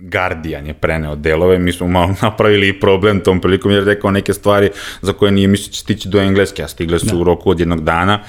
Guardian 0.00 0.66
je 0.66 0.74
preneo 0.74 1.16
delove, 1.16 1.58
mi 1.58 1.72
smo 1.72 1.86
malo 1.86 2.14
napravili 2.22 2.80
problem 2.80 3.20
tom 3.20 3.40
prilikom 3.40 3.70
jer 3.70 3.80
je 3.80 3.94
rekao 3.94 4.10
neke 4.10 4.34
stvari 4.34 4.70
za 5.02 5.12
koje 5.12 5.32
nije 5.32 5.48
mislio 5.48 5.68
da 5.68 5.72
će 5.72 5.80
stići 5.80 6.08
do 6.08 6.20
engleske, 6.20 6.62
a 6.62 6.68
stigle 6.68 6.98
su 6.98 7.06
da. 7.06 7.16
u 7.16 7.24
roku 7.24 7.50
od 7.50 7.60
jednog 7.60 7.84
dana. 7.84 8.20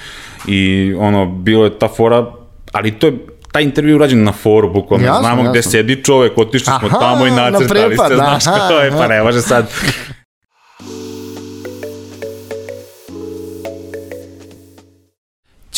I 0.46 0.92
ono, 0.98 1.26
bilo 1.26 1.64
je 1.64 1.78
ta 1.78 1.88
fora, 1.88 2.32
ali 2.72 2.90
to 2.90 3.06
je 3.06 3.18
taj 3.52 3.62
intervju 3.62 3.96
urađen 3.96 4.24
na 4.24 4.32
foru, 4.32 4.72
bukvalno. 4.72 5.06
Jasno, 5.06 5.20
znamo 5.20 5.40
jasno. 5.40 5.50
gde 5.50 5.62
sedi 5.62 6.04
čovek, 6.04 6.38
otišli 6.38 6.64
smo 6.64 6.88
Aha, 6.88 6.98
tamo 6.98 7.26
i 7.26 7.30
nacrtali 7.30 7.96
na 7.96 8.08
se, 8.08 8.14
znaš 8.14 8.44
ko 8.68 8.74
je, 8.74 8.90
pa 8.90 9.08
ne 9.08 9.22
može 9.22 9.42
sad 9.42 9.70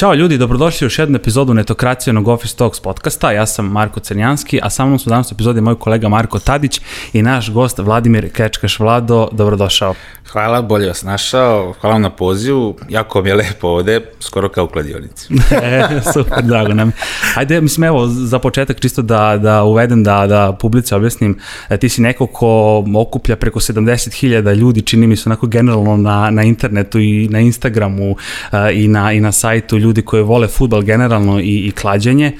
Ćao 0.03 0.15
ljudi, 0.15 0.39
dobrodošli 0.39 0.85
u 0.85 0.87
još 0.87 0.99
jednu 0.99 1.17
epizodu 1.17 1.55
netokracijenog 1.55 2.29
Office 2.29 2.57
Talks 2.57 2.81
podcasta. 2.81 3.33
Ja 3.33 3.47
sam 3.47 3.67
Marko 3.67 4.01
Crnjanski, 4.01 4.61
a 4.63 4.71
sa 4.71 4.87
mnom 4.87 4.99
su 4.99 5.11
danas 5.11 5.33
u 5.33 5.35
epizodi 5.35 5.61
moj 5.61 5.79
kolega 5.79 6.09
Marko 6.09 6.39
Tadić 6.39 6.81
i 7.13 7.23
naš 7.23 7.51
gost 7.51 7.79
Vladimir 7.79 8.33
Kečkaš. 8.33 8.79
Vlado, 8.79 9.29
dobrodošao. 9.33 9.95
Hvala, 10.33 10.63
bolje 10.63 10.89
vas 10.89 11.03
našao. 11.03 11.75
Hvala 11.81 11.95
vam 11.95 12.03
na 12.03 12.11
pozivu. 12.11 12.77
Jako 12.89 13.23
mi 13.23 13.29
je 13.29 13.35
lepo 13.35 13.69
ovde, 13.69 14.01
skoro 14.21 14.49
kao 14.49 14.65
u 14.65 14.69
kladionici. 14.69 15.35
e, 15.63 16.01
super, 16.13 16.43
drago 16.43 16.75
nam. 16.75 16.93
Ajde, 17.37 17.61
mislim, 17.61 17.85
evo, 17.85 18.07
za 18.07 18.39
početak 18.39 18.81
čisto 18.81 19.03
da, 19.03 19.39
da 19.43 19.63
uvedem, 19.63 20.05
da, 20.05 20.27
da 20.27 20.57
publici 20.61 20.95
objasnim. 20.95 21.39
E, 21.69 21.77
ti 21.77 21.89
si 21.89 22.03
neko 22.03 22.27
ko 22.27 22.85
okuplja 22.97 23.37
preko 23.37 23.61
70.000 23.61 24.55
ljudi, 24.55 24.83
čini 24.83 25.07
mi 25.07 25.17
se 25.17 25.29
onako 25.29 25.47
generalno 25.47 25.97
na, 25.97 26.31
na 26.31 26.43
internetu 26.43 26.99
i 26.99 27.29
na 27.29 27.41
Instagramu 27.41 28.17
e, 28.53 28.73
i, 28.73 28.89
na, 28.89 29.13
i 29.13 29.21
na 29.21 29.33
sajtu 29.33 29.79
ljudi 29.79 29.92
koji 30.01 30.23
vole 30.23 30.49
futbal 30.49 30.83
generalno 30.83 31.41
i, 31.41 31.67
i 31.67 31.71
klađenje 31.71 32.33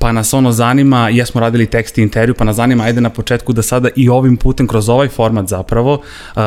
pa 0.00 0.12
nas 0.12 0.34
ono 0.34 0.52
zanima, 0.52 1.08
jesmo 1.08 1.40
radili 1.40 1.66
tekst 1.66 1.98
i 1.98 2.02
intervju, 2.02 2.34
pa 2.34 2.44
nas 2.44 2.56
zanima, 2.56 2.84
ajde 2.84 3.00
na 3.00 3.10
početku 3.10 3.52
da 3.52 3.62
sada 3.62 3.88
i 3.96 4.08
ovim 4.08 4.36
putem, 4.36 4.66
kroz 4.66 4.88
ovaj 4.88 5.08
format 5.08 5.48
zapravo, 5.48 5.92
uh, 5.92 6.00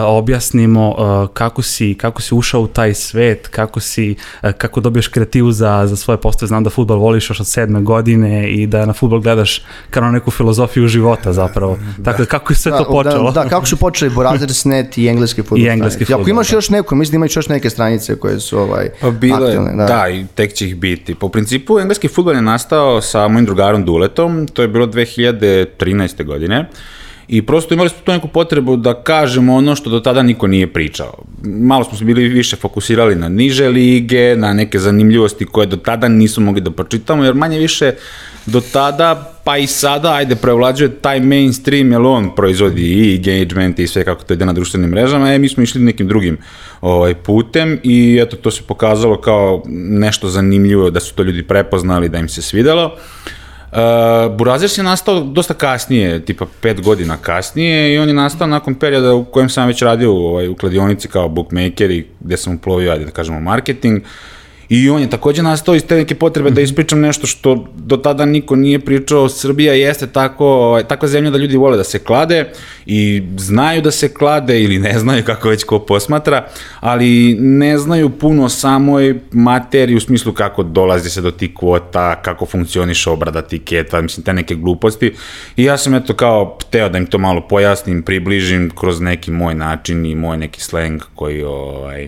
objasnimo 0.05 0.89
uh, 0.89 1.29
kako, 1.33 1.61
si, 1.61 1.93
kako 1.93 2.21
si 2.21 2.35
ušao 2.35 2.61
u 2.61 2.67
taj 2.67 2.93
svet, 2.93 3.47
kako 3.47 3.79
si, 3.79 4.15
uh, 4.43 4.51
kako 4.51 4.81
dobiješ 4.81 5.07
kreativu 5.07 5.51
za, 5.51 5.83
za 5.87 5.95
svoje 5.95 6.17
postave, 6.17 6.47
znam 6.47 6.63
da 6.63 6.69
futbol 6.69 6.97
voliš 6.97 7.29
još 7.29 7.39
od 7.39 7.47
sedme 7.47 7.81
godine 7.81 8.51
i 8.51 8.67
da 8.67 8.85
na 8.85 8.93
futbol 8.93 9.19
gledaš 9.19 9.61
kao 9.89 10.03
na 10.03 10.11
neku 10.11 10.31
filozofiju 10.31 10.87
života 10.87 11.33
zapravo. 11.33 11.77
Da. 11.97 12.03
Tako 12.11 12.21
da, 12.21 12.25
kako 12.25 12.53
je 12.53 12.57
sve 12.57 12.71
da, 12.71 12.77
to 12.77 12.91
počelo? 12.91 13.31
Da, 13.31 13.43
da, 13.43 13.49
kako 13.49 13.65
su 13.65 13.77
počeli 13.77 14.11
Net 14.65 14.97
i 14.97 15.07
engleski 15.07 15.41
futbol. 15.41 15.59
I 15.65 15.67
engleski 15.67 16.05
futbol. 16.05 16.21
Ako 16.21 16.29
imaš 16.29 16.49
da. 16.49 16.57
još 16.57 16.69
neko, 16.69 16.95
mislim 16.95 17.11
da 17.11 17.15
imaš 17.15 17.35
još 17.35 17.49
neke 17.49 17.69
stranice 17.69 18.15
koje 18.15 18.39
su 18.39 18.59
ovaj, 18.59 18.89
pa 19.01 19.11
bile, 19.11 19.47
aktivne. 19.47 19.75
Da. 19.75 19.85
da, 19.85 20.09
i 20.09 20.25
tek 20.35 20.53
će 20.53 20.67
ih 20.67 20.75
biti. 20.75 21.15
Po 21.15 21.29
principu, 21.29 21.79
engleski 21.79 22.07
futbol 22.07 22.35
je 22.35 22.41
nastao 22.41 23.01
sa 23.01 23.27
mojim 23.27 23.42
drugarom 23.45 23.85
Duletom, 23.85 24.47
to 24.47 24.61
je 24.61 24.67
bilo 24.67 24.87
2013. 24.87 26.23
godine 26.23 26.65
i 27.27 27.41
prosto 27.41 27.73
imali 27.73 27.89
smo 27.89 27.99
tu 28.03 28.11
neku 28.11 28.27
potrebu 28.27 28.77
da 28.77 29.03
kažemo 29.03 29.55
ono 29.55 29.75
što 29.75 29.89
do 29.89 29.99
tada 29.99 30.23
niko 30.23 30.47
nije 30.47 30.73
pričao. 30.73 31.23
Malo 31.43 31.83
smo 31.83 31.97
se 31.97 32.05
bili 32.05 32.27
više 32.27 32.55
fokusirali 32.55 33.15
na 33.15 33.29
niže 33.29 33.67
lige, 33.67 34.35
na 34.35 34.53
neke 34.53 34.79
zanimljivosti 34.79 35.45
koje 35.45 35.67
do 35.67 35.77
tada 35.77 36.07
nismo 36.07 36.45
mogli 36.45 36.61
da 36.61 36.71
pročitamo, 36.71 37.23
jer 37.23 37.33
manje 37.33 37.59
više 37.59 37.91
do 38.45 38.61
tada, 38.73 39.33
pa 39.43 39.57
i 39.57 39.67
sada, 39.67 40.13
ajde, 40.13 40.35
prevlađuje 40.35 40.89
taj 41.01 41.19
mainstream, 41.19 41.91
jer 41.91 42.01
on 42.01 42.35
proizvodi 42.35 42.81
i 42.81 43.15
engagement 43.15 43.79
i 43.79 43.87
sve 43.87 44.03
kako 44.03 44.23
to 44.23 44.33
ide 44.33 44.45
na 44.45 44.53
društvenim 44.53 44.89
mrežama, 44.89 45.33
e, 45.33 45.39
mi 45.39 45.49
smo 45.49 45.63
išli 45.63 45.81
nekim 45.81 46.07
drugim 46.07 46.37
ovaj, 46.81 47.15
putem 47.15 47.79
i 47.83 48.19
eto, 48.21 48.35
to 48.35 48.51
se 48.51 48.61
pokazalo 48.67 49.21
kao 49.21 49.63
nešto 49.75 50.29
zanimljivo, 50.29 50.89
da 50.89 50.99
su 50.99 51.13
to 51.13 51.23
ljudi 51.23 51.43
prepoznali, 51.43 52.09
da 52.09 52.17
im 52.17 52.29
se 52.29 52.41
svidelo. 52.41 52.85
Uh, 52.85 53.33
Uh, 53.73 54.35
Burazers 54.35 54.77
je 54.77 54.83
nastao 54.83 55.19
dosta 55.19 55.53
kasnije, 55.53 56.25
tipa 56.25 56.45
pet 56.61 56.81
godina 56.81 57.17
kasnije 57.17 57.93
i 57.93 57.97
on 57.97 58.07
je 58.07 58.13
nastao 58.13 58.47
nakon 58.47 58.75
perioda 58.75 59.13
u 59.13 59.25
kojem 59.25 59.49
sam 59.49 59.67
već 59.67 59.81
radio 59.81 60.13
u, 60.13 60.17
ovaj, 60.17 60.47
u 60.47 60.55
kladionici 60.55 61.07
kao 61.07 61.29
bookmaker 61.29 61.91
i 61.91 62.07
gde 62.19 62.37
sam 62.37 62.55
uplovio, 62.55 62.91
ajde 62.91 63.05
da 63.05 63.11
kažemo, 63.11 63.39
marketing. 63.39 64.01
Uh, 64.01 64.07
I 64.69 64.89
on 64.89 65.01
je 65.01 65.09
takođe 65.09 65.43
nastao 65.43 65.75
iz 65.75 65.85
te 65.85 65.95
neke 65.95 66.15
potrebe 66.15 66.49
da 66.49 66.53
mhm. 66.53 66.63
ispričam 66.63 66.99
nešto 66.99 67.27
što 67.27 67.67
do 67.75 67.97
tada 67.97 68.25
niko 68.25 68.55
nije 68.55 68.79
pričao. 68.79 69.29
Srbija 69.29 69.73
jeste 69.73 70.07
tako, 70.07 70.45
ovaj, 70.45 70.83
takva 70.83 71.07
zemlja 71.07 71.31
da 71.31 71.37
ljudi 71.37 71.57
vole 71.57 71.77
da 71.77 71.83
se 71.83 71.99
klade 71.99 72.51
i 72.85 73.23
znaju 73.37 73.81
da 73.81 73.91
se 73.91 74.13
klade 74.13 74.61
ili 74.61 74.79
ne 74.79 74.99
znaju 74.99 75.23
kako 75.31 75.49
već 75.49 75.63
ko 75.63 75.79
posmatra, 75.79 76.47
ali 76.79 77.35
ne 77.39 77.77
znaju 77.77 78.09
puno 78.09 78.49
samoj 78.49 79.19
materiji 79.31 79.97
u 79.97 79.99
smislu 79.99 80.33
kako 80.33 80.63
dolazi 80.63 81.09
se 81.09 81.21
do 81.21 81.31
tih 81.31 81.49
kvota, 81.55 82.21
kako 82.21 82.45
funkcioniše 82.45 83.09
obrada 83.09 83.41
tiketa, 83.41 84.01
mislim 84.01 84.23
te 84.23 84.33
neke 84.33 84.55
gluposti. 84.55 85.13
I 85.57 85.63
ja 85.63 85.77
sam 85.77 85.93
eto 85.93 86.13
kao 86.13 86.57
hteo 86.67 86.89
da 86.89 86.97
im 86.97 87.05
to 87.05 87.17
malo 87.17 87.41
pojasnim, 87.47 88.03
približim 88.03 88.71
kroz 88.79 89.01
neki 89.01 89.31
moj 89.31 89.55
način 89.55 90.05
i 90.05 90.15
moj 90.15 90.37
neki 90.37 90.61
slang 90.61 91.01
koji 91.15 91.43
ovaj, 91.43 92.07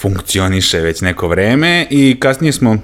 funkcioniše 0.00 0.80
već 0.80 1.00
neko 1.00 1.28
vreme 1.28 1.86
i 1.90 2.16
kasnije 2.20 2.52
smo 2.52 2.76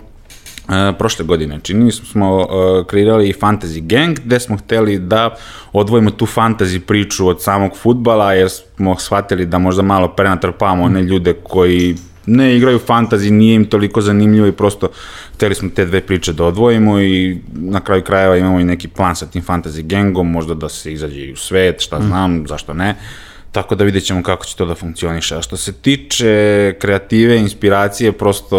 Uh, 0.69 0.73
prošle 0.99 1.25
godine, 1.25 1.61
čini 1.63 1.93
smo, 1.93 2.07
smo 2.07 2.37
uh, 2.37 2.87
kreirali 2.87 3.35
Fantasy 3.41 3.81
Gang, 3.81 4.19
gde 4.25 4.41
smo 4.41 4.57
hteli 4.57 4.99
da 4.99 5.37
odvojimo 5.73 6.11
tu 6.11 6.27
fantasy 6.27 6.79
priču 6.79 7.29
od 7.29 7.43
samog 7.43 7.77
futbala, 7.77 8.33
jer 8.33 8.51
smo 8.51 8.97
shvatili 8.99 9.47
da 9.47 9.59
možda 9.59 9.83
malo 9.83 10.09
prenatrpavamo 10.09 10.85
one 10.85 11.03
ljude 11.03 11.33
koji 11.33 11.97
ne 12.27 12.57
igraju 12.57 12.79
fantasy, 12.79 13.31
nije 13.31 13.55
im 13.55 13.65
toliko 13.65 14.01
zanimljivo 14.01 14.47
i 14.47 14.53
prosto 14.53 14.89
hteli 15.35 15.55
smo 15.55 15.71
te 15.75 15.87
dve 15.87 16.01
priče 16.01 16.33
da 16.33 16.45
odvojimo 16.45 17.01
i 17.01 17.39
na 17.53 17.81
kraju 17.81 18.03
krajeva 18.03 18.37
imamo 18.37 18.61
i 18.61 18.65
neki 18.65 18.89
plan 18.89 19.17
sa 19.17 19.27
tim 19.27 19.43
fantasy 19.43 19.83
gangom, 19.83 20.31
možda 20.31 20.55
da 20.55 20.69
se 20.69 20.93
izađe 20.93 21.33
u 21.33 21.37
svet, 21.37 21.81
šta 21.81 21.99
mm. 21.99 22.03
znam, 22.03 22.33
mm. 22.33 22.47
zašto 22.47 22.75
ne. 22.75 22.91
Uh, 22.91 23.26
Tako 23.57 23.75
da 23.75 23.85
vidjet 23.85 24.05
ćemo 24.05 24.23
kako 24.23 24.45
će 24.45 24.57
to 24.57 24.65
da 24.67 24.75
funkcioniše. 24.75 25.37
A 25.37 25.43
što 25.43 25.57
se 25.57 25.73
tiče 25.73 26.75
kreative, 26.79 27.39
inspiracije, 27.39 28.13
prosto 28.13 28.59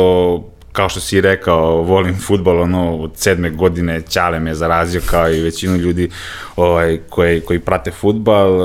kao 0.71 0.89
što 0.89 0.99
si 0.99 1.21
rekao, 1.21 1.81
volim 1.81 2.15
futbol, 2.19 2.61
ono, 2.61 2.97
od 2.97 3.11
sedme 3.15 3.49
godine 3.49 4.01
Ćale 4.01 4.39
me 4.39 4.55
zarazio 4.55 5.01
kao 5.05 5.29
i 5.29 5.41
većinu 5.41 5.75
ljudi 5.75 6.09
ovaj, 6.55 6.99
koji, 7.09 7.41
koji 7.41 7.59
prate 7.59 7.91
futbal. 7.91 8.59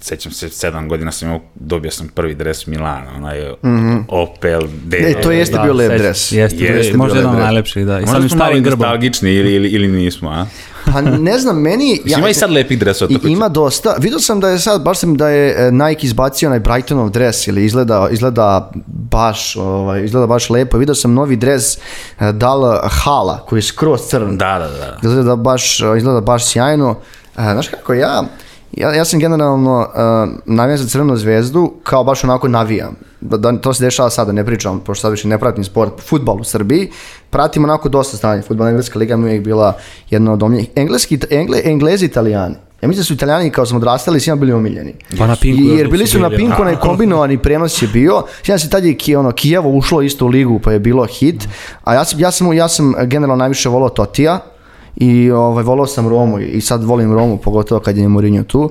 Sećam 0.00 0.32
se, 0.32 0.48
sedam 0.48 0.88
godina 0.88 1.12
sam 1.12 1.28
imao, 1.28 1.40
dobio 1.54 1.90
sam 1.90 2.08
prvi 2.08 2.34
dres 2.34 2.66
Milana, 2.66 3.10
onaj 3.16 3.40
mm 3.40 3.56
-hmm. 3.62 4.04
Opel 4.08 4.60
D. 4.84 4.96
E, 4.96 5.20
to 5.22 5.30
jeste 5.30 5.56
da, 5.56 5.62
bio 5.62 5.72
lep 5.72 5.98
dres. 5.98 6.32
Jeste, 6.32 6.64
jeste 6.64 6.96
možda 6.96 7.18
jedan 7.18 7.34
od 7.34 7.38
najlepših, 7.38 7.86
da. 7.86 8.00
I 8.00 8.04
Možda 8.06 8.28
smo 8.28 8.38
malo 8.38 8.60
nostalgični 8.60 9.34
ili, 9.34 9.54
ili, 9.54 9.68
ili 9.68 9.88
nismo, 9.88 10.30
a? 10.30 10.46
Pa 10.92 11.00
ne 11.00 11.38
znam, 11.38 11.60
meni... 11.60 12.00
ja, 12.04 12.18
ima 12.18 12.28
i 12.28 12.34
sad 12.34 12.50
lepih 12.50 12.78
dresova. 12.78 13.10
I, 13.12 13.32
ima 13.32 13.48
dosta. 13.48 13.94
Vidio 13.98 14.18
sam 14.18 14.40
da 14.40 14.48
je 14.48 14.58
sad, 14.58 14.82
baš 14.82 14.98
sam 14.98 15.16
da 15.16 15.28
je 15.28 15.68
e, 15.68 15.72
Nike 15.72 16.06
izbacio 16.06 16.48
onaj 16.48 16.60
Brightonov 16.60 17.10
dres 17.10 17.46
ili 17.46 17.64
izgleda, 17.64 18.08
izgleda 18.10 18.70
baš 18.86 19.56
ovaj, 19.56 20.04
izgleda 20.04 20.26
baš 20.26 20.50
lepo. 20.50 20.78
Vidio 20.78 20.94
sam 20.94 21.14
novi 21.14 21.36
dres 21.36 21.76
e, 21.76 21.78
Dal 22.32 22.80
Hala 22.88 23.44
koji 23.48 23.58
je 23.58 23.62
skroz 23.62 24.00
crn. 24.00 24.38
Da, 24.38 24.58
da, 24.58 24.68
da. 24.68 25.08
Izgleda 25.08 25.36
baš, 25.36 25.80
izgleda 25.96 26.20
baš 26.20 26.46
sjajno. 26.46 26.98
E, 27.38 27.42
znaš 27.42 27.68
kako, 27.68 27.94
ja 27.94 28.24
Ja, 28.76 28.94
ja 28.94 29.04
sam 29.04 29.20
generalno 29.20 29.78
uh, 29.78 30.30
navijam 30.46 30.78
za 30.78 30.88
Crvenu 30.88 31.16
zvezdu 31.16 31.72
kao 31.82 32.04
baš 32.04 32.24
onako 32.24 32.48
navijam. 32.48 32.96
Da, 33.20 33.36
da, 33.36 33.58
to 33.58 33.74
se 33.74 33.84
dešava 33.84 34.10
sada, 34.10 34.32
ne 34.32 34.44
pričam, 34.44 34.80
pošto 34.80 35.00
sad 35.02 35.10
više 35.10 35.28
ne 35.28 35.38
pratim 35.38 35.64
sport, 35.64 36.00
futbal 36.00 36.40
u 36.40 36.44
Srbiji, 36.44 36.90
pratim 37.30 37.64
onako 37.64 37.88
dosta 37.88 38.16
stanje. 38.16 38.42
Futbal 38.42 38.68
Engleska 38.68 38.98
liga 38.98 39.16
mi 39.16 39.32
je 39.32 39.40
bila 39.40 39.72
jedna 40.10 40.32
od 40.32 40.42
omiljenih. 40.42 40.70
Engleski, 40.74 41.18
engle, 41.30 41.60
Englezi, 41.64 42.04
Italijani. 42.04 42.54
Ja 42.82 42.88
mislim 42.88 43.00
da 43.00 43.04
su 43.04 43.12
italijani 43.12 43.50
kao 43.50 43.66
smo 43.66 43.76
odrastali 43.76 44.20
svima 44.20 44.36
bili 44.36 44.52
omiljeni. 44.52 44.94
Pa 45.18 45.26
na 45.26 45.36
Pinku. 45.36 45.62
Jer 45.62 45.90
bili 45.90 46.06
su 46.06 46.18
na 46.18 46.30
Pinku, 46.30 46.62
onaj 46.62 46.76
kombinovani 46.76 47.38
prenos 47.38 47.82
je 47.82 47.88
bio. 47.88 48.22
Sjećam 48.36 48.58
se 48.58 48.70
tad 48.70 48.84
je 48.84 49.18
ono, 49.18 49.32
Kijevo 49.32 49.70
ušlo 49.70 50.02
isto 50.02 50.24
u 50.24 50.28
ligu 50.28 50.58
pa 50.58 50.72
je 50.72 50.78
bilo 50.78 51.06
hit. 51.06 51.48
A 51.84 51.94
ja 51.94 52.04
sam, 52.04 52.20
ja 52.20 52.30
sam, 52.30 52.52
ja 52.52 52.68
sam 52.68 52.94
generalno 53.06 53.36
najviše 53.36 53.68
volao 53.68 53.88
Totija 53.88 54.40
i 54.96 55.30
ovaj, 55.30 55.64
volao 55.64 55.86
sam 55.86 56.08
Romu 56.08 56.38
i 56.38 56.60
sad 56.60 56.84
volim 56.84 57.12
Romu, 57.12 57.36
pogotovo 57.36 57.80
kad 57.80 57.96
je 57.96 58.08
Mourinho 58.08 58.42
tu. 58.42 58.70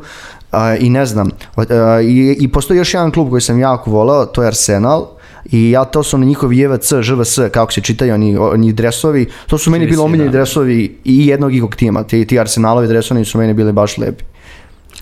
A, 0.51 0.75
I 0.75 0.89
ne 0.89 1.05
znam, 1.05 1.29
a, 1.55 2.01
i, 2.01 2.37
i 2.39 2.47
postoji 2.47 2.77
još 2.77 2.93
jedan 2.93 3.11
klub 3.11 3.29
koji 3.29 3.41
sam 3.41 3.59
jako 3.59 3.91
volao, 3.91 4.25
to 4.25 4.41
je 4.41 4.47
Arsenal, 4.47 5.07
i 5.51 5.71
ja 5.71 5.85
to 5.85 6.03
su 6.03 6.17
na 6.17 6.25
njihovi 6.25 6.57
JVC, 6.57 6.93
ŽVS, 7.01 7.39
kako 7.51 7.71
se 7.71 7.81
čitaju 7.81 8.13
oni, 8.13 8.37
oni 8.37 8.73
dresovi, 8.73 9.29
to 9.47 9.57
su 9.57 9.71
meni 9.71 9.85
bili 9.85 10.01
omiljeni 10.01 10.31
dresovi 10.31 10.97
i 11.03 11.27
jednog 11.27 11.55
i 11.55 11.61
tima, 11.77 12.03
ti, 12.03 12.25
ti 12.25 12.39
Arsenalovi 12.39 12.87
dresovi 12.87 13.25
su 13.25 13.37
meni 13.37 13.53
bili 13.53 13.71
baš 13.73 13.97
lepi. 13.97 14.23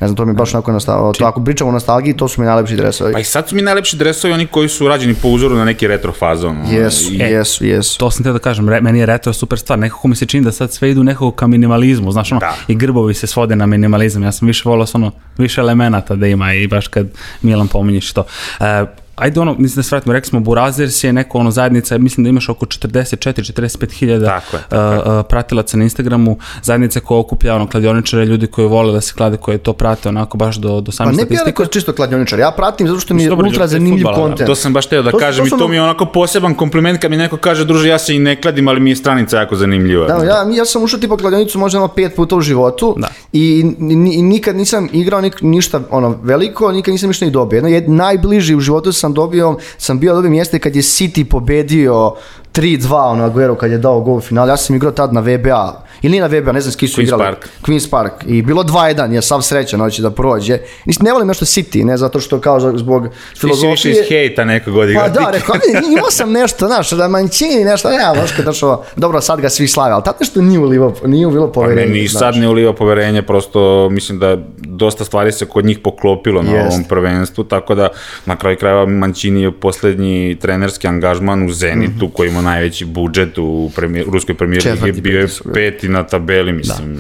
Ne 0.02 0.08
znam, 0.08 0.16
to 0.16 0.26
mi 0.26 0.32
je 0.32 0.34
baš 0.34 0.54
onako 0.54 0.72
nastavilo. 0.72 1.14
To, 1.14 1.26
ako 1.26 1.44
pričamo 1.44 1.70
o 1.70 1.74
nostalgiji, 1.74 2.18
to 2.18 2.28
su 2.28 2.42
mi 2.42 2.48
najlepši 2.48 2.76
dresovi. 2.76 3.14
Pa 3.14 3.20
i 3.20 3.24
sad 3.24 3.50
su 3.50 3.56
mi 3.56 3.62
najlepši 3.62 3.98
dresovi 3.98 4.34
oni 4.34 4.48
koji 4.48 4.70
su 4.70 4.88
rađeni 4.88 5.16
po 5.16 5.28
uzoru 5.28 5.56
na 5.56 5.66
neki 5.66 5.88
retro 5.88 6.12
fazon. 6.12 6.58
Jesu, 6.72 7.12
e, 7.20 7.24
jesu, 7.24 7.66
jesu. 7.66 8.00
To 8.00 8.12
sam 8.12 8.24
te 8.24 8.32
da 8.32 8.40
kažem, 8.40 8.70
re, 8.70 8.82
meni 8.82 9.00
je 9.00 9.06
retro 9.06 9.34
super 9.34 9.60
stvar. 9.60 9.80
Nekako 9.80 10.08
mi 10.08 10.16
se 10.16 10.26
čini 10.26 10.44
da 10.44 10.52
sad 10.52 10.72
sve 10.72 10.92
idu 10.92 11.04
nekako 11.04 11.32
ka 11.32 11.48
minimalizmu, 11.48 12.12
znaš 12.12 12.32
ono, 12.32 12.40
da. 12.40 12.56
i 12.68 12.76
grbovi 12.76 13.14
se 13.14 13.28
svode 13.28 13.56
na 13.56 13.66
minimalizam. 13.66 14.24
Ja 14.24 14.32
sam 14.32 14.48
više 14.48 14.64
volao 14.66 14.88
ono, 14.94 15.12
više 15.38 15.62
elemenata 15.62 16.16
da 16.16 16.28
ima 16.28 16.54
i 16.54 16.68
baš 16.68 16.88
kad 16.88 17.08
Milan 17.42 17.68
pominješ 17.68 18.14
to. 18.14 18.24
E, 18.60 18.86
ajde 19.16 19.40
ono, 19.40 19.56
mislim 19.58 19.76
da 19.76 19.84
se 19.84 19.96
vratimo, 19.96 20.14
rekli 20.14 20.30
smo 20.30 20.40
Burazers 20.40 21.04
je 21.04 21.14
neko 21.14 21.38
ono 21.38 21.52
zajednica, 21.52 21.98
mislim 21.98 22.24
da 22.24 22.30
imaš 22.30 22.50
oko 22.50 22.66
44-45 22.66 23.92
hiljada 23.92 24.26
Tako 24.26 24.58
je, 24.58 24.64
tako 24.70 25.10
uh, 25.20 25.26
pratilaca 25.30 25.78
na 25.78 25.84
Instagramu, 25.84 26.38
zajednica 26.62 27.00
koja 27.00 27.20
okuplja 27.20 27.56
ono 27.56 27.68
kladioničare, 27.68 28.26
ljudi 28.26 28.48
koji 28.48 28.68
vole 28.68 28.94
da 28.94 29.02
se 29.02 29.14
klade, 29.14 29.38
koji 29.38 29.58
to 29.58 29.74
prate 29.74 30.10
onako 30.10 30.38
baš 30.38 30.56
do, 30.56 30.82
do 30.82 30.92
Pa 30.92 30.96
same 30.96 31.12
ne 31.12 31.26
bi 31.26 31.36
ja 31.36 31.40
statistike. 31.40 31.72
čisto 31.72 31.94
kladioničar, 31.94 32.40
ja 32.40 32.52
pratim 32.52 32.88
zato 32.88 33.00
što 33.00 33.14
mi 33.14 33.24
je 33.24 33.30
Dobro, 33.30 33.48
ultra 33.48 33.64
to 33.64 33.68
zanimljiv 33.68 34.04
fudbal, 34.06 34.14
da. 34.14 34.22
kontent. 34.22 34.48
To 34.48 34.56
sam 34.56 34.74
baš 34.74 34.86
teo 34.86 35.02
da 35.02 35.12
To 35.12 35.18
kažem 35.18 35.44
to 35.44 35.48
i 35.48 35.50
su 35.50 35.58
to 35.58 35.68
mi 35.68 35.76
je 35.76 35.82
onako 35.82 36.06
poseban 36.06 36.56
kompliment 36.56 37.02
kad 37.02 37.12
mi 37.12 37.18
neko 37.18 37.38
kaže, 37.38 37.66
druže, 37.66 37.90
ja 37.90 38.00
se 38.00 38.16
i 38.16 38.20
ne 38.20 38.42
kladim, 38.42 38.68
ali 38.68 38.80
mi 38.80 38.90
je 38.90 38.96
stranica 38.96 39.38
jako 39.38 39.56
zanimljiva. 39.56 40.08
Da, 40.08 40.26
ja, 40.26 40.46
ja 40.54 40.66
sam 40.66 40.84
ušao 40.84 41.00
tipa 41.00 41.18
kladionicu 41.18 41.60
možda 41.60 41.78
ono 41.80 41.88
pet 41.88 42.16
puta 42.16 42.36
u 42.36 42.42
životu 42.42 42.96
Da. 42.98 43.08
i, 43.34 43.66
i 44.14 44.22
nikad 44.22 44.56
nisam 44.56 44.90
igrao 44.94 45.22
nik, 45.22 45.42
ništa 45.42 45.82
ono 45.90 46.20
veliko, 46.24 46.72
nikad 46.72 46.92
nisam 46.92 47.08
ništa 47.10 47.26
ni 47.26 47.32
dobio. 47.32 47.58
Jedno 47.58 47.70
jed, 47.70 47.90
najbliži 47.90 48.56
u 48.56 48.60
životu 48.60 48.92
sam 49.04 49.14
dobio, 49.14 49.58
sam 49.78 50.00
bio 50.00 50.14
dobio 50.14 50.32
mjesta 50.32 50.60
kad 50.60 50.76
je 50.76 50.82
City 50.82 51.24
pobedio 51.30 52.16
3-2 52.54 52.94
ono 53.02 53.24
Aguero 53.24 53.56
kad 53.56 53.72
je 53.72 53.78
dao 53.78 54.02
gol 54.02 54.16
u 54.16 54.22
finalu. 54.22 54.50
Ja 54.50 54.58
sam 54.58 54.76
igrao 54.76 54.92
tad 54.92 55.14
na 55.14 55.22
VBA. 55.22 55.74
Ili 56.02 56.12
nije 56.12 56.22
na 56.22 56.40
VBA, 56.40 56.52
ne 56.52 56.62
znam 56.62 56.72
s 56.72 56.76
kim 56.76 56.88
su 56.90 57.02
Queen's 57.02 57.04
igrali. 57.04 57.24
Park. 57.24 57.50
Queen's 57.62 57.90
Park. 57.90 58.14
I 58.26 58.42
bilo 58.42 58.64
2-1, 58.64 59.12
ja 59.12 59.22
sam 59.22 59.42
srećan 59.42 59.80
hoće 59.80 60.02
da 60.02 60.12
prođe. 60.12 60.58
Mislim, 60.86 61.06
ne 61.06 61.14
volim 61.14 61.28
nešto 61.28 61.46
City, 61.46 61.84
ne 61.84 61.98
zato 61.98 62.20
što 62.20 62.40
kao 62.40 62.78
zbog 62.78 63.04
Ti 63.04 63.14
si 63.40 63.48
više 63.48 63.60
filozofije. 63.60 63.92
iz 63.92 64.08
hejta 64.10 64.46
nekog 64.46 64.76
odigrao. 64.76 65.04
Pa 65.04 65.10
da, 65.12 65.30
rekao, 65.32 65.56
ne, 65.56 65.62
imao 65.94 66.12
sam 66.12 66.32
nešto, 66.32 66.68
znaš, 66.68 66.92
da 66.92 67.08
Mancini 67.08 67.64
nešto, 67.64 67.90
ja, 67.90 68.14
znaš, 68.14 68.32
kad 68.32 68.46
došao, 68.46 68.84
dobro, 68.96 69.22
sad 69.22 69.42
ga 69.42 69.50
svi 69.50 69.68
slave, 69.68 69.94
ali 69.94 70.04
tad 70.04 70.16
nešto 70.20 70.42
nije 70.42 70.60
ulivao, 70.60 70.94
nije 71.06 71.28
ulivao 71.28 71.48
Pa 71.48 71.54
poverenje. 71.54 71.86
meni 71.88 72.00
i 72.00 72.08
znaš. 72.08 72.20
sad 72.20 72.36
ne 72.36 72.50
uliva 72.50 72.74
poverenje, 72.74 73.22
prosto 73.22 73.90
mislim 73.92 74.20
da 74.20 74.38
dosta 74.58 75.06
stvari 75.06 75.32
se 75.32 75.46
kod 75.46 75.66
njih 75.66 75.80
poklopilo 75.80 76.42
na 76.42 76.52
Jest. 76.52 76.72
ovom 76.72 76.84
prvenstvu, 76.84 77.44
tako 77.44 77.76
da 77.76 77.90
na 78.26 78.36
kraju 78.36 78.58
krajeva 78.58 78.86
Mancini 78.86 79.42
je 79.42 79.52
poslednji 79.52 80.38
trenerski 80.42 80.88
angažman 80.88 81.46
u 81.46 81.52
Zenitu 81.52 82.10
koji 82.10 82.30
ima 82.30 82.43
najveći 82.44 82.86
budžet 82.86 83.38
u 83.38 83.72
premijer, 83.76 84.06
ruskoj 84.08 84.36
premijeri 84.36 84.70
je 84.86 84.94
bio 84.94 85.20
je 85.20 85.28
peti 85.54 85.90
na 85.90 86.04
tabeli, 86.04 86.52
mislim. 86.54 86.98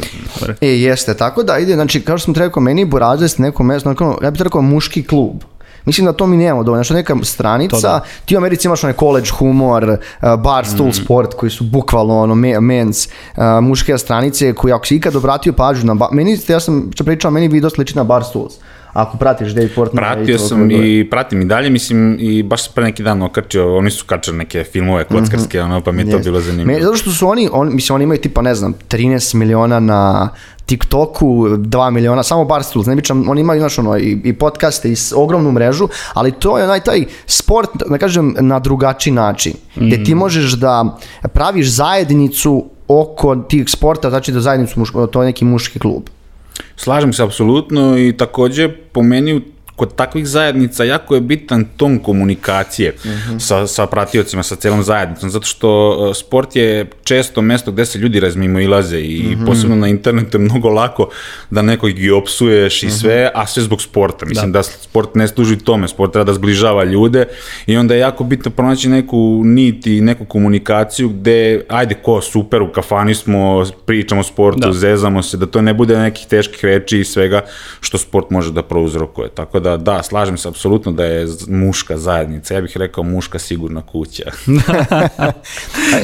E, 0.61 0.67
jeste, 0.69 1.13
tako 1.13 1.43
da 1.43 1.57
ide, 1.57 1.73
znači, 1.73 2.01
kao 2.01 2.17
što 2.17 2.25
sam 2.25 2.33
ti 2.33 2.39
rekao, 2.39 2.61
meni 2.61 2.85
Burazes 2.85 3.37
neko 3.37 3.63
mesto, 3.63 3.89
onako, 3.89 4.19
ja 4.23 4.31
bih 4.31 4.37
to 4.37 4.43
rekao 4.43 4.61
muški 4.61 5.03
klub. 5.03 5.43
Mislim 5.85 6.05
da 6.05 6.13
to 6.13 6.27
mi 6.27 6.37
nemamo 6.37 6.63
dovoljno, 6.63 6.83
znači 6.83 6.93
neka 6.93 7.15
stranica, 7.23 7.77
da. 7.81 8.03
ti 8.25 8.35
u 8.35 8.39
Americi 8.39 8.67
imaš 8.67 8.83
onaj 8.83 8.93
college 8.93 9.29
humor, 9.29 9.83
uh, 9.83 9.97
bar 10.35 10.65
stool 10.65 10.89
Mhm. 10.89 10.95
sport 10.95 11.33
koji 11.33 11.49
su 11.49 11.63
bukvalno 11.63 12.19
ono 12.19 12.35
me, 12.35 12.47
men's 12.49 13.09
uh, 13.31 13.63
muške 13.63 13.97
stranice 13.97 14.53
koji 14.53 14.71
ako 14.71 14.85
si 14.85 14.95
ikad 14.95 15.15
obratio 15.15 15.53
pažnju 15.53 15.85
na, 15.85 15.95
ba- 15.95 16.09
meni, 16.11 16.37
ja 16.47 16.59
sam 16.59 16.89
što 16.93 17.03
pričao, 17.03 17.31
meni 17.31 17.47
video 17.47 17.69
sliči 17.69 17.95
na 17.95 18.03
bar 18.03 18.23
stools. 18.23 18.53
Ako 18.93 19.17
pratiš 19.17 19.49
Dave 19.49 19.69
Portmana 19.69 20.07
i 20.07 20.15
Pratio 20.15 20.37
to 20.37 20.43
sam 20.43 20.71
i 20.71 21.07
pratim 21.09 21.41
i 21.41 21.45
dalje, 21.45 21.69
mislim, 21.69 22.17
i 22.19 22.43
baš 22.43 22.63
sam 22.63 22.71
pre 22.75 22.83
neki 22.83 23.03
dan 23.03 23.21
okačio, 23.21 23.77
oni 23.77 23.91
su 23.91 24.05
kačali 24.05 24.37
neke 24.37 24.63
filmove 24.63 25.03
kockarske, 25.05 25.61
ono, 25.61 25.81
pa 25.81 25.91
mi 25.91 26.01
je 26.01 26.05
to 26.05 26.11
Jeste. 26.11 26.23
bilo 26.23 26.37
Me, 26.37 26.43
zanimljivo. 26.43 26.81
zato 26.81 26.95
što 26.95 27.11
su 27.11 27.27
oni, 27.27 27.49
on, 27.51 27.75
mislim, 27.75 27.95
oni 27.95 28.03
imaju 28.03 28.21
tipa, 28.21 28.41
ne 28.41 28.55
znam, 28.55 28.73
13 28.89 29.35
miliona 29.35 29.79
na 29.79 30.29
TikToku, 30.67 31.25
2 31.47 31.89
miliona, 31.89 32.23
samo 32.23 32.43
Barstools, 32.43 32.85
ne 32.85 32.95
pričam, 32.95 33.29
oni 33.29 33.41
imaju, 33.41 33.59
znaš, 33.59 33.79
ono, 33.79 33.97
i, 33.97 34.21
i 34.23 34.33
podcaste, 34.33 34.91
i 34.91 34.95
s- 34.95 35.13
ogromnu 35.13 35.51
mrežu, 35.51 35.87
ali 36.13 36.31
to 36.31 36.57
je 36.57 36.63
onaj 36.63 36.79
taj 36.79 37.05
sport, 37.27 37.69
da 37.83 37.97
kažem, 37.97 38.35
na 38.39 38.59
drugačiji 38.59 39.13
način, 39.13 39.53
gde 39.77 40.03
ti 40.03 40.15
možeš 40.15 40.51
da 40.51 40.97
praviš 41.23 41.67
zajednicu 41.69 42.65
oko 42.87 43.35
tih 43.37 43.63
sporta, 43.67 44.09
znači 44.09 44.31
da 44.31 44.41
zajednicu, 44.41 44.79
muško, 44.79 45.07
to 45.07 45.21
je 45.21 45.25
neki 45.25 45.45
muški 45.45 45.79
klub. 45.79 46.03
Slažem 46.75 47.13
se 47.13 47.23
apsolutno 47.23 47.97
i 47.97 48.17
takođe 48.17 48.69
po 48.69 49.03
meni 49.03 49.41
kod 49.75 49.95
takvih 49.95 50.27
zajednica 50.27 50.83
jako 50.83 51.15
je 51.15 51.21
bitan 51.21 51.65
ton 51.77 51.99
komunikacije 51.99 52.95
sa, 53.39 53.67
sa 53.67 53.85
pratiocima, 53.85 54.43
sa 54.43 54.55
celom 54.55 54.83
zajednicom, 54.83 55.29
zato 55.29 55.45
što 55.45 55.69
e, 56.11 56.13
sport 56.13 56.55
je 56.55 56.85
često 57.03 57.41
mesto 57.41 57.71
gde 57.71 57.85
se 57.85 57.99
ljudi 57.99 58.19
razmimoilaze 58.19 58.99
i 58.99 59.37
posebno 59.45 59.75
na 59.75 59.87
internetu 59.87 60.37
je 60.37 60.41
mnogo 60.41 60.69
lako 60.69 61.09
da 61.49 61.61
nekog 61.61 61.99
i 61.99 62.11
opsuješ 62.11 62.83
i 62.83 62.89
sve, 62.89 63.31
a 63.33 63.47
sve 63.47 63.63
zbog 63.63 63.81
sporta. 63.81 64.25
Mislim 64.25 64.51
da. 64.51 64.63
sport 64.63 65.15
ne 65.15 65.27
služi 65.27 65.57
tome, 65.57 65.87
sport 65.87 66.11
treba 66.13 66.23
da 66.25 66.33
zbližava 66.33 66.83
ljude 66.83 67.25
i 67.65 67.77
onda 67.77 67.93
je 67.93 67.99
jako 67.99 68.23
bitno 68.23 68.51
pronaći 68.51 68.89
neku 68.89 69.41
nit 69.45 69.87
i 69.87 70.01
neku 70.01 70.25
komunikaciju 70.25 71.09
gde, 71.09 71.65
ajde 71.69 71.95
ko, 71.95 72.21
super, 72.21 72.61
u 72.61 72.71
kafani 72.71 73.15
smo, 73.15 73.65
pričamo 73.85 74.21
o 74.21 74.23
sportu, 74.23 74.59
Da. 74.59 74.73
zezamo 74.73 75.23
se, 75.23 75.37
da 75.37 75.45
to 75.45 75.61
ne 75.61 75.73
bude 75.73 75.97
nekih 75.97 76.27
teških 76.27 76.65
reči 76.65 76.99
i 76.99 77.05
svega 77.05 77.41
što 77.79 77.97
sport 77.97 78.29
može 78.29 78.51
da 78.51 78.63
prouzrokuje. 78.63 79.29
Tako 79.29 79.62
da, 79.63 79.77
da, 79.77 80.03
slažem 80.03 80.37
se 80.37 80.47
apsolutno 80.47 80.91
da 80.91 81.05
je 81.05 81.27
muška 81.47 81.97
zajednica. 81.97 82.53
Ja 82.53 82.61
bih 82.61 82.77
rekao 82.77 83.03
muška 83.03 83.39
sigurna 83.39 83.81
kuća. 83.81 84.23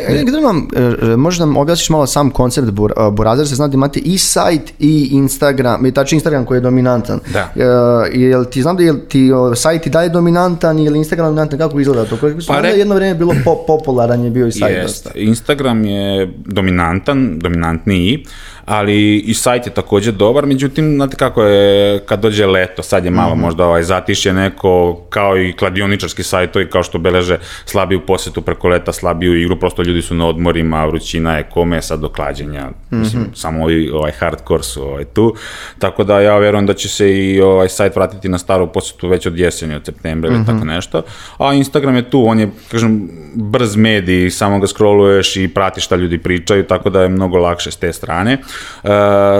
Ajde, 0.07 0.23
gdje 0.23 0.41
nam, 0.41 0.67
e, 0.75 1.15
možda 1.17 1.45
nam 1.45 1.57
objasniš 1.57 1.89
malo 1.89 2.07
sam 2.07 2.31
koncept 2.31 2.69
Bur, 2.71 2.93
Burazir, 3.11 3.47
se 3.47 3.55
zna 3.55 3.67
da 3.67 3.73
imate 3.73 3.99
i 3.99 4.17
sajt 4.17 4.73
i 4.79 5.09
Instagram, 5.11 5.85
i 5.85 5.91
tači 5.91 6.15
Instagram 6.15 6.45
koji 6.45 6.57
je 6.57 6.61
dominantan. 6.61 7.19
Da. 7.33 7.51
E, 7.55 8.19
jel 8.19 8.45
ti 8.45 8.61
znam 8.61 8.77
da 8.77 8.83
je 8.83 9.07
ti 9.07 9.29
sajt 9.55 9.87
i 9.87 9.89
dalje 9.89 10.09
dominantan 10.09 10.79
ili 10.79 10.97
Instagram 10.97 11.27
dominantan, 11.27 11.59
kako 11.59 11.79
izgleda 11.79 12.05
to? 12.05 12.15
Kako 12.15 12.39
Pa 12.47 12.53
pa, 12.53 12.61
re- 12.61 12.69
jedno 12.69 12.95
vrijeme 12.95 13.17
bilo 13.17 13.33
po, 13.45 13.63
popularan 13.67 14.23
je 14.23 14.29
bio 14.29 14.47
i 14.47 14.51
sajt. 14.51 14.77
Jest. 14.77 15.07
Instagram 15.15 15.85
je 15.85 16.33
dominantan, 16.45 17.39
dominantniji, 17.39 18.25
ali 18.65 19.17
i 19.17 19.33
sajt 19.33 19.65
je 19.65 19.73
takođe 19.73 20.11
dobar, 20.11 20.45
međutim, 20.45 20.95
znate 20.95 21.15
kako 21.15 21.43
je 21.43 21.99
kad 21.99 22.19
dođe 22.19 22.45
leto, 22.45 22.83
sad 22.83 23.05
je 23.05 23.11
malo 23.11 23.35
možda 23.35 23.65
ovaj 23.65 23.83
zatišje 23.83 24.33
neko, 24.33 25.01
kao 25.09 25.37
i 25.37 25.53
kladioničarski 25.53 26.23
sajtovi, 26.23 26.69
kao 26.69 26.83
što 26.83 26.99
beleže 26.99 27.37
slabiju 27.65 28.05
posetu 28.05 28.41
preko 28.41 28.67
leta, 28.67 28.93
slabiju 28.93 29.41
igru, 29.41 29.59
prosto 29.59 29.83
ljudi 29.83 30.01
su 30.01 30.15
na 30.15 30.27
odmorima, 30.27 30.85
vrućina 30.85 31.37
je 31.37 31.49
kome 31.53 31.81
sad 31.81 31.99
do 31.99 32.09
klađenja, 32.09 32.69
mislim, 32.89 33.25
samo 33.33 33.63
ovi, 33.63 33.89
ovaj 33.89 34.11
hardcore 34.11 34.63
su 34.63 34.83
ovaj, 34.83 35.05
tu, 35.05 35.35
tako 35.79 36.03
da 36.03 36.21
ja 36.21 36.37
verujem 36.37 36.65
da 36.65 36.73
će 36.73 36.89
se 36.89 37.17
i 37.17 37.41
ovaj 37.41 37.69
sajt 37.69 37.95
vratiti 37.95 38.29
na 38.29 38.37
staru 38.37 38.67
posetu 38.67 39.07
već 39.07 39.25
od 39.25 39.39
jeseni, 39.39 39.75
od 39.75 39.85
septembra 39.85 40.31
ili 40.31 40.45
tako 40.45 40.65
nešto, 40.65 41.01
a 41.37 41.53
Instagram 41.53 41.95
je 41.95 42.09
tu, 42.09 42.23
on 42.27 42.39
je, 42.39 42.49
kažem, 42.71 43.09
brz 43.35 43.75
medij, 43.75 44.29
samo 44.29 44.59
ga 44.59 44.67
scrolluješ 44.67 45.35
i 45.35 45.47
pratiš 45.47 45.85
šta 45.85 45.95
ljudi 45.95 46.17
pričaju, 46.17 46.63
tako 46.63 46.89
da 46.89 47.01
je 47.01 47.09
mnogo 47.09 47.37
lakše 47.37 47.71
s 47.71 47.77
te 47.77 47.93
strane. 47.93 48.37
E, 48.83 48.89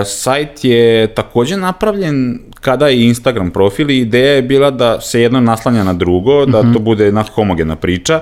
sajt 0.06 0.64
je 0.64 1.08
takođe 1.14 1.58
napravljen 1.58 2.40
kada 2.62 2.88
je 2.88 3.06
Instagram 3.08 3.52
profil 3.52 3.90
i 3.90 4.00
ideja 4.00 4.34
je 4.34 4.42
bila 4.42 4.72
da 4.72 5.02
se 5.02 5.22
jedno 5.22 5.40
naslanja 5.40 5.84
na 5.84 5.94
drugo, 5.94 6.46
da 6.46 6.74
to 6.74 6.80
bude 6.80 7.06
jedna 7.06 7.24
homogena 7.34 7.76
priča, 7.76 8.22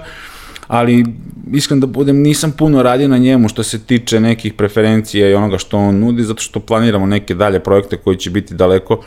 ali 0.67 1.05
iskren 1.53 1.79
da 1.79 1.87
budem, 1.87 2.21
nisam 2.21 2.51
puno 2.51 2.83
radio 2.83 3.07
na 3.07 3.17
njemu 3.17 3.49
što 3.49 3.63
se 3.63 3.79
tiče 3.79 4.19
nekih 4.19 4.53
preferencija 4.53 5.29
i 5.29 5.33
onoga 5.33 5.57
što 5.57 5.77
on 5.77 5.99
nudi, 5.99 6.23
zato 6.23 6.41
što 6.41 6.59
planiramo 6.59 7.05
neke 7.05 7.35
dalje 7.35 7.59
projekte 7.59 7.97
koji 7.97 8.17
će 8.17 8.29
biti 8.29 8.53
daleko 8.53 9.03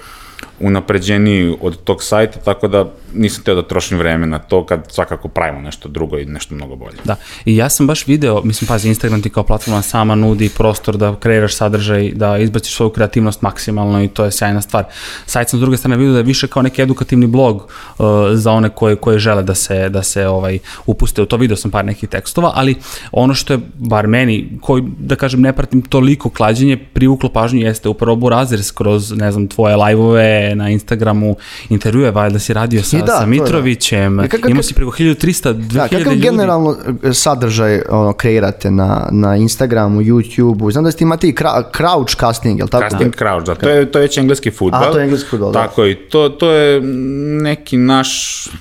unapređeniji 0.61 1.57
od 1.61 1.77
tog 1.85 2.03
sajta, 2.03 2.39
tako 2.41 2.69
da 2.69 2.85
nisam 3.15 3.45
teo 3.45 3.55
da 3.55 3.63
trošim 3.63 3.99
vreme 3.99 4.27
na 4.27 4.39
to 4.39 4.67
kad 4.67 4.87
svakako 4.89 5.29
pravimo 5.29 5.61
nešto 5.61 5.89
drugo 5.89 6.19
i 6.19 6.25
nešto 6.25 6.55
mnogo 6.55 6.77
bolje. 6.77 6.97
Da, 7.05 7.17
i 7.45 7.57
ja 7.57 7.69
sam 7.69 7.87
baš 7.87 8.07
video, 8.07 8.43
mislim, 8.45 8.69
pazi, 8.69 8.89
Instagram 8.89 9.23
ti 9.23 9.31
kao 9.31 9.43
platforma 9.43 9.83
sama 9.83 10.15
nudi 10.15 10.51
prostor 10.57 10.97
da 10.97 11.17
kreiraš 11.17 11.57
sadržaj, 11.57 12.11
da 12.11 12.39
izbaciš 12.39 12.75
svoju 12.75 12.91
kreativnost 12.91 13.43
maksimalno 13.43 14.03
i 14.03 14.09
to 14.09 14.25
je 14.25 14.31
sjajna 14.31 14.61
stvar. 14.61 14.85
Sajt 15.27 15.49
sam 15.49 15.59
s 15.59 15.61
druge 15.61 15.77
strane 15.77 15.97
video 15.97 16.13
da 16.13 16.19
je 16.19 16.25
više 16.25 16.47
kao 16.47 16.63
neki 16.63 16.83
edukativni 16.83 17.27
blog 17.27 17.57
uh, 17.57 18.07
za 18.33 18.53
one 18.53 18.69
koje, 18.69 18.97
koje 18.97 19.19
žele 19.19 19.43
da 19.43 19.55
se, 19.55 19.89
da 19.89 20.03
se 20.03 20.27
ovaj, 20.27 20.59
upuste 20.87 21.23
u 21.23 21.27
to. 21.27 21.37
Video 21.37 21.57
sam 21.57 21.71
par 21.71 21.85
nekih 21.85 22.09
tekstova, 22.09 22.53
ali 22.55 22.77
ono 23.13 23.35
što 23.35 23.53
je, 23.53 23.61
bar 23.75 24.07
meni, 24.07 24.59
koji, 24.61 24.85
da 24.99 25.17
kažem, 25.17 25.41
ne 25.41 25.53
pratim 25.53 25.83
toliko 25.83 26.31
klađenje, 26.31 26.77
privuklo 26.77 27.29
pažnju 27.29 27.61
jeste 27.61 27.89
upravo 27.89 28.17
Burazers 28.17 28.71
kroz, 28.71 29.13
ne 29.13 29.33
znam, 29.33 29.49
tvoje 29.49 29.77
live-ove 29.77 30.50
na 30.55 30.71
Instagramu, 30.71 31.37
intervjue, 31.69 32.11
valjda 32.11 32.39
si 32.39 32.53
radio 32.53 32.83
sa, 32.83 32.97
I 32.97 33.01
da, 33.01 33.07
sa 33.07 33.13
je 33.13 33.21
da. 33.21 33.27
Mitrovićem, 33.27 34.19
kak- 34.19 34.51
imao 34.51 34.63
si 34.63 34.75
preko 34.75 34.91
1300, 34.91 35.53
2000 35.55 35.73
Da, 35.73 35.89
kakav 35.89 36.13
ljudi. 36.13 36.21
generalno 36.21 36.77
e, 37.03 37.13
sadržaj 37.13 37.83
ono, 37.89 38.13
kreirate 38.13 38.71
na, 38.71 39.09
na 39.11 39.37
Instagramu, 39.37 40.01
YouTubeu? 40.01 40.73
Znam 40.73 40.85
da 40.85 40.91
ste 40.91 41.05
imate 41.05 41.29
i 41.29 41.35
kra, 41.35 41.63
crouch 41.77 42.17
casting, 42.21 42.59
jel 42.59 42.69
tako? 42.69 42.91
Casting 42.91 43.17
Crouch, 43.17 43.47
da, 43.47 43.55
to 43.55 43.69
je, 43.69 43.93
to 43.93 43.99
je 43.99 44.03
već 44.03 44.19
engleski 44.19 44.51
futbal. 44.51 44.83
A, 44.83 44.93
to 44.93 44.99
je 44.99 45.05
engleski 45.05 45.29
fudbal, 45.29 45.53
da. 45.53 45.63
Tako 45.67 45.87
i 45.87 45.95
to, 45.95 46.29
to 46.29 46.51
je 46.53 46.81
neki 47.43 47.77
naš 47.77 48.11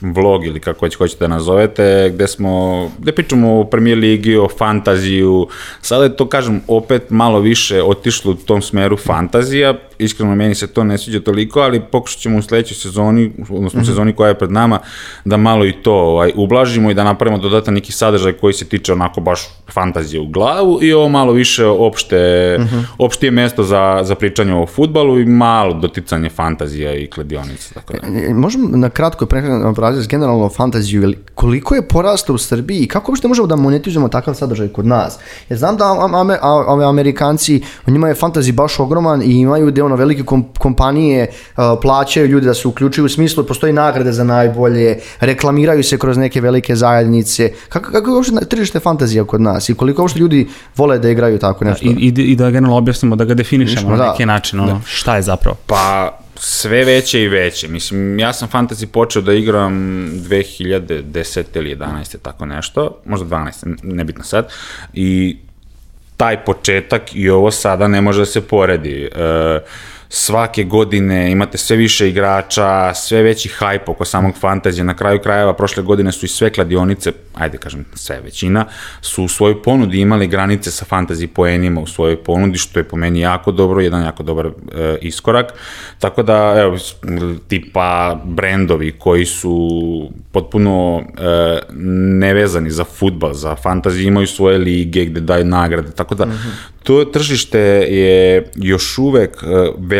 vlog 0.02 0.46
ili 0.46 0.60
kako 0.60 0.86
već 0.86 0.96
hoćete 0.96 1.24
da 1.24 1.28
nazovete, 1.28 2.12
gde 2.14 2.28
smo, 2.28 2.84
gde 3.00 3.12
pričamo 3.12 3.60
o 3.60 3.64
Premier 3.64 3.98
Ligi, 3.98 4.38
o 4.38 4.48
fantaziju, 4.58 5.48
sada 5.82 6.04
je 6.04 6.16
to, 6.16 6.30
kažem, 6.30 6.62
opet 6.68 7.10
malo 7.10 7.40
više 7.40 7.84
otišlo 7.84 8.32
u 8.32 8.36
tom 8.36 8.62
smeru 8.62 8.98
fantazija, 8.98 9.74
iskreno 10.00 10.36
meni 10.36 10.56
se 10.56 10.68
to 10.68 10.84
ne 10.84 10.98
sviđa 10.98 11.20
toliko, 11.20 11.60
toliko, 11.60 11.79
ali 11.80 11.92
pokušat 11.92 12.20
ćemo 12.20 12.38
u 12.38 12.42
sledećoj 12.42 12.76
sezoni, 12.76 13.32
odnosno 13.50 13.82
u 13.82 13.86
sezoni 13.86 14.14
koja 14.14 14.28
je 14.28 14.38
pred 14.38 14.52
nama, 14.52 14.80
da 15.26 15.38
malo 15.38 15.66
i 15.66 15.72
to 15.72 15.94
ovaj, 15.94 16.32
ublažimo 16.36 16.92
i 16.92 16.94
da 16.94 17.04
napravimo 17.04 17.38
dodatan 17.38 17.74
neki 17.74 17.92
sadržaj 17.92 18.34
koji 18.34 18.54
se 18.54 18.66
tiče 18.66 18.94
onako 18.94 19.22
baš 19.22 19.48
fantazije 19.74 20.22
u 20.22 20.28
glavu 20.28 20.80
i 20.82 20.94
ovo 20.94 21.10
malo 21.10 21.34
više 21.34 21.66
opšte, 21.66 22.60
opštije 22.98 23.32
mesto 23.32 23.64
za, 23.64 24.00
za 24.04 24.16
pričanje 24.16 24.54
o 24.54 24.66
futbalu 24.66 25.20
i 25.20 25.26
malo 25.26 25.74
doticanje 25.74 26.30
fantazija 26.30 26.96
i 26.96 27.08
kladionica. 27.08 27.74
Tako 27.74 27.94
da. 27.94 28.08
E, 28.08 28.34
Možemo 28.34 28.78
na 28.78 28.90
kratko 28.90 29.26
prekrenuti 29.26 29.68
obraziti 29.68 30.08
generalno 30.10 30.50
fantaziju, 30.50 31.04
ili 31.04 31.18
koliko 31.40 31.76
je 31.76 31.82
porastao 31.84 32.36
u 32.36 32.40
Srbiji 32.40 32.78
i 32.78 32.88
kako 32.88 33.12
uopšte 33.12 33.28
možemo 33.28 33.48
da 33.48 33.56
monetizujemo 33.56 34.08
takav 34.10 34.34
sadržaj 34.34 34.68
kod 34.70 34.86
nas? 34.86 35.18
Jer 35.50 35.60
znam 35.60 35.78
da 35.78 35.86
am- 35.96 36.16
ame, 36.16 36.38
a- 36.42 36.66
ove 36.68 36.86
Amerikanci, 36.86 37.56
u 37.88 37.92
njima 37.92 38.08
je 38.08 38.16
fantazi 38.16 38.52
baš 38.52 38.80
ogroman 38.80 39.22
i 39.22 39.32
imaju 39.34 39.68
gde 39.68 39.84
ono 39.84 39.96
velike 39.96 40.24
kom- 40.24 40.46
kompanije 40.60 41.28
a, 41.56 41.76
plaćaju 41.78 42.28
ljudi 42.28 42.46
da 42.46 42.54
se 42.54 42.68
uključuju 42.68 43.06
u 43.06 43.10
smislu, 43.10 43.44
postoji 43.46 43.74
nagrade 43.74 44.12
za 44.12 44.24
najbolje, 44.26 44.98
reklamiraju 45.22 45.84
se 45.84 45.98
kroz 45.98 46.18
neke 46.18 46.42
velike 46.42 46.76
zajednice. 46.76 47.52
Kako, 47.70 47.92
kako 47.92 48.10
je 48.10 48.16
uopšte 48.16 48.36
na- 48.36 48.42
tržište 48.42 48.80
fantazija 48.82 49.24
kod 49.24 49.42
nas 49.42 49.70
i 49.70 49.76
koliko 49.76 50.02
uopšte 50.02 50.20
ljudi 50.20 50.48
vole 50.76 51.00
da 51.00 51.10
igraju 51.10 51.40
tako 51.40 51.66
nešto? 51.66 51.86
I, 51.86 51.90
i, 51.90 52.08
I 52.08 52.36
da 52.36 52.46
generalno 52.46 52.78
objasnimo, 52.78 53.16
da 53.16 53.26
ga 53.26 53.34
definišemo 53.34 53.90
Da. 53.90 53.96
na 53.98 54.10
neki 54.10 54.26
način, 54.26 54.60
ono, 54.60 54.82
šta 54.86 55.16
je 55.16 55.22
zapravo. 55.24 55.56
Pa 55.66 56.12
sve 56.42 56.84
veće 56.86 57.22
i 57.22 57.28
veće. 57.28 57.68
Mislim, 57.68 58.20
ja 58.20 58.34
sam 58.34 58.50
fantasy 58.50 58.86
počeo 58.86 59.22
da 59.22 59.34
igram 59.34 59.74
2010 60.12 61.44
ili 61.56 61.76
11. 61.76 62.18
tako 62.22 62.46
nešto, 62.46 63.02
možda 63.06 63.26
12, 63.38 63.66
n- 63.66 63.78
nebitno 63.84 64.24
sad. 64.24 64.48
I 64.94 65.38
taj 66.18 66.46
početak 66.46 67.02
i 67.16 67.30
ovo 67.30 67.52
sada 67.52 67.88
ne 67.88 68.02
može 68.02 68.20
da 68.20 68.26
se 68.26 68.42
poredi. 68.42 69.10
E, 69.16 69.60
svake 70.10 70.64
godine 70.64 71.32
imate 71.32 71.58
sve 71.58 71.78
više 71.78 72.10
igrača, 72.10 72.94
sve 72.94 73.22
veći 73.22 73.50
hajp 73.50 73.90
oko 73.90 74.06
samog 74.06 74.36
fantazije. 74.40 74.84
Na 74.84 74.96
kraju 74.96 75.20
krajeva 75.20 75.54
prošle 75.54 75.84
godine 75.84 76.12
su 76.12 76.26
i 76.26 76.30
sve 76.30 76.50
kladionice, 76.50 77.12
ajde 77.34 77.58
kažem 77.58 77.86
sve 77.94 78.22
većina, 78.22 78.66
su 79.02 79.24
u 79.24 79.28
svojoj 79.28 79.64
ponudi 79.64 80.00
imali 80.00 80.28
granice 80.28 80.72
sa 80.72 80.86
fantasy 80.90 81.28
poenima 81.28 81.82
u 81.82 81.88
svojoj 81.88 82.24
ponudi, 82.24 82.58
što 82.58 82.80
je 82.80 82.84
po 82.84 82.98
meni 82.98 83.20
jako 83.20 83.52
dobro, 83.52 83.82
jedan 83.82 84.04
jako 84.04 84.24
dobar 84.24 84.46
e, 84.46 84.52
iskorak. 85.02 85.54
Tako 86.00 86.24
da, 86.24 86.56
evo, 86.58 86.78
tipa 87.48 88.22
brendovi 88.26 88.92
koji 88.92 89.26
su 89.26 90.10
potpuno 90.32 91.02
e, 91.18 91.60
nevezani 92.20 92.72
za 92.72 92.84
futbal, 92.84 93.34
za 93.34 93.56
fantaziju, 93.56 94.08
imaju 94.08 94.28
svoje 94.28 94.58
lige 94.58 95.06
gde 95.06 95.22
daju 95.22 95.46
nagrade, 95.46 95.92
tako 95.92 96.16
da 96.16 96.28
to 96.84 97.06
tržište 97.06 97.60
je 97.90 98.52
još 98.56 98.98
uvek 98.98 99.44
e, 99.44 99.48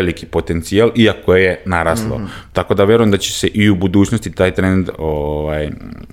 veliki 0.00 0.26
potencijal, 0.26 0.90
iako 0.96 1.34
je 1.34 1.62
naraslo. 1.66 2.20
Tako 2.52 2.74
da 2.74 2.84
verujem 2.84 3.10
da 3.10 3.18
će 3.18 3.32
se 3.32 3.46
i 3.46 3.70
u 3.70 3.74
budućnosti 3.74 4.32
taj 4.32 4.54
trend 4.54 4.90
ovaj, 4.98 5.70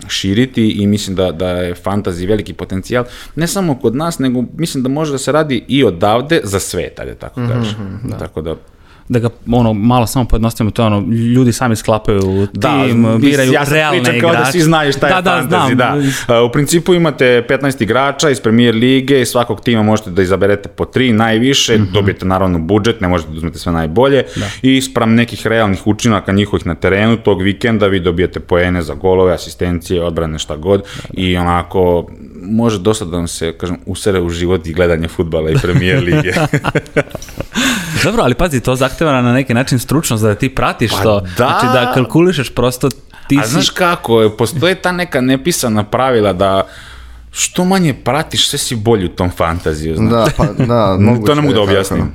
širiti 0.08 0.70
i 0.70 0.88
mislim 0.88 1.16
da, 1.16 1.32
da 1.32 1.50
je 1.50 1.76
fantasy 1.76 2.28
veliki 2.28 2.54
potencijal, 2.54 3.06
ne 3.36 3.48
samo 3.48 3.76
kod 3.76 3.96
nas, 3.96 4.20
nego 4.20 4.44
mislim 4.58 4.84
da 4.84 4.90
može 4.90 5.12
da 5.12 5.18
se 5.18 5.32
radi 5.32 5.64
i 5.68 5.84
odavde 5.84 6.42
za 6.44 6.60
ajde 7.00 7.16
tako 7.16 7.42
kažem. 7.48 8.02
Tako 8.20 8.42
da, 8.42 8.56
Da 9.10 9.20
ga 9.20 9.30
ono, 9.52 9.74
malo 9.74 10.08
samo 10.08 10.26
pojednostavimo, 10.26 10.72
to 10.72 10.86
ono, 10.86 11.00
ljudi 11.36 11.52
sami 11.54 11.76
sklapaju 11.76 12.22
tim, 12.54 12.72
mislim, 13.00 13.20
biraju 13.20 13.52
ja 13.54 13.64
realne 13.64 14.00
igrače. 14.00 14.20
kao 14.20 14.32
da 14.32 14.46
svi 14.46 14.62
znaju 14.62 14.94
šta 14.94 15.08
je 15.08 15.14
da, 15.14 15.22
da, 15.22 15.32
fantasy, 15.32 15.48
znam. 15.48 15.78
da. 15.78 15.96
A, 16.28 16.42
U 16.44 16.52
principu 16.52 16.94
imate 16.94 17.26
15 17.50 17.82
igrača 17.82 18.30
iz 18.30 18.40
premier 18.40 18.76
lige, 18.76 19.22
iz 19.22 19.28
svakog 19.28 19.62
tima 19.62 19.84
možete 19.84 20.10
da 20.10 20.22
izaberete 20.22 20.70
po 20.70 20.86
tri 20.86 21.14
najviše, 21.14 21.74
Mhm. 21.78 21.92
dobijete 21.94 22.26
naravno 22.26 22.60
budžet, 22.60 23.02
ne 23.02 23.08
možete 23.08 23.32
da 23.32 23.38
uzmete 23.38 23.60
sve 23.60 23.72
najbolje 23.72 24.24
i 24.62 24.82
spram 24.82 25.14
nekih 25.14 25.48
realnih 25.48 25.88
učinaka 25.88 26.32
njihovih 26.32 26.66
na 26.66 26.76
terenu, 26.76 27.18
tog 27.18 27.42
vikenda 27.42 27.88
vi 27.88 28.00
dobijete 28.00 28.40
poene 28.40 28.82
za 28.82 28.94
golove, 28.94 29.34
asistencije, 29.34 30.04
odbrane, 30.04 30.40
šta 30.40 30.56
god 30.56 30.84
i 31.14 31.38
onako 31.38 32.08
može 32.42 32.80
dosta 32.80 33.06
da 33.06 33.18
vam 33.18 33.28
se, 33.28 33.54
kažem, 33.54 33.78
usere 33.86 34.22
u 34.22 34.30
život 34.30 34.68
i 34.68 34.74
gledanje 34.74 35.08
futbala 35.08 35.52
i 35.52 35.56
premier 35.56 36.04
lige. 36.04 36.32
Dobro, 38.04 38.22
ali 38.24 38.34
pazi, 38.36 38.62
to 38.62 38.76
zahteva 38.98 39.22
na 39.22 39.34
neki 39.34 39.54
način 39.54 39.80
stručnost 39.80 40.24
da 40.24 40.36
ti 40.36 40.56
pratiš 40.56 40.92
Pa 40.92 41.04
to. 41.04 41.20
da. 41.20 41.28
Znači 41.36 41.66
da 41.74 41.92
kalkulišeš 41.94 42.50
prosto 42.50 42.90
ti 43.28 43.40
A 43.42 43.44
si... 43.44 43.52
znaš 43.52 43.70
kako, 43.70 44.32
postoje 44.38 44.76
ta 44.76 44.92
neka 44.92 45.22
nepisana 45.22 45.84
pravila 45.84 46.34
da 46.34 46.68
što 47.32 47.66
manje 47.66 47.94
pratiš, 47.94 48.50
sve 48.50 48.60
si 48.60 48.76
bolji 48.76 49.06
u 49.06 49.10
tom 49.10 49.30
fantaziju, 49.30 49.96
znaš. 49.96 50.10
Da, 50.10 50.28
pa, 50.38 50.46
da, 50.66 50.98
moguće 51.00 51.26
to 51.26 51.36
ne 51.36 51.42
mogu 51.42 51.54
da 51.54 51.60
tako. 51.60 51.72
objasnim. 51.72 52.12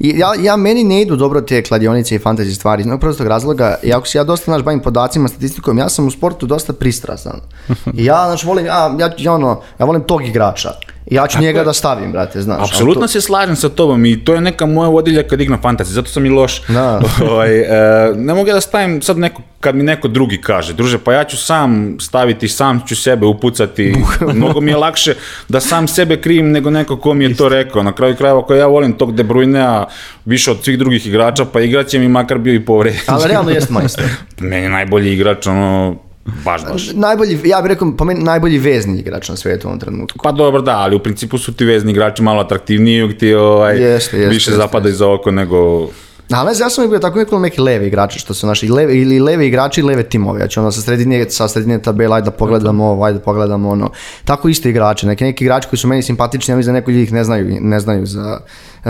I 0.00 0.18
ja, 0.18 0.32
ja, 0.40 0.56
meni 0.56 0.84
ne 0.84 1.02
idu 1.02 1.16
dobro 1.16 1.40
te 1.40 1.62
kladionice 1.62 2.14
i 2.14 2.18
fantasy 2.18 2.54
stvari, 2.54 2.80
iz 2.80 2.86
jednog 2.86 3.00
prostog 3.00 3.26
razloga, 3.26 3.78
jako 3.82 4.06
se 4.06 4.18
ja 4.18 4.24
dosta, 4.24 4.44
znaš, 4.44 4.62
bavim 4.62 4.80
podacima, 4.80 5.28
statistikom, 5.28 5.78
ja 5.78 5.88
sam 5.88 6.06
u 6.06 6.10
sportu 6.10 6.46
dosta 6.46 6.72
pristrasan. 6.72 7.40
I 7.98 8.04
ja, 8.04 8.24
znaš, 8.26 8.44
volim, 8.44 8.66
ja, 8.66 8.96
ja, 8.98 9.10
ja, 9.18 9.32
ono, 9.32 9.60
ja 9.78 9.86
volim 9.86 10.02
tog 10.02 10.24
igrača. 10.24 10.70
Ja 11.10 11.26
ću 11.26 11.40
njega 11.40 11.64
da 11.64 11.72
stavim, 11.72 12.12
brate, 12.12 12.40
znaš. 12.40 12.68
Apsolutno 12.68 13.02
to- 13.02 13.08
se 13.08 13.20
slažem 13.20 13.56
sa 13.56 13.68
tobom 13.68 14.04
i 14.04 14.24
to 14.24 14.34
je 14.34 14.40
neka 14.40 14.66
moja 14.66 14.88
vodilja 14.88 15.22
kad 15.22 15.40
igram 15.40 15.60
fantasy, 15.62 15.84
zato 15.84 16.08
sam 16.08 16.26
i 16.26 16.28
loš. 16.28 16.62
Da. 16.68 17.00
ovaj, 17.30 17.60
e, 17.60 18.12
ne 18.16 18.34
mogu 18.34 18.48
ja 18.48 18.54
da 18.54 18.60
stavim 18.60 19.02
sad 19.02 19.18
neko, 19.18 19.42
kad 19.60 19.74
mi 19.74 19.82
neko 19.82 20.08
drugi 20.08 20.40
kaže, 20.40 20.72
druže, 20.72 20.98
pa 20.98 21.12
ja 21.12 21.24
ću 21.24 21.36
sam 21.36 21.96
staviti, 22.00 22.48
sam 22.48 22.80
ću 22.86 22.96
sebe 22.96 23.26
upucati, 23.26 23.94
mnogo 24.34 24.60
mi 24.60 24.70
je 24.70 24.76
lakše 24.76 25.14
da 25.48 25.60
sam 25.60 25.88
sebe 25.88 26.16
krivim 26.16 26.50
nego 26.50 26.70
neko 26.70 26.96
ko 26.96 27.14
mi 27.14 27.24
je 27.24 27.36
to 27.36 27.48
rekao. 27.48 27.82
Na 27.82 27.92
kraju 27.92 28.16
krajeva, 28.16 28.40
ako 28.40 28.54
ja 28.54 28.66
volim 28.66 28.92
tog 28.92 29.14
De 29.14 29.24
Bruynea 29.24 29.84
više 30.24 30.50
od 30.50 30.64
svih 30.64 30.78
drugih 30.78 31.06
igrača, 31.06 31.44
pa 31.44 31.60
igraće 31.60 31.98
mi 31.98 32.08
makar 32.08 32.38
bio 32.38 32.54
i 32.54 32.64
povređen. 32.64 33.00
Ali 33.06 33.28
realno 33.28 33.50
jest 33.50 33.70
majstor. 33.70 34.04
Meni 34.40 34.62
je 34.62 34.68
najbolji 34.68 35.12
igrač, 35.12 35.46
ono, 35.46 35.96
baš, 36.44 36.66
baš. 36.66 36.92
najbolji, 36.94 37.40
ja 37.44 37.60
bih 37.62 37.68
rekao, 37.68 37.92
po 37.96 38.04
meni 38.04 38.24
najbolji 38.24 38.58
vezni 38.58 38.98
igrač 38.98 39.28
na 39.28 39.36
svijetu 39.36 39.66
u 39.66 39.68
ovom 39.68 39.80
trenutku. 39.80 40.18
Pa 40.22 40.32
dobro, 40.32 40.60
da, 40.60 40.78
ali 40.78 40.96
u 40.96 40.98
principu 40.98 41.38
su 41.38 41.54
ti 41.54 41.64
vezni 41.64 41.92
igrači 41.92 42.22
malo 42.22 42.40
atraktivniji, 42.40 43.18
ti 43.18 43.34
ovaj, 43.34 43.76
Jeste, 43.76 44.16
jeste, 44.16 44.16
više 44.16 44.50
jeste, 44.50 44.62
zapada 44.62 44.90
za 44.90 45.08
oko 45.08 45.30
nego... 45.30 45.88
Ali 46.30 46.48
ne 46.48 46.54
znam, 46.54 46.66
ja 46.66 46.70
sam 46.70 46.82
uvijek 46.82 46.90
bio 46.90 46.98
tako 46.98 47.18
uvijek 47.18 47.32
neki 47.32 47.60
levi 47.60 47.86
igrači, 47.86 48.18
što 48.18 48.34
su 48.34 48.46
naši 48.46 48.68
levi, 48.68 49.00
ili 49.00 49.20
levi 49.20 49.46
igrači 49.46 49.80
i 49.80 49.84
leve 49.84 50.02
timove. 50.02 50.38
Znači 50.38 50.60
ono 50.60 50.72
sa 50.72 50.80
sredine, 50.80 51.30
sa 51.30 51.48
sredine 51.48 51.82
tabela, 51.82 52.16
ajde 52.16 52.24
da 52.24 52.30
pogledamo 52.30 52.84
ovo, 52.84 53.04
ajde 53.04 53.18
da 53.18 53.24
pogledamo 53.24 53.68
ono. 53.68 53.90
Tako 54.24 54.48
isto 54.48 54.68
igrači, 54.68 55.06
neki, 55.06 55.24
neki 55.24 55.44
igrači 55.44 55.68
koji 55.68 55.78
su 55.78 55.88
meni 55.88 56.02
simpatični, 56.02 56.52
ja 56.52 56.56
mislim 56.56 56.74
da 56.74 56.80
neko 56.80 56.90
ljudi 56.90 57.02
ih 57.02 57.12
ne 57.12 57.24
znaju, 57.24 57.56
ne 57.60 57.80
znaju 57.80 58.06
za, 58.06 58.40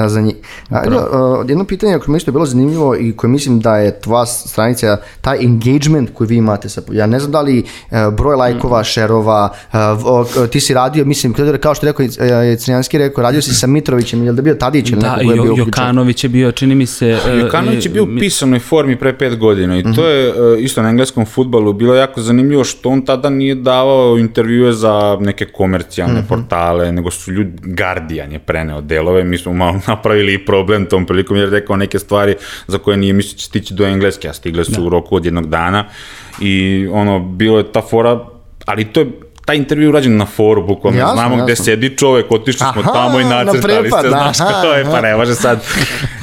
za 0.07 0.21
njih. 0.21 0.35
A, 0.71 0.79
jedno, 0.79 0.99
jedno 1.49 1.65
pitanje 1.65 1.99
koje 1.99 2.09
mi 2.09 2.19
je 2.19 2.33
bilo 2.33 2.47
zanimljivo 2.47 2.97
i 2.97 3.13
koje 3.13 3.31
mislim 3.31 3.61
da 3.61 3.77
je 3.77 4.01
tvoja 4.01 4.27
stranica, 4.27 4.97
taj 5.21 5.39
engagement 5.39 6.11
koji 6.15 6.29
vi 6.29 6.37
imate 6.37 6.69
sa, 6.69 6.83
ja 6.93 7.07
ne 7.07 7.19
znam 7.19 7.33
da 7.33 7.41
li 7.41 7.59
uh, 7.91 8.15
broj 8.15 8.37
lajkova, 8.37 8.85
šerova, 8.85 9.49
o- 10.05 10.47
ti 10.47 10.61
si 10.61 10.75
radio, 10.75 11.05
mislim, 11.05 11.33
kao 11.61 11.75
što 11.75 11.87
je 11.87 11.93
rekao 11.93 12.07
uh, 12.07 12.13
Crnjanski 12.59 12.99
rekao, 12.99 13.23
radio 13.23 13.43
si 13.43 13.55
sa 13.55 13.67
Mitrovićem, 13.67 14.25
je 14.25 14.31
li 14.31 14.37
da 14.37 14.43
bio 14.43 14.55
Tadić 14.55 14.91
ili 14.91 15.01
Da, 15.01 15.17
neko 15.17 15.25
ko 15.27 15.35
je 15.37 15.43
bio? 15.45 15.55
Jokanović 15.57 16.25
je 16.25 16.29
bio, 16.29 16.53
čini 16.53 16.75
mi 16.75 16.87
se... 16.87 17.07
e, 17.27 17.39
Jokanović 17.41 17.87
je 17.87 17.91
bio 17.91 18.03
u 18.03 18.07
mi- 18.07 18.21
pisanoj 18.21 18.59
formi 18.61 18.99
pre 18.99 19.13
pet 19.15 19.37
godina 19.37 19.79
i 19.79 19.85
to 19.85 20.05
je 20.05 20.29
e, 20.29 20.33
isto 20.59 20.83
na 20.83 20.89
engleskom 20.89 21.27
futbalu 21.27 21.73
bilo 21.73 21.95
jako 21.95 22.21
zanimljivo 22.21 22.65
što 22.65 22.89
on 22.89 23.03
tada 23.03 23.31
nije 23.31 23.55
davao 23.55 23.79
intervjue 24.19 24.73
za 24.73 24.89
neke 25.21 25.47
komercijalne 25.47 26.25
portale, 26.29 26.93
nego 26.93 27.11
su 27.11 27.33
ljudi, 27.33 27.51
Guardian 27.65 28.33
je 28.33 28.39
preneo 28.39 28.81
delove, 28.81 29.25
mi 29.25 29.39
smo 29.39 29.53
malo 29.55 29.81
napravili 29.89 30.45
problem 30.45 30.87
tom 30.87 31.07
prilikom 31.07 31.37
jer 31.37 31.49
je 31.49 31.61
rekao 31.61 31.77
neke 31.77 31.99
stvari 31.99 32.37
za 32.67 32.79
koje 32.79 32.97
nije 32.97 33.13
mislio 33.13 33.39
će 33.39 33.45
stići 33.45 33.75
do 33.75 33.87
engleske, 33.87 34.29
a 34.29 34.33
stigle 34.33 34.65
su 34.65 34.87
u 34.87 34.89
roku 34.89 35.17
od 35.17 35.25
jednog 35.25 35.49
dana. 35.49 35.85
I 36.41 36.87
ono, 36.93 37.19
bilo 37.21 37.59
je 37.59 37.73
ta 37.73 37.83
fora, 37.83 38.25
ali 38.67 38.85
to 38.85 39.01
je 39.01 39.07
taj 39.49 39.57
intervju 39.57 39.89
urađen 39.89 40.17
na 40.17 40.27
foru, 40.27 40.67
bukvalno 40.67 40.99
Jasno, 40.99 41.15
znamo 41.15 41.37
gde 41.37 41.53
jasno. 41.53 41.65
sedi 41.65 41.97
čovek, 41.97 42.27
otišli 42.31 42.67
smo 42.73 42.83
Aha, 42.83 42.93
tamo 42.93 43.21
i 43.21 43.25
na 43.25 43.45
nacrtali 43.45 43.91
se, 43.93 44.09
znaš 44.09 44.41
aha, 44.41 44.63
kao 44.63 44.73
je, 44.73 44.85
pa 44.85 45.01
ne 45.01 45.17
može 45.17 45.35
sad. 45.35 45.61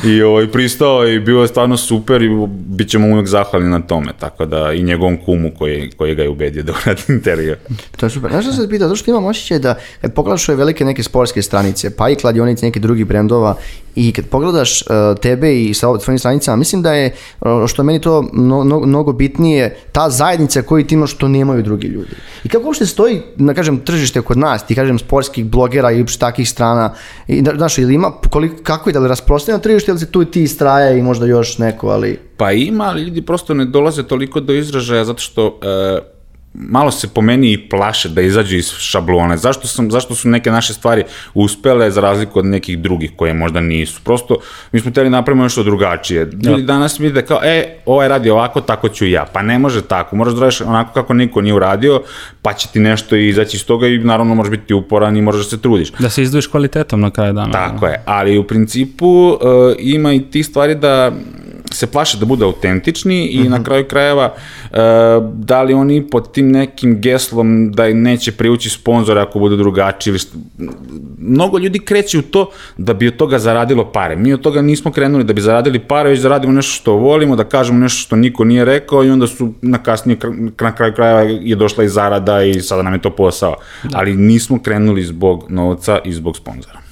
I 0.03 0.21
ovaj, 0.21 0.47
pristao 0.47 1.07
i 1.07 1.19
bio 1.19 1.41
je 1.41 1.47
stvarno 1.47 1.77
super 1.77 2.21
i 2.21 2.29
bit 2.47 2.89
ćemo 2.89 3.07
uvijek 3.07 3.27
zahvalni 3.27 3.69
na 3.69 3.79
tome, 3.81 4.11
tako 4.19 4.45
da 4.45 4.73
i 4.73 4.83
njegovom 4.83 5.17
kumu 5.17 5.51
koji, 5.57 5.91
koji 5.91 6.15
ga 6.15 6.23
je 6.23 6.29
ubedio 6.29 6.63
da 6.63 6.73
uradi 6.73 7.01
intervju. 7.09 7.55
To 7.97 8.05
je 8.05 8.09
super. 8.09 8.31
Znaš 8.31 8.45
što 8.45 8.53
se 8.53 8.69
pitao? 8.69 8.87
Zato 8.87 8.95
što 8.95 9.11
imam 9.11 9.25
osjećaj 9.25 9.59
da 9.59 9.75
kad 10.01 10.13
pogledaš 10.13 10.49
ove 10.49 10.55
velike 10.55 10.85
neke 10.85 11.03
sportske 11.03 11.41
stranice, 11.41 11.95
pa 11.95 12.09
i 12.09 12.15
kladionice 12.15 12.65
nekih 12.65 12.81
drugih 12.81 13.05
brendova 13.05 13.55
i 13.95 14.11
kad 14.11 14.25
pogledaš 14.25 14.81
uh, 14.81 14.87
tebe 15.21 15.61
i 15.61 15.73
sa 15.73 15.97
tvojim 15.97 16.19
stranicama, 16.19 16.57
mislim 16.57 16.81
da 16.81 16.93
je, 16.93 17.13
uh, 17.41 17.67
što 17.67 17.81
je 17.81 17.85
meni 17.85 18.01
to 18.01 18.29
mno- 18.33 18.63
mno- 18.63 18.79
mnogo 18.79 19.13
bitnije, 19.13 19.77
ta 19.91 20.09
zajednica 20.09 20.61
koju 20.61 20.85
ti 20.87 20.95
imaš 20.95 21.11
što 21.11 21.27
nemaju 21.27 21.63
drugi 21.63 21.87
ljudi. 21.87 22.11
I 22.43 22.49
kako 22.49 22.65
uopšte 22.65 22.85
stoji, 22.85 23.14
da 23.35 23.53
kažem, 23.53 23.79
tržište 23.79 24.21
kod 24.21 24.37
nas, 24.37 24.65
ti 24.67 24.75
kažem, 24.75 24.99
sportskih 24.99 25.45
blogera 25.45 25.91
i 25.91 26.01
uopšte 26.01 26.19
takih 26.19 26.49
strana, 26.49 26.93
i, 27.27 27.41
da, 27.41 27.53
znaš, 27.57 27.77
ili 27.77 27.93
ima, 27.93 28.11
koliko, 28.31 28.63
kako 28.63 28.89
je, 28.89 28.93
da 28.93 28.99
li 28.99 29.07
rasprostranjeno 29.07 29.63
tržište 29.63 29.91
ili 29.91 29.99
se 29.99 30.11
tu 30.11 30.21
i 30.21 30.25
ti 30.25 30.43
istraja 30.43 30.91
i 30.91 31.01
možda 31.01 31.25
još 31.25 31.57
neko, 31.57 31.87
ali... 31.87 32.19
Pa 32.37 32.51
ima, 32.51 32.83
ali 32.83 33.01
ljudi 33.01 33.21
prosto 33.21 33.53
ne 33.53 33.65
dolaze 33.65 34.03
toliko 34.03 34.39
do 34.39 34.53
izražaja 34.53 35.05
zato 35.05 35.19
što 35.19 35.59
e, 35.63 36.14
malo 36.57 36.91
se 36.91 37.07
po 37.07 37.21
meni 37.21 37.51
i 37.53 37.69
plaše 37.69 38.09
da 38.09 38.21
izađu 38.21 38.55
iz 38.55 38.69
šablone. 38.69 39.37
Zašto, 39.37 39.67
sam, 39.67 39.91
zašto 39.91 40.15
su 40.15 40.29
neke 40.29 40.51
naše 40.51 40.73
stvari 40.73 41.03
uspele 41.33 41.91
za 41.91 42.01
razliku 42.01 42.39
od 42.39 42.45
nekih 42.45 42.79
drugih 42.79 43.11
koje 43.15 43.33
možda 43.33 43.59
nisu? 43.59 44.01
Prosto, 44.03 44.37
mi 44.71 44.79
smo 44.79 44.91
hteli 44.91 45.09
napravimo 45.09 45.43
nešto 45.43 45.63
drugačije. 45.63 46.19
Ljudi 46.19 46.61
Ja. 46.61 46.65
danas 46.65 46.99
vide 46.99 47.21
kao, 47.21 47.39
e, 47.43 47.77
ovaj 47.85 48.07
radi 48.07 48.29
ovako, 48.29 48.61
tako 48.61 48.89
ću 48.89 49.05
ja. 49.07 49.25
Pa 49.33 49.41
ne 49.41 49.59
može 49.59 49.81
tako, 49.81 50.15
moraš 50.15 50.33
da 50.33 50.39
radiš 50.39 50.61
onako 50.61 50.93
kako 50.93 51.13
niko 51.13 51.41
nije 51.41 51.53
uradio, 51.53 52.01
pa 52.41 52.53
će 52.53 52.67
ti 52.73 52.79
nešto 52.79 53.15
izaći 53.15 53.57
iz 53.57 53.65
toga 53.65 53.87
i 53.87 53.97
naravno 53.97 54.35
možeš 54.35 54.51
biti 54.51 54.73
uporan 54.73 55.17
i 55.17 55.21
moraš 55.21 55.43
da 55.43 55.49
se 55.49 55.61
trudiš. 55.61 55.91
Da 55.91 56.09
se 56.09 56.21
izdvojiš 56.23 56.47
kvalitetom 56.47 57.01
na 57.01 57.11
kraju 57.11 57.33
dana. 57.33 57.51
Tako 57.51 57.87
je, 57.87 58.01
ali 58.05 58.37
u 58.37 58.43
principu 58.43 59.07
uh, 59.07 59.37
ima 59.79 60.13
i 60.13 60.19
tih 60.19 60.45
stvari 60.45 60.75
da 60.75 61.11
se 61.71 61.87
plaše 61.87 62.17
da 62.17 62.25
budu 62.25 62.45
autentični 62.45 63.27
i 63.27 63.49
na 63.49 63.63
kraju 63.63 63.85
krajeva 63.87 64.33
uh, 64.33 64.77
da 65.33 65.61
li 65.61 65.73
oni 65.73 66.09
pod 66.09 66.31
tim 66.31 66.44
nekim 66.51 67.01
geslom 67.01 67.71
da 67.71 67.93
neće 67.93 68.31
priući 68.31 68.69
sponzore 68.69 69.21
ako 69.21 69.39
budu 69.39 69.55
drugačiji 69.55 70.11
ili 70.11 70.19
što... 70.19 70.37
mnogo 71.17 71.57
ljudi 71.57 71.79
kreće 71.79 72.19
u 72.19 72.21
to 72.21 72.49
da 72.77 72.93
bi 72.93 73.07
od 73.07 73.15
toga 73.15 73.39
zaradilo 73.39 73.91
pare. 73.91 74.15
Mi 74.15 74.33
od 74.33 74.41
toga 74.41 74.61
nismo 74.61 74.91
krenuli 74.91 75.23
da 75.23 75.33
bi 75.33 75.41
zaradili 75.41 75.79
pare, 75.79 76.09
već 76.09 76.19
zaradimo 76.19 76.53
nešto 76.53 76.71
što 76.71 76.93
volimo, 76.93 77.35
da 77.35 77.43
kažemo 77.43 77.79
nešto 77.79 78.01
što 78.01 78.15
niko 78.15 78.43
nije 78.43 78.65
rekao 78.65 79.03
i 79.03 79.09
onda 79.09 79.27
su 79.27 79.53
na 79.61 79.83
kasnije 79.83 80.17
na 80.51 80.75
kraju 80.75 80.93
krajeva 80.93 81.21
je 81.21 81.55
došla 81.55 81.83
i 81.83 81.89
zarada 81.89 82.43
i 82.43 82.61
sada 82.61 82.81
nam 82.81 82.93
je 82.93 83.01
to 83.01 83.09
posao. 83.09 83.55
Ali 83.93 84.15
nismo 84.15 84.59
krenuli 84.59 85.03
zbog 85.03 85.45
novca 85.49 85.99
i 86.05 86.13
zbog 86.13 86.37
sponzora. 86.37 86.84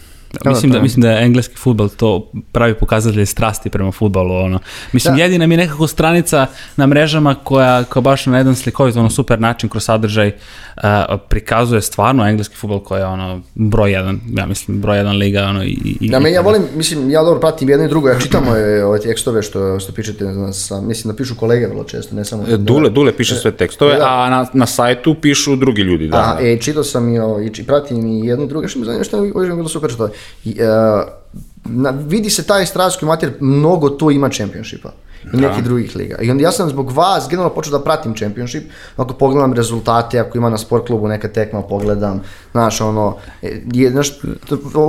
Da, 0.44 0.50
mislim, 0.50 0.72
da, 0.72 0.82
mislim 0.82 1.02
da 1.02 1.12
je 1.12 1.25
engleski 1.25 1.56
futbol 1.56 1.90
to 1.90 2.32
pravi 2.52 2.74
pokazatelj 2.74 3.25
strasti 3.25 3.70
prema 3.70 3.92
futbolu. 3.92 4.36
Ono. 4.36 4.60
Mislim, 4.92 5.16
Da. 5.16 5.24
jedina 5.24 5.48
mi 5.48 5.54
je 5.54 5.58
nekako 5.58 5.88
stranica 5.88 6.48
na 6.75 6.88
mrežama 6.88 7.36
koja, 7.36 7.84
koja 7.84 8.02
baš 8.02 8.25
na 8.25 8.38
jedan 8.38 8.56
slikovit, 8.56 8.96
ono, 8.96 9.10
super 9.10 9.40
način 9.40 9.70
kroz 9.70 9.84
sadržaj 9.84 10.28
uh, 10.28 10.84
prikazuje 11.30 11.82
stvarno 11.82 12.28
engleski 12.28 12.56
futbol 12.56 12.80
koji 12.80 13.00
je 13.00 13.06
ono, 13.06 13.42
broj 13.56 13.92
jedan, 13.92 14.20
ja 14.38 14.46
mislim, 14.46 14.82
broj 14.82 14.98
jedan 14.98 15.18
liga. 15.18 15.44
Ono, 15.44 15.63
i, 15.63 15.70
i, 16.00 16.08
Ja, 16.12 16.20
meni, 16.20 16.36
ja 16.36 16.42
volim, 16.42 16.62
mislim, 16.75 17.10
ja 17.10 17.24
dobro 17.24 17.40
pratim 17.40 17.70
jedno 17.70 17.86
i 17.86 17.90
drugo, 17.90 18.10
ja 18.10 18.20
čitam 18.20 18.48
ove, 18.48 18.86
ove 18.86 19.00
tekstove 19.00 19.42
što, 19.42 19.80
što 19.80 19.92
pišete, 19.92 20.25
na- 20.25 20.54
sa, 20.54 20.82
mislim 20.82 21.12
da 21.13 21.18
pišu 21.18 21.36
kolege 21.36 21.68
vrlo 21.68 21.84
često, 21.84 22.16
ne 22.16 22.25
samo... 22.25 22.44
E, 22.50 22.58
Dule, 22.58 22.90
Dule 22.90 23.18
piše 23.18 23.36
sve 23.36 23.52
tekstove, 23.52 23.96
da. 23.96 24.06
a 24.08 24.30
na, 24.30 24.46
na 24.54 24.66
sajtu 24.66 25.16
pišu 25.22 25.56
drugi 25.56 25.82
ljudi, 25.82 26.08
da. 26.08 26.18
Aha, 26.18 26.36
da. 26.36 26.48
e, 26.48 26.58
čitao 26.58 26.84
sam 26.84 27.16
i, 27.16 27.20
ovo, 27.20 27.42
i 27.42 27.63
pratim 27.68 28.08
i 28.08 28.28
jedno 28.28 28.46
i 28.46 28.48
drugo, 28.48 28.68
što 28.68 28.80
mi 28.80 28.86
zanima, 28.86 29.04
što 29.04 29.24
je 29.24 29.32
bilo 29.56 29.68
super 29.70 29.92
što 29.92 30.04
je. 30.06 30.12
E, 30.46 30.51
na, 31.65 31.89
vidi 31.89 32.30
se 32.30 32.44
taj 32.44 32.65
strateški 32.65 33.06
mater, 33.06 33.34
mnogo 33.39 33.89
tu 33.89 34.12
ima 34.12 34.30
čempionšipa 34.30 34.92
i 35.34 35.38
nekih 35.38 35.63
drugih 35.63 35.96
liga. 35.96 36.18
I 36.22 36.32
onda 36.32 36.44
ja 36.44 36.51
sam 36.51 36.70
zbog 36.70 36.92
vas 36.92 37.27
generalno 37.30 37.56
počeo 37.56 37.72
da 37.72 37.84
pratim 37.84 38.15
championship, 38.15 38.63
ako 38.98 39.13
pogledam 39.13 39.53
rezultate, 39.53 40.20
ako 40.20 40.38
ima 40.38 40.50
na 40.50 40.58
sport 40.58 40.88
klubu 40.88 41.08
neka 41.08 41.27
tekma, 41.27 41.62
pogledam, 41.62 42.22
znaš, 42.51 42.82
ono, 42.82 43.18
e, 43.42 43.62
je, 43.74 43.92
znaš, 43.92 44.12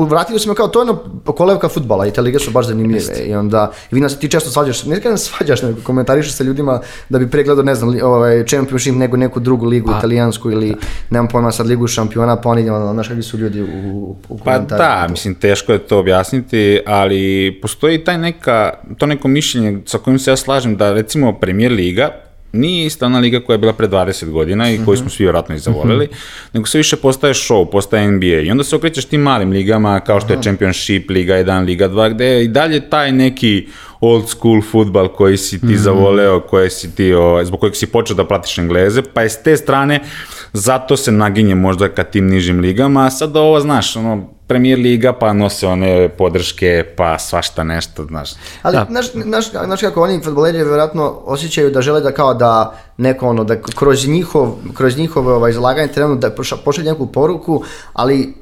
vratili 0.09 0.39
su 0.39 0.49
me 0.49 0.55
kao, 0.55 0.69
to 0.69 0.79
je 0.79 0.91
ono 0.91 0.99
kolevka 1.25 1.69
futbala 1.69 2.07
i 2.07 2.11
te 2.11 2.21
lige 2.21 2.39
su 2.39 2.51
baš 2.51 2.67
zanimljive. 2.67 3.15
I 3.27 3.35
onda, 3.35 3.73
i 3.91 3.95
vi 3.95 4.01
nas 4.01 4.19
ti 4.19 4.29
često 4.29 4.51
svađaš, 4.51 4.85
ne 4.85 5.01
kažem 5.01 5.19
svađaš, 5.19 5.63
nego 5.63 5.81
komentarišeš 5.83 6.33
sa 6.33 6.45
ljudima 6.45 6.81
da 7.09 7.19
bi 7.19 7.31
pregledao, 7.31 7.65
ne 7.65 7.75
znam, 7.75 7.97
ovaj, 8.03 8.45
championship 8.47 8.95
nego 8.95 9.17
neku 9.17 9.41
drugu 9.41 9.67
ligu, 9.67 9.91
italijansku 9.99 10.51
ili, 10.51 10.77
nemam 11.11 11.29
pojma 11.29 11.53
sad 11.53 11.67
ligu 11.67 11.87
šampiona, 11.87 12.41
pa 12.41 12.49
oni, 12.49 12.71
ono, 12.71 12.93
znaš 12.93 13.09
kakvi 13.09 13.23
su 13.23 13.39
ljudi 13.39 13.63
u, 13.63 13.67
u, 13.67 14.17
u 14.29 14.39
Pa 14.39 14.59
da, 14.59 15.07
mislim, 15.11 15.35
teško 15.35 15.73
je 15.73 15.79
to 15.79 15.99
objasniti, 15.99 16.81
ali 16.87 17.59
postoji 17.63 18.05
taj 18.05 18.19
neka, 18.19 18.73
to 18.99 19.07
neko 19.07 19.29
mišljenje 19.29 19.79
sa 19.87 19.99
kojim 19.99 20.19
se 20.25 20.31
ja 20.31 20.37
slažem 20.37 20.77
da 20.77 20.93
recimo 20.93 21.33
Premier 21.39 21.73
Liga 21.73 22.25
nije 22.55 22.87
ista 22.87 23.07
ona 23.07 23.19
liga 23.19 23.41
koja 23.41 23.55
je 23.55 23.59
bila 23.59 23.73
pre 23.73 23.89
20 23.89 24.31
godina 24.31 24.71
i 24.71 24.79
koju 24.85 24.97
smo 24.97 25.11
svi 25.11 25.25
vjerojatno 25.25 25.55
i 25.55 25.59
zavoleli, 25.59 26.09
nego 26.53 26.67
sve 26.67 26.79
više 26.79 26.97
postaje 26.97 27.35
show, 27.35 27.71
postaje 27.71 28.11
NBA 28.11 28.27
i 28.27 28.51
onda 28.51 28.65
se 28.65 28.77
okrećeš 28.77 29.05
tim 29.05 29.21
malim 29.21 29.51
ligama 29.51 30.01
kao 30.01 30.21
što 30.21 30.33
je 30.33 30.43
Championship, 30.43 31.11
Liga 31.11 31.35
1, 31.35 31.65
Liga 31.65 31.89
2, 31.89 32.15
gde 32.15 32.27
je 32.27 32.45
i 32.45 32.49
dalje 32.49 32.91
taj 32.91 33.13
neki 33.13 33.67
old 34.01 34.29
school 34.29 34.63
futbal 34.63 35.09
koji 35.09 35.37
si 35.37 35.61
ti 35.61 35.77
zavoleo, 35.77 36.41
koje 36.41 36.71
si 36.71 36.95
ti, 36.95 37.15
o, 37.15 37.45
zbog 37.45 37.61
kojeg 37.61 37.77
si 37.77 37.87
počeo 37.87 38.17
da 38.17 38.27
platiš 38.27 38.59
Engleze, 38.59 39.03
pa 39.15 39.23
je 39.23 39.29
s 39.29 39.43
te 39.43 39.57
strane 39.57 40.01
zato 40.53 40.97
se 40.97 41.13
naginje 41.13 41.55
možda 41.55 41.89
ka 41.89 42.05
tim 42.05 42.27
nižim 42.27 42.61
ligama, 42.61 43.07
a 43.07 43.11
sad 43.11 43.37
ovo, 43.37 43.61
znaš, 43.61 43.97
ono, 43.97 44.34
Premier 44.47 44.79
Liga, 44.79 45.13
pa 45.13 45.33
nose 45.33 45.67
one 45.67 46.09
podrške, 46.09 46.85
pa 46.97 47.19
svašta 47.19 47.65
nešto, 47.65 48.05
znaš. 48.05 48.31
Ali, 48.63 48.75
Da. 48.75 48.87
znaš, 48.87 49.07
znaš, 49.13 49.45
znaš 49.51 49.81
kako 49.81 50.03
oni 50.03 50.21
futboleri 50.21 50.57
vjerojatno 50.59 51.15
osjećaju 51.25 51.71
da 51.71 51.83
žele 51.83 52.01
da 52.01 52.13
kao 52.13 52.35
da 52.35 52.53
neko 52.97 53.29
ono, 53.29 53.45
da 53.45 53.57
kroz 53.63 54.07
njihov, 54.07 54.47
kroz 54.75 54.97
njihove 54.97 55.33
ovaj, 55.33 55.51
izlaganje 55.51 55.89
trebamo 55.89 56.15
da 56.17 56.31
poša- 56.31 56.57
pošalje 56.57 56.91
neku 56.91 57.07
poruku, 57.07 57.63
ali 57.93 58.35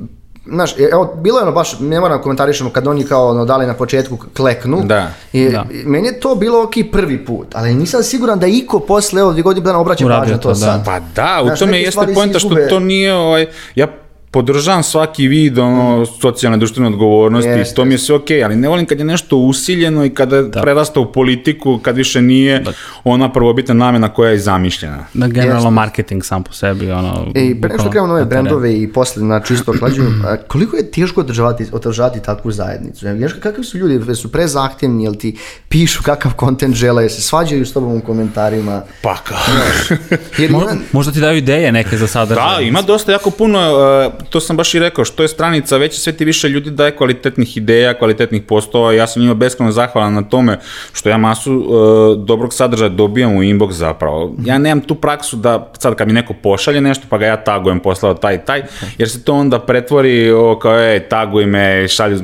Znaš, 0.47 0.73
e, 0.73 0.89
evo, 0.93 1.15
bilo 1.17 1.39
je 1.39 1.43
ono 1.43 1.53
baš, 1.53 1.81
ne 1.81 2.01
moram 2.01 2.23
komentarišemo 2.23 2.71
kad 2.71 2.87
oni 2.87 3.05
kao 3.05 3.29
ono, 3.29 3.45
dali 3.45 3.67
na 3.67 3.75
početku 3.75 4.19
kleknu. 4.37 4.81
Da. 4.85 5.11
I, 5.33 5.49
Da. 5.49 5.65
meni 5.85 6.07
je 6.09 6.21
to 6.21 6.35
bilo 6.35 6.63
ok 6.63 6.71
prvi 6.93 7.25
put, 7.25 7.47
ali 7.53 7.75
nisam 7.75 8.03
siguran 8.03 8.39
da 8.39 8.47
iko 8.47 8.81
posle 8.81 9.21
evo 9.21 9.31
dvije 9.31 9.43
godine 9.43 9.65
dana 9.65 9.79
obraća 9.79 10.07
pažnju 10.11 10.33
na 10.33 10.37
to, 10.37 10.43
to, 10.43 10.49
da. 10.49 10.55
sad. 10.55 10.85
Pa 10.85 11.01
da, 11.01 11.41
u 11.43 11.47
Znaš, 11.47 11.59
tome 11.59 11.81
jeste 11.81 12.01
poenta 12.15 12.39
što 12.39 12.49
izgube. 12.49 12.69
to 12.69 12.79
nije, 12.81 13.15
ovaj, 13.15 13.47
ja 13.75 13.87
podržavam 14.33 14.83
svaki 14.83 15.29
vid 15.29 15.59
ono, 15.59 16.07
socijalne 16.07 16.59
društvene 16.59 16.89
odgovornosti, 16.89 17.49
Jeste. 17.51 17.75
to 17.75 17.85
mi 17.85 17.95
je 17.95 17.99
sve 17.99 18.15
okej, 18.15 18.45
ali 18.45 18.57
ne 18.57 18.69
volim 18.69 18.87
kad 18.87 18.99
je 18.99 19.05
nešto 19.05 19.37
usiljeno 19.37 20.05
i 20.05 20.11
kada 20.11 20.51
prerasta 20.63 21.01
u 21.01 21.13
politiku, 21.13 21.79
kad 21.83 21.97
više 21.97 22.23
nije 22.23 22.65
ona 23.05 23.33
prvobitna 23.33 23.75
namena 23.75 24.09
koja 24.09 24.31
je 24.31 24.39
zamišljena. 24.39 25.07
Da, 25.15 25.27
generalno 25.27 25.59
Jeste. 25.59 25.71
marketing 25.71 26.25
sam 26.25 26.43
po 26.43 26.53
sebi, 26.53 26.91
ono... 26.91 27.27
I 27.35 27.61
pre 27.61 27.69
nego 27.71 27.83
što 27.83 27.91
krenemo 27.91 28.07
na 28.07 28.15
ove 28.15 28.23
na 28.23 28.29
terenu. 28.29 28.43
brendove 28.45 28.83
i 28.83 28.93
posle 28.93 29.23
na 29.23 29.41
čisto 29.41 29.73
klađenju, 29.79 30.11
a 30.27 30.37
koliko 30.37 30.77
je 30.77 30.91
teško 30.91 31.21
održavati, 31.21 31.67
održavati 31.73 32.21
takvu 32.23 32.51
zajednicu? 32.53 33.01
Znaš, 33.01 33.33
kakvi 33.33 33.65
su 33.65 33.79
ljudi, 33.79 34.15
su 34.15 34.33
prezahtevni, 34.33 35.05
jel 35.05 35.15
ti 35.15 35.37
pišu 35.69 36.03
kakav 36.03 36.33
kontent 36.35 36.75
žele, 36.75 37.03
jel 37.03 37.11
se 37.11 37.23
svađaju 37.23 37.67
s 37.67 37.73
tobom 37.73 37.97
u 37.97 38.01
komentarima? 38.01 38.83
Pa 39.03 39.17
kao. 39.17 39.39
Jer 40.39 40.51
Mo- 40.51 40.79
Možda 40.93 41.13
ti 41.13 41.21
daju 41.21 41.37
ideje 41.39 41.73
neke 41.73 41.99
za 41.99 42.07
sadržaj. 42.07 42.57
Da, 42.57 42.63
ima 42.63 42.83
dosta 42.83 43.13
jako 43.13 43.31
puno, 43.31 43.59
uh, 43.59 44.22
to 44.31 44.41
sam 44.41 44.57
baš 44.57 44.75
i 44.75 44.79
rekao, 44.79 45.05
što 45.05 45.23
je 45.23 45.29
stranica 45.29 45.77
veća, 45.77 46.01
sve 46.01 46.13
ti 46.13 46.25
više 46.25 46.49
ljudi 46.49 46.71
daje 46.71 46.97
kvalitetnih 46.97 47.57
ideja, 47.57 47.99
kvalitetnih 47.99 48.43
postova, 48.43 48.93
ja 48.93 49.07
sam 49.07 49.23
njima 49.23 49.35
beskreno 49.35 49.73
zahvalan 49.73 50.15
na 50.15 50.23
tome 50.23 50.59
što 50.93 51.09
ja 51.09 51.17
masu 51.17 51.53
uh, 51.55 52.27
dobrog 52.27 52.55
sadržaja 52.55 52.89
dobijam 52.89 53.37
u 53.37 53.43
inbox 53.43 53.71
zapravo. 53.71 54.35
Ja 54.45 54.59
nemam 54.59 54.81
tu 54.81 54.95
praksu 54.95 55.37
da 55.37 55.73
sad 55.79 55.95
kad 55.95 56.07
mi 56.07 56.13
neko 56.13 56.35
pošalje 56.43 56.81
nešto 56.81 57.07
pa 57.09 57.19
ga 57.19 57.27
ja 57.27 57.37
tagujem 57.37 57.81
poslao 57.81 58.15
taj 58.15 58.35
i 58.35 58.39
taj, 58.47 58.63
jer 58.99 59.09
se 59.09 59.25
to 59.25 59.35
onda 59.35 59.59
pretvori 59.59 60.31
o, 60.31 60.59
kao 60.59 60.81
ej, 60.81 61.01
taguj 61.09 61.47
me, 61.47 61.89
šalju, 61.89 62.19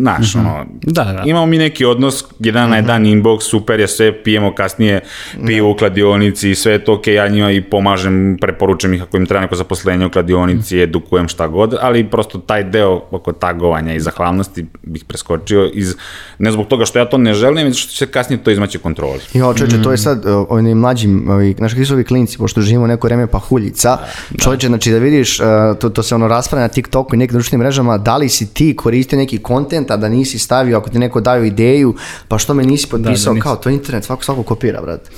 znaš, 0.00 0.34
ono, 0.34 0.66
Da, 0.82 1.04
da. 1.04 1.22
imamo 1.26 1.46
mi 1.46 1.58
neki 1.58 1.84
odnos, 1.84 2.24
jedan 2.38 2.70
na 2.70 2.76
jedan 2.76 3.04
inbox, 3.04 3.40
super 3.40 3.80
je 3.80 3.88
sve, 3.88 4.22
pijemo 4.22 4.54
kasnije 4.54 5.00
pivo 5.46 5.70
u 5.70 5.74
kladionici, 5.74 6.54
sve 6.54 6.72
je 6.72 6.84
to 6.84 6.94
ok, 6.94 7.06
ja 7.06 7.28
njima 7.28 7.50
i 7.50 7.60
pomažem, 7.60 8.38
preporučujem 8.40 8.94
ih 8.94 9.02
ako 9.02 9.16
im 9.16 9.26
treba 9.26 9.42
neko 9.42 9.54
zaposlenje 9.54 10.06
u 10.06 10.10
kladionici, 10.10 10.80
edukujem 10.80 11.28
šta 11.28 11.39
god, 11.46 11.74
ali 11.80 12.10
prosto 12.10 12.38
taj 12.38 12.64
deo 12.64 13.00
oko 13.10 13.32
tagovanja 13.32 13.94
i 13.94 14.00
zahvalnosti 14.00 14.66
bih 14.82 15.04
preskočio 15.04 15.70
iz, 15.74 15.94
ne 16.38 16.52
zbog 16.52 16.66
toga 16.66 16.84
što 16.84 16.98
ja 16.98 17.04
to 17.04 17.18
ne 17.18 17.34
želim, 17.34 17.66
već 17.66 17.82
što 17.82 17.92
će 17.92 18.06
kasnije 18.06 18.44
to 18.44 18.50
izmaći 18.50 18.78
kontroli. 18.78 19.20
Jo, 19.34 19.54
čovječe, 19.54 19.82
to 19.82 19.90
je 19.90 19.98
sad 19.98 20.26
uh, 20.26 20.46
onim 20.48 20.78
mlađim, 20.78 21.30
ovi, 21.30 21.54
znaš 21.58 21.72
kakvi 21.72 21.86
su 21.86 21.94
ovi 21.94 22.04
klinci, 22.04 22.38
pošto 22.38 22.60
živimo 22.60 22.86
neko 22.86 23.06
vreme 23.06 23.26
pahuljica, 23.26 23.98
čovječe, 24.42 24.66
znači 24.66 24.92
da 24.92 24.98
vidiš, 24.98 25.40
uh, 25.40 25.46
to, 25.80 25.88
to 25.88 26.02
se 26.02 26.14
ono 26.14 26.28
raspravlja 26.28 26.66
na 26.66 26.72
TikToku 26.72 27.14
i 27.14 27.18
nekim 27.18 27.32
društvenim 27.32 27.64
mrežama, 27.64 27.98
da 27.98 28.16
li 28.16 28.28
si 28.28 28.54
ti 28.54 28.76
koristio 28.76 29.18
neki 29.18 29.38
kontent, 29.38 29.90
a 29.90 29.96
da 29.96 30.08
nisi 30.08 30.38
stavio, 30.38 30.78
ako 30.78 30.90
ti 30.90 30.98
neko 30.98 31.20
daju 31.20 31.44
ideju, 31.44 31.94
pa 32.28 32.38
što 32.38 32.54
me 32.54 32.64
nisi 32.64 32.88
potpisao, 32.88 33.34
nisi. 33.34 33.42
kao 33.42 33.56
to 33.56 33.68
je 33.68 33.74
internet, 33.74 34.04
svako 34.04 34.24
svako 34.24 34.42
kopira, 34.42 34.82
brate. 34.82 35.10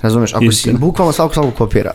Razumeš, 0.00 0.34
ako 0.34 0.44
Istina. 0.44 0.78
si, 0.78 0.80
bukvalno 0.80 1.12
svako 1.12 1.34
svako 1.34 1.50
kopira. 1.50 1.92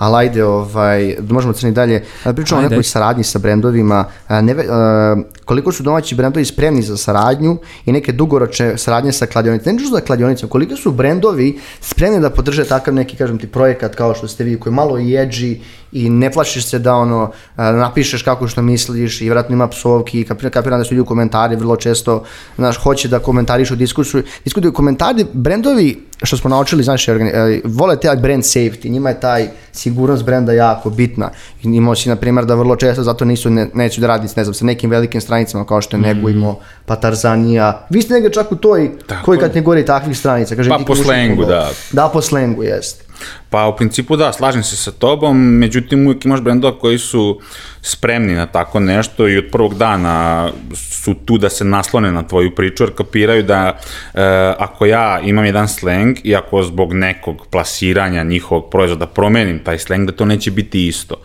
Ali 0.00 0.16
ajde, 0.16 0.44
ovaj, 0.44 1.16
možemo 1.28 1.52
crni 1.52 1.72
dalje. 1.72 2.04
A, 2.24 2.32
Pričamo 2.32 2.60
o 2.60 2.68
nekoj 2.68 2.82
saradnji 2.82 3.24
sa 3.24 3.38
brendovima. 3.38 4.04
A, 4.28 4.40
Ne, 4.40 4.54
a, 4.68 5.16
koliko 5.44 5.72
su 5.72 5.82
domaći 5.82 6.14
brendovi 6.14 6.44
spremni 6.44 6.82
za 6.82 6.96
saradnju 6.96 7.56
i 7.84 7.92
neke 7.92 8.12
dugoročne 8.12 8.78
saradnje 8.78 9.12
sa 9.12 9.26
kladionicama. 9.26 9.78
Ne 9.78 9.84
za 9.84 10.00
kladionicama, 10.00 10.50
koliko 10.50 10.76
su 10.76 10.92
brendovi 10.92 11.58
spremni 11.80 12.20
da 12.20 12.30
podrže 12.30 12.64
takav 12.64 12.94
neki, 12.94 13.16
kažem 13.16 13.38
ti, 13.38 13.46
projekat 13.46 13.94
kao 13.94 14.14
što 14.14 14.28
ste 14.28 14.44
vi, 14.44 14.60
koji 14.60 14.72
malo 14.72 14.98
i 14.98 15.04
edgy 15.04 15.60
i 15.92 16.10
ne 16.10 16.30
plašiš 16.30 16.66
se 16.66 16.78
da 16.78 16.94
ono, 16.94 17.30
napišeš 17.56 18.22
kako 18.22 18.48
što 18.48 18.62
misliš 18.62 19.20
i 19.20 19.24
vjerojatno 19.24 19.54
ima 19.54 19.68
psovki 19.68 20.20
i 20.20 20.24
kapiram, 20.24 20.80
da 20.80 20.84
su 20.84 20.94
ljudi 20.94 21.00
u 21.00 21.04
komentari 21.04 21.56
vrlo 21.56 21.76
često, 21.76 22.24
znaš, 22.56 22.76
hoće 22.76 23.08
da 23.08 23.18
komentarišu 23.18 23.76
diskusiju. 23.76 24.22
Diskutuju 24.44 24.72
komentari, 24.72 25.26
brendovi, 25.32 26.06
što 26.22 26.36
smo 26.36 26.50
naučili, 26.50 26.82
znaš, 26.82 27.08
e, 27.08 27.60
vole 27.64 28.00
taj 28.00 28.16
brand 28.16 28.42
safety, 28.42 28.90
njima 28.90 29.08
je 29.08 29.20
taj 29.20 29.48
sigurnost 29.72 30.24
brenda 30.24 30.52
jako 30.52 30.90
bitna. 30.90 31.30
I 31.62 31.68
imao 31.68 31.94
si, 31.94 32.08
na 32.08 32.16
primjer, 32.16 32.44
da 32.44 32.54
vrlo 32.54 32.76
često 32.76 33.02
zato 33.02 33.24
nisu, 33.24 33.50
ne, 33.50 33.68
neću 33.74 34.00
da 34.00 34.06
radi, 34.06 34.28
ne 34.36 34.44
znam, 34.44 34.54
sa 34.54 34.64
nekim 34.64 34.90
velikim 34.90 35.20
stranicama 35.20 35.64
kao 35.66 35.80
što 35.80 35.96
je 35.96 36.00
Negujmo, 36.00 36.58
pa 36.86 36.96
Tarzanija. 36.96 37.86
Vi 37.90 38.02
ste 38.02 38.14
negdje 38.14 38.32
čak 38.32 38.52
u 38.52 38.56
toj, 38.56 38.90
Tako 39.06 39.24
koji 39.24 39.38
kategoriji 39.38 39.84
takvih 39.84 40.18
stranica? 40.18 40.56
Kaže, 40.56 40.70
Pa 40.70 40.78
po 40.86 40.96
slengu, 40.96 41.44
da. 41.44 41.70
Da, 41.92 42.10
po 42.12 42.22
slengu, 42.22 42.62
jest. 42.62 43.09
Pa 43.50 43.66
u 43.66 43.76
principu 43.76 44.16
da, 44.16 44.32
slažem 44.32 44.62
se 44.62 44.76
sa 44.76 44.90
tobom, 44.90 45.58
međutim 45.58 46.06
uvijek 46.06 46.24
imaš 46.24 46.40
brendova 46.40 46.78
koji 46.78 46.98
su 46.98 47.40
spremni 47.82 48.34
na 48.34 48.46
tako 48.46 48.80
nešto 48.80 49.28
i 49.28 49.38
od 49.38 49.44
prvog 49.52 49.74
dana 49.74 50.48
su 50.74 51.14
tu 51.14 51.38
da 51.38 51.48
se 51.48 51.64
naslone 51.64 52.12
na 52.12 52.22
tvoju 52.22 52.54
priču, 52.54 52.84
jer 52.84 52.94
kapiraju 52.94 53.42
da 53.42 53.78
e, 54.14 54.22
ako 54.58 54.86
ja 54.86 55.20
imam 55.20 55.44
jedan 55.44 55.68
sleng 55.68 56.16
i 56.24 56.36
ako 56.36 56.62
zbog 56.62 56.92
nekog 56.92 57.46
plasiranja 57.50 58.22
njihovog 58.22 58.70
proizvoda 58.70 59.06
promenim 59.06 59.58
taj 59.64 59.78
sleng, 59.78 60.06
da 60.06 60.16
to 60.16 60.24
neće 60.24 60.50
biti 60.50 60.86
isto 60.86 61.16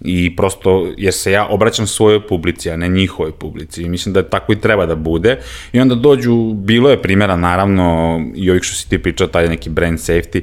i 0.00 0.36
prosto, 0.36 0.92
jer 0.96 1.12
se 1.12 1.32
ja 1.32 1.46
obraćam 1.46 1.86
svojoj 1.86 2.26
publici, 2.26 2.70
a 2.70 2.76
ne 2.76 2.88
njihovoj 2.88 3.32
publici 3.32 3.82
i 3.82 3.88
mislim 3.88 4.12
da 4.12 4.22
tako 4.22 4.52
i 4.52 4.60
treba 4.60 4.86
da 4.86 4.94
bude 4.94 5.38
i 5.72 5.80
onda 5.80 5.94
dođu, 5.94 6.52
bilo 6.52 6.90
je 6.90 7.02
primjera 7.02 7.36
naravno 7.36 8.20
i 8.34 8.50
ovih 8.50 8.62
što 8.62 8.74
si 8.74 8.88
ti 8.88 8.98
pričao, 8.98 9.26
taj 9.26 9.48
neki 9.48 9.70
brand 9.70 9.98
safety, 9.98 10.42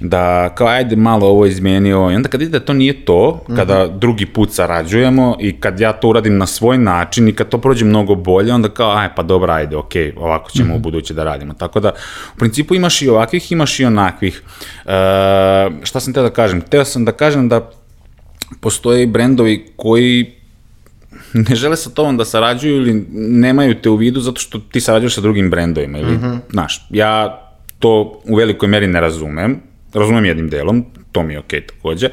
da 0.00 0.54
kao 0.54 0.66
ajde 0.66 0.96
malo 0.96 1.26
ovo 1.26 1.46
izmenio 1.46 2.10
i 2.12 2.14
onda 2.14 2.28
kad 2.28 2.42
ide 2.42 2.58
da 2.58 2.64
to 2.64 2.72
nije 2.72 3.04
to, 3.04 3.44
kada 3.56 3.84
mm 3.84 3.88
-hmm. 3.88 3.98
drugi 3.98 4.26
put 4.26 4.52
sarađujemo 4.52 5.36
i 5.40 5.60
kad 5.60 5.80
ja 5.80 5.92
to 5.92 6.08
uradim 6.08 6.38
na 6.38 6.46
svoj 6.46 6.78
način 6.78 7.28
i 7.28 7.32
kad 7.32 7.48
to 7.48 7.58
prođe 7.58 7.84
mnogo 7.84 8.14
bolje, 8.14 8.52
onda 8.52 8.68
kao 8.68 8.96
aj 8.96 9.08
pa 9.16 9.22
dobro 9.22 9.52
ajde, 9.52 9.76
ok, 9.76 9.92
ovako 10.16 10.50
ćemo 10.50 10.68
mm 10.68 10.72
-hmm. 10.72 10.76
u 10.76 10.80
buduće 10.80 11.14
da 11.14 11.24
radimo. 11.24 11.54
Tako 11.54 11.80
da 11.80 11.92
u 12.34 12.38
principu 12.38 12.74
imaš 12.74 13.02
i 13.02 13.08
ovakvih, 13.08 13.52
imaš 13.52 13.80
i 13.80 13.84
onakvih. 13.84 14.42
E, 14.86 14.90
šta 15.82 16.00
sam 16.00 16.12
te 16.12 16.22
da 16.22 16.30
kažem? 16.30 16.60
Teo 16.60 16.84
sam 16.84 17.04
da 17.04 17.12
kažem 17.12 17.48
da 17.48 17.70
postoje 18.60 19.06
brendovi 19.06 19.66
koji 19.76 20.34
ne 21.34 21.54
žele 21.54 21.76
sa 21.76 21.90
tobom 21.90 22.16
da 22.16 22.24
sarađuju 22.24 22.76
ili 22.76 23.06
nemaju 23.12 23.74
te 23.74 23.90
u 23.90 23.96
vidu 23.96 24.20
zato 24.20 24.40
što 24.40 24.58
ti 24.58 24.80
sarađuješ 24.80 25.14
sa 25.14 25.20
drugim 25.20 25.50
brendovima 25.50 25.98
ili, 25.98 26.12
mm 26.12 26.20
-hmm. 26.20 26.38
znaš, 26.50 26.86
ja 26.90 27.40
to 27.78 28.20
u 28.24 28.36
velikoj 28.36 28.68
meri 28.68 28.86
ne 28.86 29.00
razumem, 29.00 29.60
razumem 29.94 30.24
jednim 30.24 30.48
delom, 30.48 30.84
to 31.12 31.22
mi 31.22 31.34
je 31.34 31.38
okej 31.38 31.60
okay, 31.60 31.66
takođe, 31.66 32.08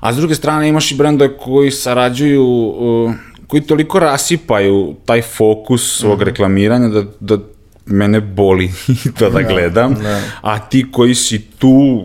a 0.00 0.12
s 0.12 0.16
druge 0.16 0.34
strane 0.34 0.68
imaš 0.68 0.92
i 0.92 0.96
brendove 0.96 1.36
koji 1.36 1.70
sarađuju, 1.70 2.46
uh, 2.46 3.12
koji 3.46 3.62
toliko 3.62 3.98
rasipaju 3.98 4.94
taj 5.04 5.22
fokus 5.22 5.98
svog 5.98 6.18
mm 6.18 6.22
-hmm. 6.22 6.24
reklamiranja 6.24 6.88
da, 6.88 7.04
da 7.20 7.38
mene 7.86 8.20
boli 8.20 8.72
to 9.18 9.30
da, 9.30 9.42
da 9.42 9.48
gledam, 9.48 9.94
da. 9.94 10.20
a 10.42 10.58
ti 10.58 10.86
koji 10.92 11.14
si 11.14 11.42
tu 11.58 12.04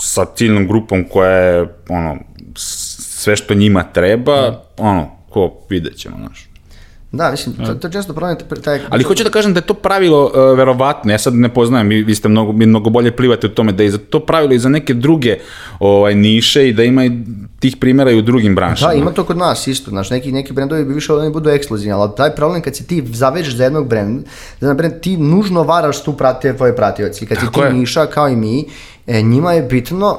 sa 0.00 0.24
ciljnom 0.34 0.66
grupom 0.68 1.04
koja 1.04 1.30
je 1.30 1.68
ono, 1.88 2.18
sve 3.22 3.36
što 3.36 3.54
njima 3.54 3.82
treba, 3.82 4.36
da. 4.36 4.64
ono, 4.78 5.10
ko 5.30 5.52
vidjet 5.68 5.96
ćemo, 5.96 6.16
znaš. 6.18 6.52
Da, 7.12 7.30
mislim, 7.30 7.54
to, 7.66 7.74
to 7.74 7.88
često 7.88 8.14
problem 8.14 8.36
taj... 8.64 8.80
Ali 8.88 9.04
hoću 9.04 9.24
da 9.24 9.30
kažem 9.30 9.54
da 9.54 9.58
je 9.58 9.66
to 9.66 9.74
pravilo 9.74 10.24
uh, 10.24 10.58
verovatno, 10.58 11.12
ja 11.12 11.18
sad 11.18 11.34
ne 11.34 11.48
poznajem, 11.54 11.88
vi, 11.88 12.02
vi 12.02 12.14
ste 12.14 12.28
mnogo, 12.28 12.52
vi 12.52 12.66
mnogo 12.66 12.90
bolje 12.90 13.16
plivate 13.16 13.46
u 13.46 13.50
tome, 13.50 13.72
da 13.72 13.82
je 13.82 13.90
za 13.90 13.98
to 13.98 14.20
pravilo 14.20 14.52
i 14.52 14.58
za 14.58 14.68
neke 14.68 14.94
druge 14.94 15.36
ovaj, 15.78 16.14
niše 16.14 16.68
i 16.68 16.72
da 16.72 16.82
ima 16.82 17.04
i 17.04 17.10
tih 17.60 17.76
primjera 17.76 18.10
i 18.10 18.18
u 18.18 18.22
drugim 18.22 18.54
branšama. 18.54 18.92
Da, 18.92 18.98
ima 18.98 19.10
to 19.10 19.24
kod 19.24 19.36
nas 19.36 19.66
isto, 19.66 19.90
znaš, 19.90 20.10
neki, 20.10 20.32
neki 20.32 20.52
brendovi 20.52 20.84
bi 20.84 20.94
više 20.94 21.12
da 21.12 21.22
ne 21.22 21.30
budu 21.30 21.50
ekskluzivni, 21.50 21.92
ali 21.92 22.10
taj 22.16 22.34
problem 22.34 22.62
kad 22.62 22.76
se 22.76 22.86
ti 22.86 23.04
zavežeš 23.12 23.54
za 23.56 23.64
jednog 23.64 23.88
brenda, 23.88 24.22
za 24.60 24.66
jedan 24.66 24.76
brend, 24.76 25.00
ti 25.00 25.16
nužno 25.16 25.62
varaš 25.62 26.04
tu 26.04 26.12
prate 26.12 26.56
tvoje 26.56 26.76
pratioci. 26.76 27.26
Kad 27.26 27.38
Tako 27.38 27.60
ti 27.60 27.66
je. 27.66 27.72
niša 27.72 28.06
kao 28.06 28.28
i 28.28 28.36
mi, 28.36 28.64
e, 29.06 29.22
njima 29.22 29.52
je 29.52 29.62
bitno 29.62 30.18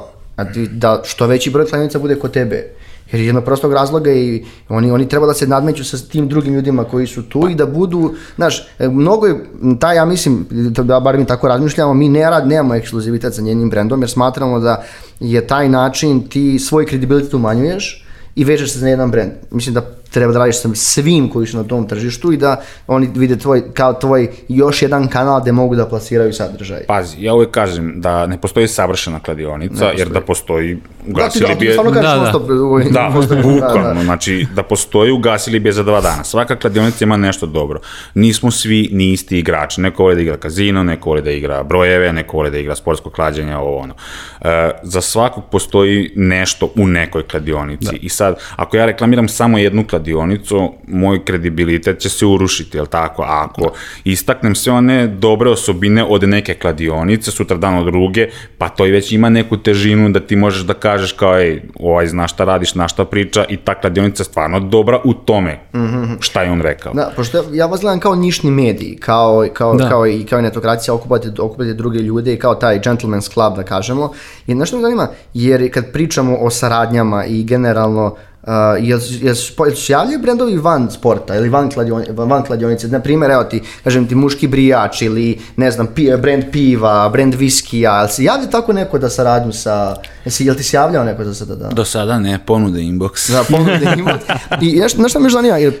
da 0.70 1.02
što 1.04 1.26
veći 1.26 1.50
broj 1.50 1.66
kladionica 1.66 1.98
bude 1.98 2.18
kod 2.18 2.30
tebe 2.30 2.83
jer 3.12 3.20
je 3.20 3.26
jedno 3.26 3.40
prostog 3.40 3.72
razloga 3.72 4.12
i 4.12 4.44
oni, 4.68 4.90
oni 4.90 5.08
treba 5.08 5.26
da 5.26 5.34
se 5.34 5.46
nadmeću 5.46 5.84
sa 5.84 5.98
tim 5.98 6.28
drugim 6.28 6.54
ljudima 6.54 6.84
koji 6.84 7.06
su 7.06 7.22
tu 7.22 7.48
i 7.48 7.54
da 7.54 7.66
budu, 7.66 8.14
znaš, 8.36 8.68
e, 8.78 8.88
mnogo 8.88 9.26
je, 9.26 9.44
taj, 9.80 9.96
ja 9.96 10.04
mislim, 10.04 10.46
da 10.84 11.00
bar 11.00 11.18
mi 11.18 11.26
tako 11.26 11.48
razmišljamo, 11.48 11.94
mi 11.94 12.08
ne 12.08 12.30
rad, 12.30 12.48
nemamo 12.48 12.74
ekskluzivitet 12.74 13.34
sa 13.34 13.42
njenim 13.42 13.70
brendom, 13.70 14.02
jer 14.02 14.10
smatramo 14.10 14.60
da 14.60 14.84
je 15.20 15.46
taj 15.46 15.68
način 15.68 16.28
ti 16.28 16.58
svoj 16.58 16.86
kredibilitet 16.86 17.34
umanjuješ 17.34 18.06
i 18.36 18.44
vežeš 18.44 18.72
se 18.72 18.78
za 18.78 18.88
jedan 18.88 19.10
brend. 19.10 19.32
Mislim 19.50 19.74
da 19.74 19.80
treba 20.14 20.32
da 20.32 20.38
radiš 20.38 20.60
sa 20.60 20.68
svim 20.74 21.28
koji 21.28 21.46
su 21.46 21.56
na 21.56 21.64
tom 21.64 21.88
tržištu 21.88 22.32
i 22.32 22.36
da 22.36 22.62
oni 22.86 23.10
vide 23.14 23.38
tvoj, 23.38 23.62
kao 23.74 23.92
tvoj 23.92 24.30
još 24.48 24.82
jedan 24.82 25.08
kanal 25.08 25.40
gde 25.40 25.52
mogu 25.52 25.76
da 25.76 25.88
plasiraju 25.88 26.32
sadržaj. 26.32 26.86
Pazi, 26.86 27.22
ja 27.22 27.34
uvek 27.34 27.50
kažem 27.50 28.00
da 28.00 28.26
ne 28.26 28.40
postoji 28.40 28.68
savršena 28.68 29.20
kladionica, 29.20 29.74
postoji. 29.74 29.98
jer 29.98 30.08
da 30.08 30.20
postoji, 30.20 30.78
ugasili 31.08 31.48
da, 31.48 31.54
bi 31.54 31.66
je... 31.66 31.76
Da, 31.76 31.82
ti, 31.82 31.94
da, 31.94 32.00
da, 32.00 33.22
da, 33.28 33.42
bukvalno, 33.48 33.88
da, 33.88 33.94
da. 33.94 34.02
znači 34.04 34.46
da 34.54 34.62
postoji, 34.62 35.12
ugasili 35.12 35.60
bi 35.60 35.68
je 35.68 35.72
za 35.72 35.82
dva 35.82 36.00
dana. 36.00 36.24
Svaka 36.24 36.56
kladionica 36.56 37.04
ima 37.04 37.16
nešto 37.16 37.46
dobro. 37.46 37.80
Nismo 38.14 38.50
svi 38.50 38.88
ni 38.92 39.12
isti 39.12 39.38
igrači. 39.38 39.80
Neko 39.80 40.02
voli 40.02 40.14
da 40.14 40.20
igra 40.20 40.36
kazino, 40.36 40.82
neko 40.82 41.08
voli 41.08 41.22
da 41.22 41.30
igra 41.30 41.62
brojeve, 41.62 42.12
neko 42.12 42.36
voli 42.36 42.50
da 42.50 42.58
igra 42.58 42.74
sportsko 42.74 43.10
klađenje, 43.10 43.56
ovo 43.56 43.78
ono. 43.78 43.94
E, 44.40 44.70
za 44.82 45.00
svakog 45.00 45.44
postoji 45.50 46.12
nešto 46.16 46.72
u 46.76 46.86
nekoj 46.86 47.22
kladionici. 47.22 47.84
Da. 47.84 47.98
I 48.00 48.08
sad, 48.08 48.36
ako 48.56 48.76
ja 48.76 48.86
reklamiram 48.86 49.28
samo 49.28 49.58
jednu 49.58 49.84
kladionicu, 49.90 50.03
kladionicu, 50.04 50.72
moj 50.88 51.24
kredibilitet 51.24 51.98
će 51.98 52.08
se 52.08 52.26
urušiti, 52.26 52.76
jel 52.76 52.86
tako? 52.86 53.22
A 53.22 53.48
ako 53.48 53.72
istaknem 54.04 54.54
sve 54.54 54.72
one 54.72 55.06
dobre 55.06 55.50
osobine 55.50 56.04
od 56.04 56.28
neke 56.28 56.54
kladionice, 56.54 57.30
sutra 57.30 57.56
dan 57.56 57.78
od 57.78 57.86
druge, 57.86 58.28
pa 58.58 58.68
to 58.68 58.86
i 58.86 58.90
već 58.90 59.12
ima 59.12 59.28
neku 59.28 59.56
težinu 59.56 60.10
da 60.10 60.20
ti 60.20 60.36
možeš 60.36 60.62
da 60.62 60.74
kažeš 60.74 61.12
kao, 61.12 61.38
ej, 61.38 61.62
ovaj 61.80 62.06
zna 62.06 62.28
šta 62.28 62.44
radiš, 62.44 62.74
na 62.74 62.88
šta 62.88 63.04
priča 63.04 63.44
i 63.48 63.56
ta 63.56 63.74
kladionica 63.80 64.22
je 64.22 64.24
stvarno 64.24 64.60
dobra 64.60 65.00
u 65.04 65.14
tome 65.14 65.60
mm 65.74 65.78
-hmm. 65.78 66.16
šta 66.20 66.42
je 66.42 66.50
on 66.50 66.60
rekao. 66.60 66.92
Da, 66.94 67.12
pošto 67.16 67.44
ja 67.52 67.66
vas 67.66 67.80
gledam 67.80 68.00
kao 68.00 68.14
nišni 68.14 68.50
mediji, 68.50 68.96
kao, 68.96 69.46
kao, 69.52 69.74
da. 69.74 69.88
kao, 69.88 70.06
i, 70.06 70.24
kao 70.24 70.38
i 70.38 70.42
netokracija, 70.42 70.94
okupate, 70.94 71.32
okupate 71.38 71.74
druge 71.74 71.98
ljude 71.98 72.34
i 72.34 72.38
kao 72.38 72.54
taj 72.54 72.80
gentleman's 72.80 73.32
club, 73.32 73.56
da 73.56 73.62
kažemo. 73.62 74.12
I 74.46 74.54
nešto 74.54 74.76
me 74.76 74.82
zanima, 74.82 75.08
jer 75.34 75.70
kad 75.72 75.92
pričamo 75.92 76.36
o 76.40 76.50
saradnjama 76.50 77.24
i 77.24 77.44
generalno 77.44 78.16
Uh, 78.46 78.50
jel, 78.78 79.00
jel, 79.10 79.34
jel 79.58 79.74
se 79.74 79.92
javljaju 79.92 80.18
brendovi 80.18 80.56
van 80.56 80.90
sporta 80.90 81.36
ili 81.36 81.48
van, 81.48 81.70
kladion, 81.70 82.04
van 82.08 82.42
kladionice? 82.44 82.88
Na 82.88 83.00
primjer, 83.00 83.30
evo 83.30 83.44
ti, 83.44 83.62
kažem 83.84 84.08
ti, 84.08 84.14
muški 84.14 84.48
brijač 84.48 85.02
ili, 85.02 85.38
ne 85.56 85.70
znam, 85.70 85.86
pi, 85.86 86.10
brend 86.22 86.44
piva, 86.52 87.08
brend 87.08 87.34
viskija, 87.34 87.98
jel 87.98 88.08
se 88.08 88.24
javlja 88.24 88.50
tako 88.50 88.72
neko 88.72 88.98
da 88.98 89.08
saradnju 89.08 89.52
sa, 89.52 89.96
jel, 90.24 90.32
si, 90.32 90.44
jel 90.44 90.54
ti 90.54 90.62
se 90.62 90.76
javljao 90.76 91.04
neko 91.04 91.24
za 91.24 91.34
sada? 91.34 91.54
Da? 91.54 91.68
Do 91.68 91.84
sada 91.84 92.18
ne, 92.18 92.38
ponude 92.46 92.80
inbox. 92.80 93.32
Da, 93.32 93.44
ponude 93.56 93.96
inbox. 93.96 94.36
I 94.60 94.80
nešto, 94.80 95.02
nešto 95.02 95.20
me 95.20 95.30
zanima, 95.30 95.56
jer, 95.56 95.72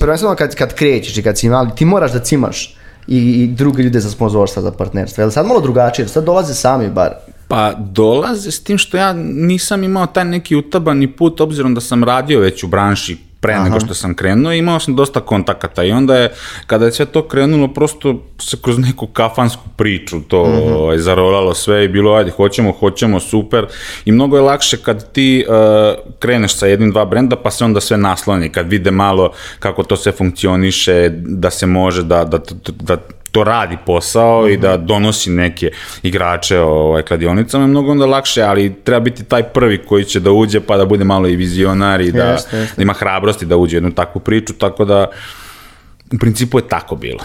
prvenstveno 0.00 0.34
kad, 0.34 0.54
kad 0.54 0.74
krećeš 0.74 1.16
i 1.16 1.22
kad 1.22 1.38
si 1.38 1.48
mali, 1.48 1.70
ti 1.76 1.84
moraš 1.84 2.12
da 2.12 2.18
cimaš 2.18 2.76
i, 3.06 3.18
i 3.18 3.46
druge 3.46 3.82
ljude 3.82 4.00
za 4.00 4.10
sponzorstva, 4.10 4.62
za 4.62 4.70
partnerstvo. 4.70 5.22
Jel 5.22 5.30
sad 5.30 5.46
malo 5.46 5.60
drugačije, 5.60 6.08
sad 6.08 6.24
dolaze 6.24 6.54
sami 6.54 6.88
bar. 6.88 7.14
Pa 7.48 7.72
dolaze 7.78 8.50
s 8.50 8.64
tim 8.64 8.78
što 8.78 8.96
ja 8.96 9.12
nisam 9.12 9.84
imao 9.84 10.06
taj 10.06 10.24
neki 10.24 10.56
utabani 10.56 11.06
put, 11.12 11.40
obzirom 11.40 11.74
da 11.74 11.80
sam 11.80 12.04
radio 12.04 12.40
već 12.40 12.64
u 12.64 12.68
branši 12.68 13.18
pre 13.44 13.54
Aha. 13.54 13.64
nego 13.64 13.80
što 13.80 13.94
sam 13.94 14.14
krenuo, 14.14 14.52
imao 14.52 14.80
sam 14.80 14.96
dosta 14.96 15.20
kontakata 15.20 15.84
i 15.84 15.92
onda 15.92 16.16
je, 16.16 16.32
kada 16.66 16.84
je 16.84 16.92
sve 16.92 17.06
to 17.06 17.28
krenulo, 17.28 17.68
prosto 17.68 18.22
se 18.40 18.56
kroz 18.62 18.78
neku 18.78 19.06
kafansku 19.06 19.62
priču 19.76 20.20
to 20.20 20.44
mm 20.44 20.52
-hmm. 20.52 20.98
zarolalo 20.98 21.54
sve 21.54 21.84
i 21.84 21.88
bilo, 21.88 22.14
ajde, 22.14 22.30
hoćemo, 22.30 22.72
hoćemo, 22.72 23.20
super 23.20 23.66
i 24.04 24.12
mnogo 24.12 24.36
je 24.36 24.42
lakše 24.42 24.76
kad 24.76 25.12
ti 25.12 25.44
uh, 25.48 25.54
kreneš 26.18 26.56
sa 26.56 26.66
jednim, 26.66 26.90
dva 26.90 27.04
brenda, 27.04 27.36
pa 27.36 27.50
se 27.50 27.64
onda 27.64 27.80
sve 27.80 27.96
nasloni, 27.96 28.48
kad 28.48 28.68
vide 28.68 28.90
malo 28.90 29.32
kako 29.58 29.82
to 29.82 29.96
sve 29.96 30.12
funkcioniše, 30.12 31.10
da 31.14 31.50
se 31.50 31.66
može, 31.66 32.02
da, 32.02 32.24
da, 32.24 32.38
da, 32.38 32.72
da 32.80 32.96
to 33.34 33.44
radi 33.44 33.76
posao 33.86 34.42
mm 34.42 34.44
-hmm. 34.44 34.54
i 34.54 34.56
da 34.56 34.76
mhm. 34.76 34.86
donosi 34.86 35.30
neke 35.30 35.70
igrače 36.02 36.60
ovaj, 36.60 37.02
kladionicama 37.02 37.64
je 37.64 37.68
mnogo 37.68 37.90
onda 37.90 38.06
lakše, 38.06 38.42
ali 38.42 38.74
treba 38.84 39.00
biti 39.00 39.24
taj 39.24 39.42
prvi 39.42 39.78
koji 39.78 40.04
će 40.04 40.20
da 40.20 40.32
uđe 40.32 40.60
pa 40.60 40.76
da 40.76 40.84
bude 40.84 41.04
malo 41.04 41.28
i 41.28 41.36
vizionar 41.36 42.00
i 42.00 42.12
da, 42.12 42.24
jeste, 42.24 42.56
jeste. 42.56 42.76
da 42.76 42.82
ima 42.82 42.92
hrabrosti 42.92 43.46
da 43.46 43.56
uđe 43.56 43.76
u 43.76 43.78
jednu 43.78 43.90
takvu 43.90 44.20
priču, 44.20 44.52
tako 44.52 44.84
da 44.84 45.06
u 46.12 46.18
principu 46.18 46.58
je 46.58 46.68
tako 46.68 46.96
bilo. 46.96 47.20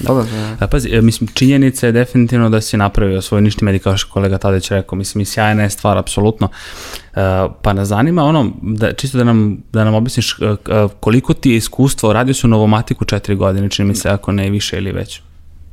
Dobro, 0.00 0.24
da. 0.60 0.66
Pazi, 0.66 0.88
e, 0.92 1.00
mislim, 1.00 1.28
činjenica 1.34 1.86
je 1.86 1.92
definitivno 1.92 2.50
da 2.50 2.60
si 2.60 2.76
napravio 2.76 3.22
svoj 3.22 3.40
ništi 3.40 3.64
medij, 3.64 3.78
kao 3.78 3.96
što 3.96 4.12
kolega 4.12 4.38
Tadeć 4.38 4.70
rekao, 4.70 4.98
mislim, 4.98 5.22
i 5.22 5.24
sjajna 5.24 5.62
je 5.62 5.70
stvar, 5.70 5.98
apsolutno. 5.98 6.48
Uh, 6.48 7.18
pa 7.62 7.72
nas 7.72 7.88
zanima 7.88 8.24
ono, 8.24 8.52
da, 8.62 8.92
čisto 8.92 9.18
da 9.18 9.24
nam, 9.24 9.58
da 9.72 9.84
nam 9.84 9.94
objasniš 9.94 10.38
uh, 10.38 10.90
koliko 11.00 11.34
ti 11.34 11.50
je 11.50 11.56
iskustvo, 11.56 12.12
radio 12.12 12.34
si 12.34 12.46
u 12.46 12.48
Novomatiku 12.48 13.04
četiri 13.04 13.34
godine, 13.34 13.70
čini 13.70 13.88
mi 13.88 13.94
se, 13.94 14.08
ako 14.08 14.32
ne 14.32 14.50
više 14.50 14.76
ili 14.76 14.92
već 14.92 15.20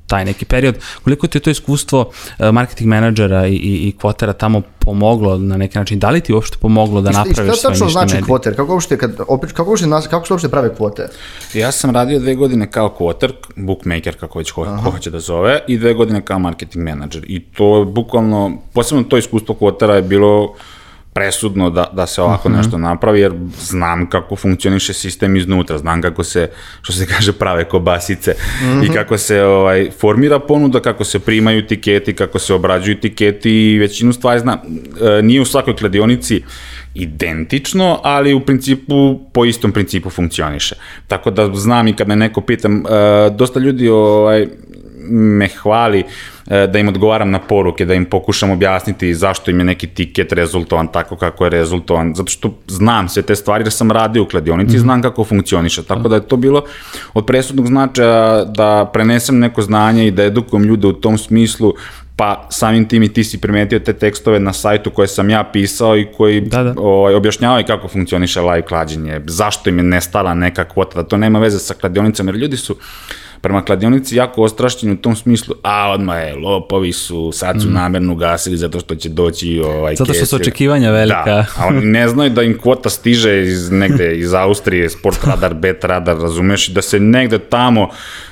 taj 0.09 0.25
neki 0.25 0.45
period. 0.45 0.75
Koliko 1.03 1.27
ti 1.27 1.37
je 1.37 1.41
to 1.41 1.49
iskustvo 1.49 2.11
e, 2.39 2.51
marketing 2.51 2.89
menadžera 2.89 3.47
i, 3.47 3.53
i, 3.53 3.87
i 3.87 3.93
kvotera 4.01 4.33
tamo 4.33 4.61
pomoglo 4.79 5.37
na 5.37 5.57
neki 5.57 5.77
način? 5.77 5.99
Da 5.99 6.09
li 6.09 6.21
ti 6.21 6.33
uopšte 6.33 6.57
pomoglo 6.61 7.01
da 7.01 7.11
napraviš 7.11 7.35
svoje 7.35 7.49
ništa 7.49 7.69
medije? 7.69 7.89
Šta 7.89 7.99
znači 7.99 8.21
kvoter? 8.25 8.55
Kako 8.55 8.73
uopšte, 8.73 8.97
kad, 8.97 9.15
opet, 9.27 9.51
kako, 9.51 9.69
uopšte, 9.69 9.87
kako 10.09 10.27
se 10.27 10.33
uopšte 10.33 10.49
prave 10.49 10.75
kvote? 10.75 11.09
Ja 11.53 11.71
sam 11.71 11.91
radio 11.91 12.19
dve 12.19 12.35
godine 12.35 12.71
kao 12.71 12.89
kvoter, 12.89 13.33
bookmaker, 13.55 14.19
kako 14.19 14.39
već 14.39 14.51
ko, 14.51 14.65
ko 14.83 14.91
hoće 14.91 15.09
da 15.09 15.19
zove, 15.19 15.59
i 15.67 15.77
dve 15.77 15.93
godine 15.93 16.21
kao 16.21 16.39
marketing 16.39 16.83
menadžer. 16.83 17.25
I 17.27 17.39
to 17.39 17.79
je 17.79 17.85
bukvalno, 17.85 18.57
posebno 18.73 19.03
to 19.03 19.17
iskustvo 19.17 19.55
kvotera 19.55 19.95
je 19.95 20.01
bilo 20.01 20.55
presudno 21.19 21.69
da, 21.69 21.89
da 21.93 22.07
se 22.07 22.21
ovako 22.21 22.49
nešto 22.49 22.77
napravi, 22.77 23.19
jer 23.19 23.33
znam 23.59 24.09
kako 24.09 24.35
funkcioniše 24.35 24.93
sistem 24.93 25.35
iznutra, 25.35 25.77
znam 25.77 26.01
kako 26.01 26.23
se, 26.23 26.49
što 26.81 26.93
se 26.93 27.07
kaže, 27.13 27.33
prave 27.33 27.65
kobasice 27.65 28.35
i 28.83 28.93
kako 28.93 29.17
se 29.17 29.43
ovaj, 29.43 29.89
formira 29.99 30.39
ponuda, 30.39 30.79
kako 30.79 31.03
se 31.03 31.19
primaju 31.19 31.67
tiketi, 31.67 32.13
kako 32.13 32.39
se 32.39 32.53
obrađuju 32.53 32.99
tiketi 32.99 33.51
i 33.51 33.79
većinu 33.79 34.13
stvari 34.13 34.39
znam. 34.39 34.57
E, 34.57 35.21
nije 35.21 35.41
u 35.41 35.45
svakoj 35.45 35.75
kladionici 35.75 36.43
identično, 36.93 37.99
ali 38.03 38.33
u 38.33 38.39
principu 38.39 39.19
po 39.33 39.45
istom 39.45 39.71
principu 39.71 40.09
funkcioniše. 40.09 40.75
Tako 41.07 41.31
da 41.31 41.55
znam 41.55 41.87
i 41.87 41.95
kad 41.95 42.07
me 42.07 42.15
neko 42.15 42.41
pitam, 42.41 42.77
e, 42.77 43.29
dosta 43.29 43.59
ljudi 43.59 43.89
ovaj, 43.89 44.47
me 45.09 45.47
hvali 45.47 46.03
da 46.49 46.79
im 46.79 46.87
odgovaram 46.87 47.31
na 47.31 47.39
poruke, 47.39 47.85
da 47.85 47.93
im 47.93 48.05
pokušam 48.05 48.51
objasniti 48.51 49.13
zašto 49.15 49.51
im 49.51 49.59
je 49.59 49.65
neki 49.65 49.87
tiket 49.87 50.31
rezultovan 50.33 50.87
tako 50.87 51.15
kako 51.15 51.43
je 51.43 51.49
rezultovan, 51.49 52.13
zato 52.15 52.29
što 52.31 52.57
znam 52.67 53.09
sve 53.09 53.21
te 53.21 53.35
stvari 53.35 53.63
jer 53.63 53.71
sam 53.71 53.91
radio 53.91 54.23
u 54.23 54.25
kladionici 54.25 54.75
i 54.75 54.79
znam 54.79 55.01
kako 55.01 55.23
funkcioniše, 55.23 55.83
tako 55.83 56.09
da 56.09 56.15
je 56.15 56.27
to 56.27 56.37
bilo 56.37 56.63
od 57.13 57.25
presudnog 57.25 57.67
značaja 57.67 58.45
da 58.45 58.89
prenesem 58.93 59.39
neko 59.39 59.61
znanje 59.61 60.07
i 60.07 60.11
da 60.11 60.23
edukujem 60.23 60.63
ljude 60.63 60.87
u 60.87 60.93
tom 60.93 61.17
smislu 61.17 61.73
pa 62.19 62.47
samim 62.49 62.87
tim 62.87 63.03
i 63.03 63.13
ti 63.13 63.23
si 63.23 63.41
primetio 63.41 63.79
te 63.79 63.93
tekstove 63.93 64.39
na 64.39 64.53
sajtu 64.53 64.91
koje 64.91 65.07
sam 65.07 65.29
ja 65.29 65.43
pisao 65.43 65.97
i 65.97 66.07
koji 66.17 66.41
Da, 66.41 66.63
da. 66.63 66.73
ovaj, 66.77 67.13
objašnjavaju 67.13 67.65
kako 67.67 67.87
funkcioniše 67.87 68.41
live 68.41 68.61
klađenje, 68.61 69.21
zašto 69.25 69.69
im 69.69 69.77
je 69.77 69.83
nestala 69.83 70.33
neka 70.33 70.63
kvota, 70.63 71.01
da 71.01 71.07
to 71.07 71.17
nema 71.17 71.39
veze 71.39 71.59
sa 71.59 71.73
kladionicom, 71.73 72.27
jer 72.27 72.35
ljudi 72.35 72.57
su 72.57 72.75
prema 73.41 73.65
kladionici 73.65 74.15
jako 74.15 74.41
ostrašćeni 74.41 74.93
u 74.93 74.97
tom 74.97 75.15
smislu, 75.15 75.55
a 75.63 75.91
odmah 75.91 76.17
je, 76.17 76.35
lopovi 76.35 76.93
su, 76.93 77.31
sad 77.31 77.61
su 77.61 77.69
namerno 77.69 78.13
ugasili 78.13 78.57
zato 78.57 78.79
što 78.79 78.95
će 78.95 79.09
doći 79.09 79.61
ovaj 79.65 79.93
Mm. 79.93 79.95
Zato 79.95 80.13
što 80.13 80.25
su 80.25 80.35
očekivanja 80.35 80.91
velika. 80.91 81.23
Da, 81.25 81.45
a 81.57 81.67
oni 81.67 81.85
ne 81.85 82.07
znaju 82.07 82.29
da 82.29 82.43
im 82.43 82.57
kvota 82.57 82.89
stiže 82.89 83.41
iz 83.41 83.71
negde 83.71 84.17
iz 84.17 84.33
Austrije, 84.33 84.89
Sport 84.89 85.23
Radar, 85.29 85.53
Bet 85.53 85.83
Radar, 85.83 86.17
razumeš, 86.17 86.69
i 86.69 86.73
da 86.73 86.81
se 86.81 86.99
negde 86.99 87.39
tamo 87.39 87.89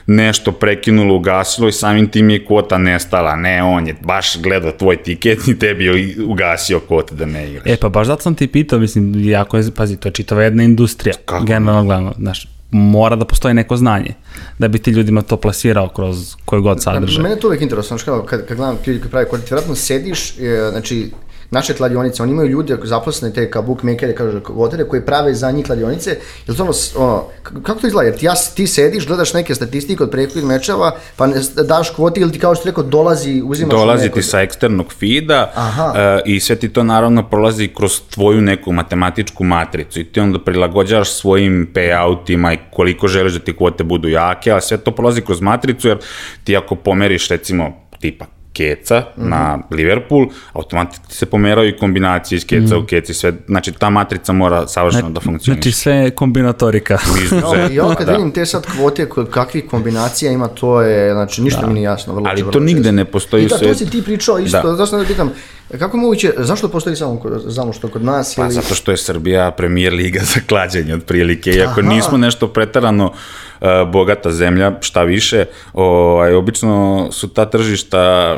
nešto 0.07 0.51
prekinulo, 0.51 1.15
ugasilo 1.15 1.67
i 1.67 1.71
samim 1.71 2.07
tim 2.07 2.29
je 2.29 2.45
kvota 2.45 2.77
nestala. 2.77 3.35
Ne, 3.35 3.63
on 3.63 3.87
je 3.87 3.95
baš 4.01 4.37
gledao 4.41 4.71
tvoj 4.71 4.97
tiket 4.97 5.47
i 5.47 5.59
tebi 5.59 5.85
je 5.85 6.15
ugasio 6.25 6.79
kvote 6.79 7.15
da 7.15 7.25
ne 7.25 7.49
igraš. 7.49 7.65
E 7.65 7.77
pa 7.81 7.89
baš 7.89 8.07
zato 8.07 8.21
sam 8.21 8.35
ti 8.35 8.47
pitao, 8.47 8.79
mislim, 8.79 9.29
jako 9.29 9.57
je, 9.57 9.71
pazi, 9.75 9.97
to 9.97 10.07
je 10.07 10.13
čitava 10.13 10.43
jedna 10.43 10.63
industrija, 10.63 11.15
Kako? 11.25 11.45
generalno 11.45 11.83
gledano, 11.83 12.13
znaš, 12.17 12.47
mora 12.71 13.15
da 13.15 13.25
postoji 13.25 13.53
neko 13.53 13.77
znanje, 13.77 14.13
da 14.59 14.67
bi 14.67 14.79
ti 14.79 14.91
ljudima 14.91 15.21
to 15.21 15.37
plasirao 15.37 15.87
kroz 15.87 16.35
koji 16.45 16.61
god 16.61 16.83
sadržaj. 16.83 17.23
Mene 17.23 17.35
je 17.35 17.39
to 17.39 17.47
uvek 17.47 17.61
interesantno, 17.61 18.05
kao, 18.05 18.23
kad, 18.23 18.45
kad 18.47 18.57
gledam 18.57 18.77
ljudi 18.87 18.99
koji 18.99 19.11
pravi 19.11 19.25
kontent, 19.29 19.47
ti 19.47 19.53
vjerojatno 19.53 19.75
sediš, 19.75 20.39
e, 20.39 20.69
znači, 20.71 21.11
naše 21.51 21.73
kladionice, 21.73 22.23
oni 22.23 22.31
imaju 22.31 22.49
ljude 22.49 22.77
zaposlene, 22.83 23.33
te 23.33 23.51
kao 23.51 23.61
bookmakere, 23.61 24.15
kažu 24.15 24.41
votere, 24.49 24.83
koji 24.83 25.01
prave 25.01 25.33
za 25.33 25.51
njih 25.51 25.65
kladionice, 25.65 26.17
jel 26.47 26.57
to 26.57 26.71
ono, 26.95 27.23
kako 27.43 27.79
to 27.79 27.87
izgleda, 27.87 28.09
jer 28.09 28.17
ti, 28.17 28.25
ja, 28.25 28.33
ti 28.55 28.67
sediš, 28.67 29.07
gledaš 29.07 29.33
neke 29.33 29.55
statistike 29.55 30.03
od 30.03 30.11
prethodnih 30.11 30.45
mečeva, 30.45 30.95
pa 31.15 31.27
ne, 31.27 31.35
daš 31.67 31.89
kvoti 31.89 32.21
ili 32.21 32.31
ti 32.31 32.39
kao 32.39 32.55
što 32.55 32.69
rekao, 32.69 32.83
dolazi, 32.83 33.41
uzimaš 33.45 33.71
Dolazi 33.71 34.03
nekog. 34.03 34.19
ti 34.19 34.23
sa 34.23 34.41
eksternog 34.41 34.93
feeda 34.93 35.51
Aha. 35.55 35.93
e, 35.95 36.21
i 36.25 36.39
sve 36.39 36.55
ti 36.55 36.69
to 36.69 36.83
naravno 36.83 37.29
prolazi 37.29 37.67
kroz 37.67 38.01
tvoju 38.09 38.41
neku 38.41 38.71
matematičku 38.71 39.43
matricu 39.43 39.99
i 39.99 40.03
ti 40.03 40.19
onda 40.19 40.39
prilagođavaš 40.39 41.11
svojim 41.11 41.71
payoutima 41.73 42.53
i 42.53 42.59
koliko 42.71 43.07
želiš 43.07 43.33
da 43.33 43.39
ti 43.39 43.57
kvote 43.57 43.83
budu 43.83 44.07
jake, 44.07 44.51
a 44.51 44.61
sve 44.61 44.77
to 44.77 44.91
prolazi 44.91 45.21
kroz 45.21 45.41
matricu 45.41 45.87
jer 45.87 45.97
ti 46.43 46.57
ako 46.57 46.75
pomeriš 46.75 47.29
recimo 47.29 47.73
tipa 47.99 48.36
keca 48.57 49.03
Mhm. 49.17 49.29
na 49.29 49.59
Liverpool, 49.71 50.25
automatski 50.53 51.05
se 51.09 51.25
pomeraju 51.27 51.69
i 51.69 51.77
kombinacije 51.77 52.37
iz 52.37 52.45
keca 52.45 52.77
u 52.77 52.85
keci, 52.85 53.13
sve, 53.13 53.33
znači 53.47 53.71
ta 53.71 53.89
matrica 53.89 54.33
mora 54.33 54.67
savršeno 54.67 55.09
da 55.09 55.19
funkcioniše. 55.21 55.61
Znači 55.61 55.71
sve 55.73 56.09
kombinatorika. 56.11 56.97
No, 57.33 57.67
i 57.67 57.75
ja 57.75 57.95
kad 57.95 58.05
da. 58.05 58.13
vidim 58.13 58.31
te 58.31 58.45
sad 58.45 58.65
kvote, 58.67 59.07
kakvih 59.31 59.63
kombinacija 59.65 60.31
ima, 60.31 60.47
to 60.47 60.81
je, 60.81 61.13
znači, 61.13 61.41
ništa 61.41 61.67
mi 61.67 61.73
nije 61.73 61.83
jasno. 61.83 62.13
Vrlo, 62.13 62.29
Ali 62.29 62.41
vrlo 62.41 62.51
to 62.51 62.59
nigde 62.61 62.91
ne 62.91 63.05
postoji 63.05 63.43
I 63.43 63.45
u 63.45 63.49
da, 63.49 63.55
to 63.55 63.59
svijetu. 63.59 63.77
si 63.77 63.89
ti 63.89 64.01
pričao 64.01 64.39
isto, 64.39 64.57
Da. 64.57 64.69
da. 64.69 64.75
zašto 64.75 64.97
ne 64.97 65.05
pitam, 65.05 65.31
kako 65.71 65.97
je 65.97 66.01
moguće, 66.01 66.33
zašto 66.37 66.69
postoji 66.69 66.95
samo, 66.95 67.15
kod- 67.17 67.55
samo 67.55 67.73
što 67.73 67.87
kod 67.87 68.03
nas? 68.03 68.35
Pa 68.35 68.43
ili... 68.43 68.51
zato 68.51 68.75
što 68.75 68.91
je 68.91 68.97
Srbija 68.99 69.51
premijer 69.51 69.93
liga 69.93 70.19
za 70.25 70.39
klađenje 70.41 70.95
otprilike. 70.95 71.51
Iako 71.51 71.79
Aha. 71.79 71.89
nismo 71.89 72.17
nešto 72.17 72.47
pretarano 72.47 73.05
uh, 73.05 73.13
bogata 73.91 74.31
zemlja, 74.31 74.71
šta 74.81 75.03
više, 75.03 75.45
ovaj, 75.73 76.33
obično 76.33 77.07
su 77.11 77.27
ta 77.27 77.45
tržišta 77.45 78.37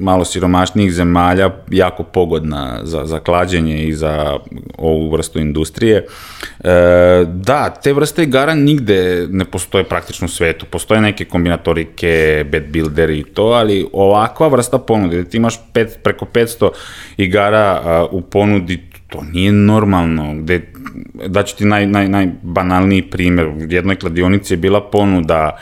malo 0.00 0.24
siromašnijih 0.24 0.92
zemalja 0.92 1.50
jako 1.70 2.02
pogodna 2.02 2.80
za, 2.82 3.04
za 3.04 3.18
klađenje 3.18 3.84
i 3.84 3.94
za 3.94 4.38
ovu 4.78 5.10
vrstu 5.10 5.38
industrije. 5.38 6.06
E, 6.64 7.24
da, 7.26 7.70
te 7.82 7.92
vrste 7.92 8.22
igara 8.22 8.54
nigde 8.54 9.26
ne 9.30 9.44
postoje 9.44 9.84
praktično 9.84 10.24
u 10.24 10.28
svetu. 10.28 10.66
Postoje 10.70 11.00
neke 11.00 11.24
kombinatorike, 11.24 12.44
bet 12.50 12.66
builderi 12.68 13.18
i 13.18 13.24
to, 13.24 13.44
ali 13.44 13.86
ovakva 13.92 14.48
vrsta 14.48 14.78
ponude, 14.78 15.22
da 15.22 15.30
ti 15.30 15.36
imaš 15.36 15.60
pet, 15.72 15.98
preko 16.02 16.24
500 16.24 16.70
igara 17.16 17.80
a, 17.84 18.06
u 18.10 18.20
ponudi, 18.20 18.89
to 19.10 19.22
nije 19.32 19.52
normalno, 19.52 20.34
gde, 20.34 20.60
daću 21.26 21.56
ti 21.56 21.64
naj, 21.64 21.86
naj, 21.86 22.08
najbanalniji 22.08 23.02
primjer, 23.02 23.46
u 23.46 23.56
jednoj 23.68 23.96
kladionici 23.96 24.52
je 24.52 24.58
bila 24.58 24.90
ponuda 24.90 25.58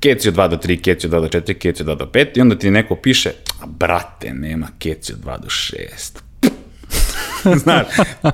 keci 0.00 0.28
od 0.28 0.34
2 0.34 0.48
do 0.48 0.56
3, 0.56 0.82
keci 0.82 1.06
od 1.06 1.12
2 1.12 1.20
do 1.20 1.28
4, 1.28 1.54
keci 1.54 1.82
od 1.82 1.88
2 1.88 1.96
do 1.96 2.06
5 2.06 2.38
i 2.38 2.40
onda 2.40 2.58
ti 2.58 2.70
neko 2.70 2.96
piše, 2.96 3.30
a 3.60 3.66
brate, 3.66 4.34
nema 4.34 4.68
keci 4.78 5.12
od 5.12 5.18
2 5.18 5.40
do 5.40 5.48
6. 5.48 6.28
Znaš, 7.64 7.86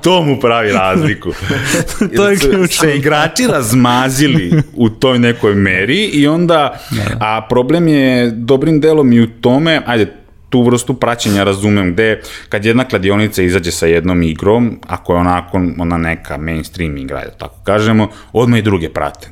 to 0.03 0.23
mu 0.23 0.39
pravi 0.39 0.71
razliku. 0.71 1.31
To 2.15 2.29
je 2.29 2.37
ključno. 2.37 2.67
Se 2.67 2.97
igrači 2.97 3.47
razmazili 3.47 4.61
u 4.73 4.89
toj 4.89 5.19
nekoj 5.19 5.55
meri 5.55 6.05
i 6.05 6.27
onda, 6.27 6.79
a 7.19 7.47
problem 7.49 7.87
je 7.87 8.31
dobrim 8.31 8.79
delom 8.79 9.13
i 9.13 9.21
u 9.21 9.27
tome, 9.27 9.81
ajde, 9.85 10.24
tu 10.55 10.61
vrstu 10.63 10.93
praćenja 10.93 11.43
razumem, 11.43 11.93
gde 11.93 12.21
kad 12.49 12.65
jedna 12.65 12.83
kladionica 12.83 13.43
izađe 13.43 13.71
sa 13.71 13.85
jednom 13.85 14.23
igrom, 14.23 14.79
ako 14.87 15.13
je 15.13 15.19
onako 15.19 15.61
ona 15.79 15.97
neka 15.97 16.37
mainstream 16.37 16.97
igra, 16.97 17.25
da 17.25 17.31
tako 17.31 17.55
kažemo, 17.63 18.07
odmah 18.33 18.59
i 18.59 18.63
druge 18.63 18.89
prate. 18.89 19.29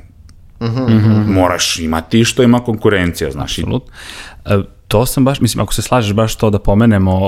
Moraš 1.28 1.80
imati 1.80 2.26
što 2.26 2.44
ima 2.44 2.60
konkurencija, 2.60 3.32
znaš. 3.32 3.58
I 3.58 3.62
Apsolutno. 3.62 3.94
E, 4.46 4.60
To 4.88 5.06
sam 5.06 5.26
baš, 5.26 5.40
mislim, 5.42 5.64
ako 5.64 5.74
se 5.74 5.82
slažeš 5.82 6.14
baš 6.14 6.36
to 6.36 6.50
da 6.50 6.60
pomenemo, 6.60 7.20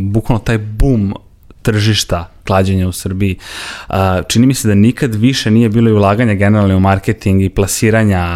bukvalno 0.00 0.44
taj 0.44 0.58
boom 0.58 1.14
tržišta 1.62 2.28
klađenja 2.46 2.88
u 2.88 2.92
Srbiji. 2.94 3.36
Čini 4.28 4.46
mi 4.46 4.54
se 4.54 4.68
da 4.68 4.74
nikad 4.76 5.14
više 5.14 5.50
nije 5.50 5.68
bilo 5.68 5.90
i 5.90 5.94
ulaganja 5.94 6.34
generalno 6.34 6.76
u 6.76 6.80
marketing 6.80 7.42
i 7.42 7.48
plasiranja 7.48 8.26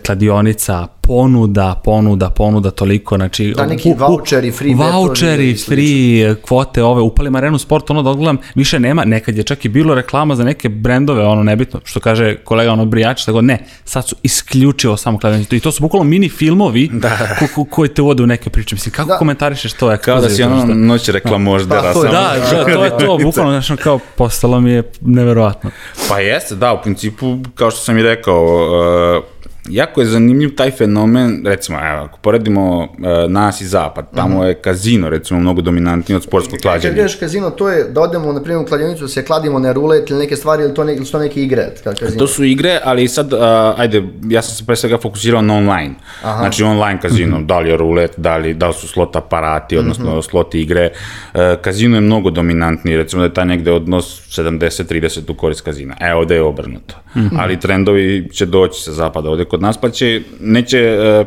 kladionica, 0.00 0.86
ponuda, 1.02 1.80
ponuda, 1.84 2.30
ponuda 2.30 2.70
toliko, 2.70 3.16
znači... 3.16 3.54
Da, 3.56 3.66
neki 3.66 3.88
u- 3.88 3.94
voucheri, 3.94 4.52
free 4.52 4.74
Voucheri, 4.74 5.50
i 5.50 5.56
slično. 5.56 5.74
free 5.74 6.34
kvote 6.36 6.82
ove, 6.82 7.02
upalim 7.02 7.34
arenu 7.34 7.58
sport, 7.58 7.90
ono 7.90 8.02
da 8.02 8.10
odgledam, 8.10 8.38
više 8.54 8.80
nema, 8.80 9.04
nekad 9.04 9.36
je 9.36 9.42
čak 9.42 9.64
i 9.64 9.68
bilo 9.68 9.94
reklama 9.94 10.36
za 10.36 10.44
neke 10.44 10.68
brendove, 10.68 11.24
ono 11.24 11.42
nebitno, 11.42 11.80
što 11.84 12.00
kaže 12.00 12.36
kolega 12.36 12.72
ono 12.72 12.84
brijač, 12.84 13.24
tako 13.24 13.40
ne, 13.40 13.58
sad 13.84 14.08
su 14.08 14.16
isključivo 14.22 14.96
samo 14.96 15.18
kladionica 15.18 15.56
i 15.56 15.60
to 15.60 15.72
su 15.72 15.82
bukvalno 15.82 16.04
mini 16.06 16.28
filmovi 16.28 16.90
ko, 17.38 17.46
ko, 17.54 17.64
koji 17.66 17.88
te 17.88 18.02
uvode 18.02 18.22
u 18.22 18.26
neke 18.26 18.50
priče, 18.50 18.74
mislim, 18.74 18.92
kako 18.92 19.08
Da. 19.08 19.16
komentarišeš 19.16 19.72
to? 19.72 19.96
kao 19.96 20.20
da 20.20 20.28
si 20.28 20.42
ono 20.42 20.64
noć 20.66 21.08
reklamoždera. 21.08 21.82
Pa, 21.82 21.92
to 21.92 22.04
je- 22.04 22.10
samo- 22.12 22.12
Da, 22.12 22.56
da, 22.56 22.64
to 22.76 22.84
je 22.84 23.06
to, 23.06 23.18
bukvalno, 23.22 23.60
znaš, 23.60 23.80
kao 23.82 23.98
postalo 24.16 24.60
mi 24.60 24.70
je 24.70 24.82
neverovatno. 25.00 25.70
Pa 26.08 26.18
jeste, 26.18 26.54
da, 26.54 26.72
u 26.72 26.82
principu, 26.82 27.38
kao 27.54 27.70
što 27.70 27.80
sam 27.80 27.98
i 27.98 28.02
rekao, 28.02 28.44
uh, 28.44 29.24
jako 29.68 30.00
je 30.00 30.06
zanimljiv 30.06 30.54
taj 30.54 30.70
fenomen, 30.70 31.42
recimo, 31.44 31.78
evo, 31.78 32.04
ako 32.04 32.18
poredimo 32.18 32.78
uh, 32.82 32.88
nas 33.30 33.60
i 33.60 33.66
zapad, 33.66 34.06
tamo 34.14 34.44
je 34.44 34.54
kazino, 34.54 35.10
recimo, 35.10 35.40
mnogo 35.40 35.60
dominantniji 35.60 36.16
od 36.16 36.22
sportskog 36.22 36.54
Kad 36.54 36.62
klađenja. 36.62 36.94
gledaš 36.94 37.14
kazino, 37.14 37.50
to 37.50 37.68
je 37.68 37.84
da 37.84 38.00
odemo 38.00 38.32
na 38.32 38.42
primjer 38.42 38.64
u 38.64 38.66
kladionicu, 38.66 39.04
da 39.04 39.08
se 39.08 39.24
kladimo 39.24 39.58
na 39.58 39.72
rulet 39.72 40.10
ili 40.10 40.18
neke 40.18 40.36
stvari, 40.36 40.62
ili 40.62 40.74
to, 40.74 40.84
ne, 40.84 40.94
ili 40.94 41.04
to 41.04 41.18
neke 41.18 41.42
igre, 41.42 41.68
kad 41.84 41.98
kazino. 41.98 42.18
To 42.18 42.26
su 42.26 42.44
igre, 42.44 42.80
ali 42.84 43.08
sad, 43.08 43.32
uh, 43.32 43.40
ajde, 43.76 44.02
ja 44.28 44.42
sam 44.42 44.54
se 44.54 44.66
pre 44.66 44.76
svega 44.76 44.98
fokusirao 44.98 45.42
na 45.42 45.54
online. 45.54 45.94
Aha. 46.22 46.38
Znači 46.38 46.62
online 46.62 47.00
kazino, 47.00 47.42
da 47.42 47.58
li 47.58 47.68
je 47.68 47.76
rulet, 47.76 48.14
da 48.16 48.36
li, 48.36 48.54
da 48.54 48.68
li 48.68 48.74
su 48.74 48.88
slot 48.88 49.16
aparati, 49.16 49.78
odnosno 49.78 50.22
slot 50.22 50.54
igre. 50.54 50.90
Uh, 51.34 51.40
kazino 51.62 51.96
je 51.96 52.00
mnogo 52.00 52.30
dominantniji, 52.30 52.96
recimo 52.96 53.20
da 53.20 53.26
je 53.26 53.34
taj 53.34 53.44
negde 53.44 53.72
odnos 53.72 54.38
70-30 54.38 55.30
u 55.30 55.34
korist 55.34 55.60
kazina. 55.60 55.96
E, 56.00 56.14
ovde 56.14 56.34
je 56.34 56.42
obrnuto. 56.42 56.94
Ali 57.38 57.60
trendovi 57.60 58.28
će 58.32 58.46
doći 58.46 58.82
sa 58.82 58.92
zapada 58.92 59.30
ovde 59.30 59.44
kod 59.44 59.55
nas, 59.60 59.80
pa 59.80 59.90
će, 59.90 60.22
neće 60.40 60.98
uh, 60.98 61.26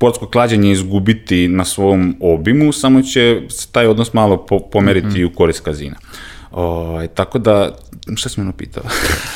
sportsko 0.00 0.26
klađenje 0.26 0.72
izgubiti 0.72 1.48
na 1.48 1.64
svom 1.64 2.16
obimu, 2.20 2.72
samo 2.72 3.02
će 3.02 3.42
taj 3.72 3.86
odnos 3.86 4.12
malo 4.12 4.46
po, 4.46 4.58
pomeriti 4.58 5.24
u 5.24 5.32
korist 5.34 5.60
kazina. 5.64 5.96
Ovaj, 6.52 7.08
tako 7.08 7.38
da, 7.38 7.70
šta 8.14 8.28
si 8.28 8.40
me 8.40 8.44
ono 8.44 8.52
pitao? 8.52 8.82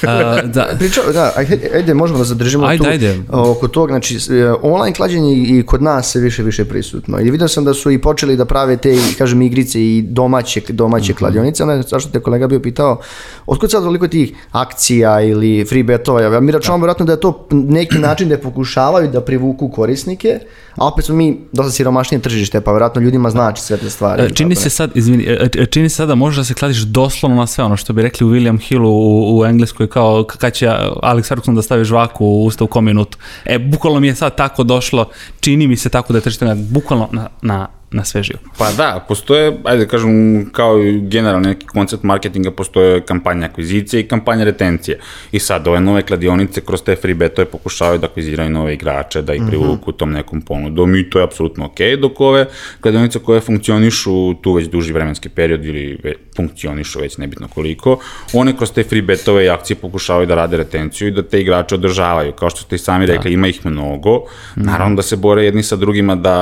A, 0.03 0.43
da, 0.45 0.69
Priča, 0.79 1.01
da, 1.13 1.33
ajde, 1.37 1.71
ajde, 1.75 1.95
možemo 1.95 2.19
da 2.19 2.25
zadržimo 2.25 2.67
Ajde, 2.67 2.85
tu 2.85 2.91
ajde. 2.91 3.19
oko 3.29 3.69
toga, 3.69 3.93
znači 3.93 4.19
e, 4.33 4.53
online 4.63 4.95
klađenje 4.95 5.35
i 5.35 5.63
kod 5.63 5.83
nas 5.83 6.13
se 6.13 6.21
više 6.21 6.43
više 6.43 6.65
prisutno. 6.65 7.21
I 7.21 7.31
vidio 7.31 7.49
sam 7.49 7.65
da 7.65 7.75
su 7.75 7.91
i 7.91 8.01
počeli 8.01 8.37
da 8.37 8.45
prave 8.45 8.77
te, 8.77 8.99
kažem, 9.19 9.43
igrice 9.43 9.81
i 9.83 10.03
domaće, 10.03 10.61
domaće 10.69 11.13
Mhm. 11.13 11.19
kladionice, 11.19 11.63
onda 11.63 11.83
zašto 11.83 12.11
te 12.11 12.21
kolega 12.21 12.47
bio 12.47 12.61
pitao, 12.61 13.01
otkud 13.47 13.71
sad 13.71 13.83
toliko 13.83 14.09
tih 14.09 14.33
akcija 14.53 15.21
ili 15.23 15.65
free 15.65 15.83
betova, 15.83 16.23
ja 16.23 16.41
mi 16.41 16.53
računam 16.53 16.81
vjerojatno 16.81 17.07
da 17.07 17.13
je 17.13 17.21
to 17.21 17.49
neki 17.51 17.99
način 17.99 18.29
da 18.29 18.39
pokušavaju 18.39 19.09
da 19.09 19.21
privuku 19.21 19.69
korisnike, 19.69 20.39
a 20.77 20.87
opet 20.87 21.05
smo 21.05 21.15
mi 21.15 21.41
dosta 21.53 21.73
siromašnije 21.73 22.21
tržište, 22.21 22.61
pa 22.61 22.71
vjerojatno 22.71 23.01
ljudima 23.01 23.31
znači 23.31 23.63
sve 23.63 23.77
te 23.77 23.91
stvari. 23.91 24.23
E, 24.23 24.31
Čini 24.31 24.55
Tako 24.55 24.63
se 24.63 24.71
sad, 24.71 24.91
izvini, 24.95 25.25
e, 25.25 25.49
e, 25.55 25.67
čini 25.67 25.89
se 25.89 25.97
sad 25.97 26.09
da 26.09 26.15
možeš 26.15 26.37
da 26.37 26.45
se 26.45 26.55
kladiš 26.55 26.79
doslovno 26.79 27.37
na 27.37 27.47
sve 27.47 27.65
ono 27.65 27.77
što 27.77 27.93
bi 27.93 28.03
rekli 28.03 28.27
u 28.27 28.31
William 28.31 28.61
Hillu 28.61 28.91
u, 28.91 29.39
u 29.39 29.45
Engleskoj 29.45 29.89
kao 29.89 30.25
k- 30.25 30.37
kad 30.37 30.53
će 30.53 30.67
Alex 31.03 31.29
Ferguson 31.29 31.55
da 31.55 31.63
stavi 31.63 31.85
žvaku 31.85 32.27
u 32.27 32.45
usta 32.45 32.65
u 32.65 32.69
kom 32.69 32.85
minutu. 32.85 33.19
E, 33.45 33.59
bukvalno 33.61 34.01
mi 34.01 34.07
je 34.07 34.15
sad 34.15 34.37
tako 34.37 34.63
došlo, 34.65 35.09
čini 35.41 35.67
mi 35.67 35.77
se 35.77 35.89
tako 35.89 36.13
da 36.13 36.19
je 36.19 36.23
tržište 36.23 36.45
na- 36.45 36.57
bukvalno 36.57 37.09
na, 37.13 37.29
na, 37.43 37.67
na 37.95 38.05
sve 38.05 38.23
živo. 38.23 38.39
Pa 38.59 38.73
da, 38.73 39.05
postoje, 39.09 39.53
ajde 39.65 39.85
da 39.85 39.91
kažem, 39.91 40.51
kao 40.53 40.83
i 40.83 41.01
generalno 41.01 41.49
neki 41.49 41.67
koncept 41.67 42.03
marketinga, 42.03 42.51
postoje 42.51 43.01
kampanja 43.01 43.47
akvizicije 43.47 44.01
i 44.01 44.09
kampanja 44.09 44.45
retencije. 44.45 44.99
I 45.33 45.39
sad 45.39 45.69
ove 45.69 45.81
nove 45.81 46.03
kladionice 46.03 46.61
kroz 46.61 46.83
te 46.83 46.97
free 46.97 47.15
betove 47.15 47.47
pokušavaju 47.47 47.99
da 47.99 48.07
akviziraju 48.07 48.51
nove 48.51 48.75
igrače, 48.75 49.23
da 49.23 49.35
ih 49.35 49.43
privuku 49.49 49.93
tom 49.93 50.13
nekom 50.13 50.43
ponudom 50.43 50.97
i 50.97 51.11
to 51.11 51.19
je 51.19 51.25
apsolutno 51.25 51.65
ok, 51.65 51.79
dok 52.01 52.21
ove 52.21 52.47
kladionice 52.81 53.19
koje 53.19 53.41
funkcionišu 53.41 54.35
tu 54.35 54.53
već 54.53 54.67
duži 54.69 54.93
vremenski 54.93 55.29
period 55.29 55.65
ili 55.65 55.99
ve, 56.05 56.15
funkcionišu 56.37 57.01
već 57.01 57.19
nebitno 57.19 57.49
koliko, 57.49 57.99
one 58.33 58.57
kroz 58.57 58.73
te 58.73 58.83
free 58.83 59.03
betove 59.03 59.45
i 59.45 59.49
akcije 59.49 59.77
pokušavaju 59.77 60.27
da 60.27 60.35
rade 60.35 60.57
retenciju 60.57 61.09
i 61.09 61.11
da 61.11 61.23
te 61.23 61.41
igrače 61.41 61.75
održavaju. 61.75 62.33
Kao 62.33 62.51
što 62.51 62.61
ste 62.61 62.77
i 62.77 62.79
sami 62.79 63.07
rekli, 63.07 63.33
ima 63.33 63.49
ih 63.49 63.67
mnogo. 63.67 64.25
Naravno 64.57 64.97
da 64.97 65.03
se 65.03 65.17
bore 65.17 65.45
jedni 65.45 65.63
sa 65.63 65.77
drugima 65.77 66.17
da 66.17 66.35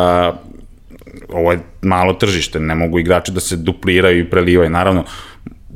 ovo 1.33 1.53
je 1.53 1.59
malo 1.83 2.13
tržište, 2.13 2.61
ne 2.61 2.75
mogu 2.75 2.99
igrači 2.99 3.33
da 3.33 3.41
se 3.41 3.57
dupliraju 3.57 4.19
i 4.19 4.31
prelivaju, 4.31 4.71
naravno, 4.71 5.05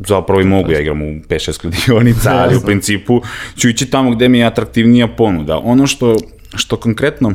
zapravo 0.07 0.41
i 0.41 0.45
mogu, 0.45 0.73
ja 0.73 0.81
igram 0.81 1.03
u 1.03 1.07
5-6 1.07 1.61
kladionica, 1.61 2.37
ali 2.37 2.57
u 2.57 2.61
principu 2.61 3.23
ću 3.57 3.69
ići 3.69 3.91
tamo 3.91 4.11
gde 4.11 4.29
mi 4.29 4.39
je 4.39 4.47
atraktivnija 4.47 5.09
ponuda. 5.09 5.59
Ono 5.59 5.87
što, 5.87 6.17
što 6.55 6.77
konkretno 6.77 7.33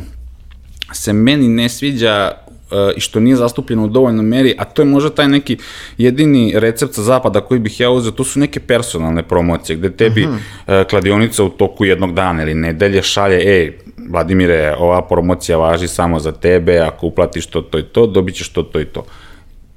se 0.94 1.14
meni 1.14 1.48
ne 1.48 1.70
sviđa 1.70 2.32
i 2.96 3.00
što 3.00 3.20
nije 3.20 3.36
zastupljeno 3.36 3.84
u 3.84 3.88
dovoljnoj 3.88 4.26
meri, 4.26 4.56
a 4.58 4.66
to 4.66 4.82
je 4.82 4.86
možda 4.86 5.10
taj 5.10 5.28
neki 5.28 5.58
jedini 5.98 6.54
recept 6.56 6.94
sa 6.94 7.02
zapada 7.02 7.42
koji 7.42 7.60
bih 7.60 7.80
ja 7.80 7.90
uzeo, 7.90 8.12
to 8.12 8.24
su 8.24 8.40
neke 8.40 8.60
personalne 8.60 9.24
promocije, 9.24 9.78
gde 9.78 9.92
tebi 9.92 10.28
e, 10.68 10.84
kladionica 10.90 11.44
u 11.44 11.50
toku 11.50 11.86
jednog 11.86 12.14
dana 12.14 12.44
ili 12.44 12.54
nedelje 12.54 13.02
šalje, 13.04 13.38
ej, 13.38 13.78
Vladimire, 14.10 14.76
ova 14.80 15.02
promocija 15.02 15.58
važi 15.58 15.88
samo 15.88 16.20
za 16.20 16.32
tebe, 16.32 16.80
ako 16.80 17.08
uplatiš 17.08 17.46
to, 17.46 17.62
to 17.62 17.80
i 17.80 17.84
to, 17.84 18.08
dobit 18.08 18.36
ćeš 18.36 18.50
to, 18.50 18.64
to 18.64 18.80
i 18.80 18.86
to. 18.86 19.06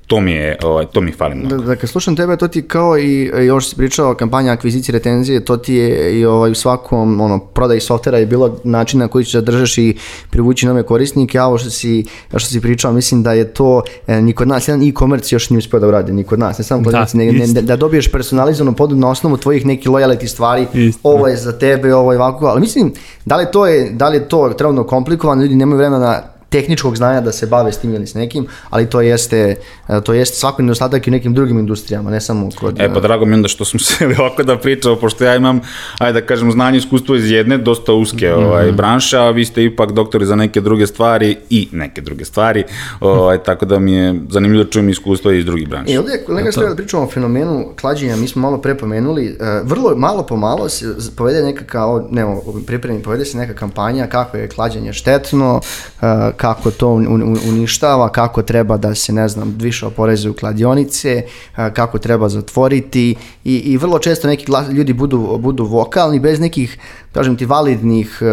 To 0.07 0.21
mi 0.21 0.33
je, 0.33 0.57
ovaj, 0.63 0.87
to 0.87 1.01
mi 1.01 1.13
fali 1.13 1.35
mnogo. 1.35 1.57
Da, 1.57 1.65
da, 1.65 1.77
kad 1.77 1.91
slušam 1.91 2.17
tebe, 2.17 2.37
to 2.37 2.49
ti 2.49 2.63
kao 2.63 2.99
i, 2.99 3.31
što 3.61 3.71
si 3.71 3.77
pričao, 3.77 4.15
kampanja 4.15 4.53
akvizicije, 4.53 4.93
retenzije, 4.93 5.45
to 5.45 5.57
ti 5.57 5.75
je 5.75 6.21
i 6.21 6.25
ovaj, 6.25 6.51
u 6.51 6.55
svakom 6.55 7.21
ono, 7.21 7.39
prodaji 7.39 7.81
softvera 7.81 8.19
je 8.19 8.27
bilo 8.27 8.57
način 8.65 9.01
na 9.01 9.09
koji 9.09 9.25
ćeš 9.25 9.33
da 9.33 9.41
držaš 9.41 9.79
i 9.79 9.97
privući 10.31 10.67
nove 10.67 10.83
korisnike, 10.83 11.39
a 11.39 11.47
ovo 11.47 11.59
što 11.59 11.71
si, 11.71 12.05
što 12.37 12.51
si 12.51 12.61
pričao, 12.61 12.93
mislim 12.93 13.23
da 13.23 13.33
je 13.33 13.53
to 13.53 13.83
e, 14.07 14.23
ni 14.23 14.33
kod 14.33 14.49
nas, 14.49 14.69
jedan 14.69 14.89
e-commerce 14.89 15.35
još 15.35 15.51
nije 15.51 15.59
uspio 15.59 15.81
da 15.81 15.89
uradi, 15.89 16.13
ni 16.13 16.25
kod 16.25 16.39
nas, 16.39 16.59
ne 16.59 16.65
samo 16.65 16.85
kod 16.85 16.93
Da, 16.93 17.01
nas, 17.01 17.15
ne, 17.15 17.33
ne, 17.33 17.47
da 17.47 17.77
dobiješ 17.77 18.13
personalizovanu 18.13 18.77
ponudu 18.77 19.01
na 19.01 19.11
osnovu 19.11 19.37
tvojih 19.37 19.67
nekih 19.67 19.89
lojality 19.89 20.27
stvari, 20.27 20.67
Isto, 20.75 21.01
ovo 21.03 21.29
je 21.29 21.37
za 21.37 21.59
tebe, 21.59 21.95
ovo 21.95 22.13
je 22.13 22.19
ovako, 22.19 22.47
ali 22.47 22.61
mislim, 22.61 22.93
da 23.25 23.37
li 23.37 23.47
to 23.53 23.67
je, 23.67 23.91
da 23.91 24.09
li 24.09 24.17
je 24.17 24.29
to 24.29 24.49
trenutno 24.59 24.85
komplikovano, 24.85 25.43
ljudi 25.43 25.57
nemaju 25.57 25.79
vremena 25.79 26.34
tehničkog 26.55 26.97
znanja 26.97 27.21
da 27.21 27.33
se 27.33 27.47
bave 27.47 27.73
s 27.73 27.79
tim 27.79 27.95
ili 27.95 28.07
s 28.07 28.15
nekim, 28.15 28.47
ali 28.71 28.87
to 28.91 29.01
jeste, 29.01 29.57
e, 29.89 30.01
to 30.01 30.15
jeste 30.15 30.37
svako 30.37 30.63
nedostatak 30.63 31.07
i 31.07 31.11
u 31.11 31.13
nekim 31.13 31.35
drugim 31.35 31.59
industrijama, 31.59 32.11
ne 32.11 32.21
samo 32.21 32.49
kod... 32.61 32.81
E 32.81 32.93
pa 32.95 33.01
drago 33.01 33.25
mi 33.25 33.33
je 33.33 33.35
onda 33.35 33.49
što 33.49 33.65
smo 33.65 33.81
se 33.89 34.07
ovako 34.19 34.43
da 34.43 34.59
pričamo, 34.59 34.97
pošto 34.97 35.25
ja 35.25 35.37
imam, 35.37 35.61
ajde 35.99 36.21
da 36.21 36.27
kažem, 36.27 36.53
znanje 36.53 36.77
i 36.77 36.79
iskustvo 36.79 37.17
iz 37.17 37.31
jedne 37.31 37.59
dosta 37.59 37.93
uske 37.93 38.35
ovaj, 38.35 38.73
branše, 38.73 39.19
a 39.19 39.31
vi 39.31 39.45
ste 39.45 39.65
ipak 39.65 39.93
doktori 39.93 40.27
za 40.27 40.37
neke 40.37 40.61
druge 40.61 40.87
stvari 40.87 41.37
i 41.51 41.69
neke 41.73 42.01
druge 42.01 42.25
stvari, 42.25 42.65
ovaj, 43.01 43.43
tako 43.43 43.67
da 43.67 43.79
mi 43.79 43.93
je 43.93 44.15
zanimljivo 44.31 44.65
da 44.65 44.71
čujem 44.71 44.89
iskustvo 44.89 45.33
iz 45.33 45.45
drugih 45.45 45.69
branša. 45.69 45.93
I 45.93 45.99
ovdje, 45.99 46.23
kolega, 46.27 46.53
što 46.53 46.69
da 46.69 46.77
pričamo 46.77 47.03
o 47.03 47.11
fenomenu 47.11 47.73
klađenja, 47.81 48.17
mi 48.17 48.29
smo 48.29 48.43
malo 48.43 48.59
prepomenuli, 48.59 49.27
e, 49.27 49.61
vrlo 49.65 49.97
malo 49.97 50.23
po 50.23 50.37
malo 50.37 50.69
se 50.69 50.95
povede 51.17 51.43
neka 51.43 51.65
kao, 51.65 52.09
ne, 52.11 52.25
pripremi, 52.67 53.03
povede 53.03 53.25
se 53.25 53.39
neka 53.39 53.55
kampanja 53.55 54.07
kako 54.07 54.37
je 54.37 54.49
klađenje 54.49 54.93
štetno, 54.93 55.61
e, 56.03 56.33
kako 56.45 56.71
to 56.71 56.89
un- 56.89 57.09
un- 57.09 57.39
uništava, 57.49 58.09
kako 58.09 58.43
treba 58.43 58.77
da 58.77 58.95
se, 58.95 59.13
ne 59.13 59.29
znam, 59.29 59.55
više 59.59 59.87
oporezuju 59.87 60.35
kladionice, 60.35 61.23
e, 61.57 61.75
kako 61.75 61.99
treba 61.99 62.29
zatvoriti 62.29 63.15
i, 63.45 63.57
i 63.57 63.77
vrlo 63.77 63.99
često 63.99 64.29
neki 64.29 64.47
ljudi 64.73 64.93
budu, 64.93 65.39
budu 65.39 65.65
vokalni 65.65 66.21
bez 66.21 66.41
nekih, 66.41 66.79
kažem 67.13 67.37
ti, 67.37 67.47
validnih 67.47 68.19
e, 68.23 68.27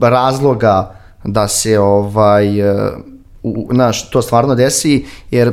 razloga 0.00 0.94
da 1.24 1.48
se 1.48 1.78
ovaj, 1.78 2.60
e, 2.60 2.90
u, 3.42 3.68
naš, 3.72 4.10
to 4.10 4.22
stvarno 4.22 4.54
desi, 4.54 5.04
jer 5.30 5.52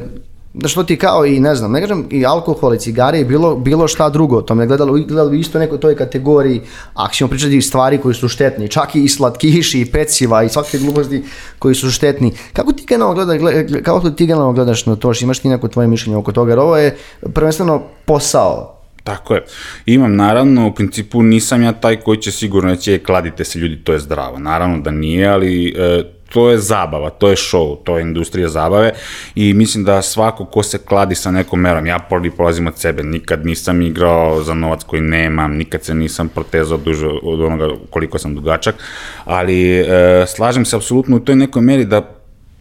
da 0.58 0.68
što 0.68 0.84
ti 0.84 0.98
kao 0.98 1.26
i 1.26 1.40
ne 1.40 1.56
znam, 1.56 1.72
ne 1.72 1.82
kažem 1.82 2.06
i 2.12 2.26
alkohol 2.26 2.74
i 2.74 2.80
cigare 2.80 3.20
i 3.20 3.26
bilo, 3.26 3.56
bilo 3.56 3.88
šta 3.88 4.10
drugo, 4.10 4.42
to 4.42 4.56
me 4.56 4.68
gledalo, 4.68 4.94
gledalo 4.94 5.30
bi 5.30 5.40
isto 5.40 5.60
neko 5.60 5.78
toj 5.78 5.96
kategoriji, 5.96 6.62
ako 6.94 7.14
ćemo 7.14 7.30
pričati 7.30 7.62
stvari 7.62 7.98
koji 7.98 8.16
su 8.16 8.28
štetni, 8.28 8.70
čak 8.70 8.96
i 8.96 9.08
slatkiši 9.08 9.82
i 9.82 9.86
peciva 9.86 10.44
i 10.44 10.50
svakakve 10.50 10.80
gluposti 10.80 11.24
koji 11.60 11.76
su 11.76 11.92
štetni. 11.92 12.34
Kako 12.54 12.74
ti 12.74 12.86
generalno 12.88 13.16
gledaš, 13.16 13.42
gled- 13.42 13.82
kako 13.84 14.10
ti 14.10 14.26
generalno 14.26 14.54
gledaš 14.54 14.86
na 14.86 14.96
to, 14.96 15.12
imaš 15.22 15.40
ti 15.40 15.50
neko 15.50 15.68
tvoje 15.68 15.88
mišljenje 15.88 16.18
oko 16.18 16.32
toga, 16.32 16.52
jer 16.52 16.60
ovo 16.60 16.78
je 16.78 16.98
prvenstveno 17.34 17.84
posao. 18.06 18.74
Tako 19.04 19.34
je. 19.34 19.46
Imam, 19.86 20.16
naravno, 20.16 20.68
u 20.68 20.74
principu 20.74 21.24
nisam 21.24 21.64
ja 21.64 21.72
taj 21.72 21.96
koji 21.96 22.18
će 22.18 22.32
sigurno 22.32 22.70
reći, 22.70 22.94
"E, 22.94 23.04
kladite 23.04 23.46
se 23.46 23.60
ljudi, 23.60 23.84
to 23.84 23.94
je 23.94 24.00
zdravo. 24.00 24.40
Naravno 24.40 24.80
da 24.80 24.92
nije, 24.92 25.28
ali 25.28 25.74
e, 25.78 26.04
to 26.30 26.50
je 26.50 26.58
zabava, 26.58 27.10
to 27.10 27.30
je 27.30 27.36
show, 27.36 27.78
to 27.84 27.98
je 27.98 28.02
industrija 28.02 28.50
zabave 28.50 28.92
i 29.36 29.54
mislim 29.54 29.84
da 29.84 30.02
svako 30.02 30.46
ko 30.46 30.64
se 30.64 30.78
kladi 30.78 31.16
sa 31.16 31.32
nekom 31.32 31.60
merom, 31.60 31.86
ja 31.86 32.00
prvi 32.00 32.32
polazim 32.32 32.68
od 32.68 32.78
sebe, 32.78 33.04
nikad 33.04 33.46
nisam 33.46 33.82
igrao 33.82 34.44
za 34.44 34.54
novac 34.54 34.84
koji 34.84 35.02
nemam, 35.02 35.56
nikad 35.56 35.84
se 35.84 35.96
nisam 35.96 36.30
protezao 36.30 36.78
duže 36.78 37.08
od 37.24 37.42
onoga 37.42 37.70
koliko 37.90 38.18
sam 38.18 38.36
dugačak, 38.36 38.76
ali 39.26 39.80
e, 39.80 39.86
slažem 40.28 40.66
se 40.66 40.76
apsolutno 40.76 41.16
u 41.16 41.20
toj 41.20 41.36
nekoj 41.36 41.62
meri 41.62 41.86
da 41.86 42.18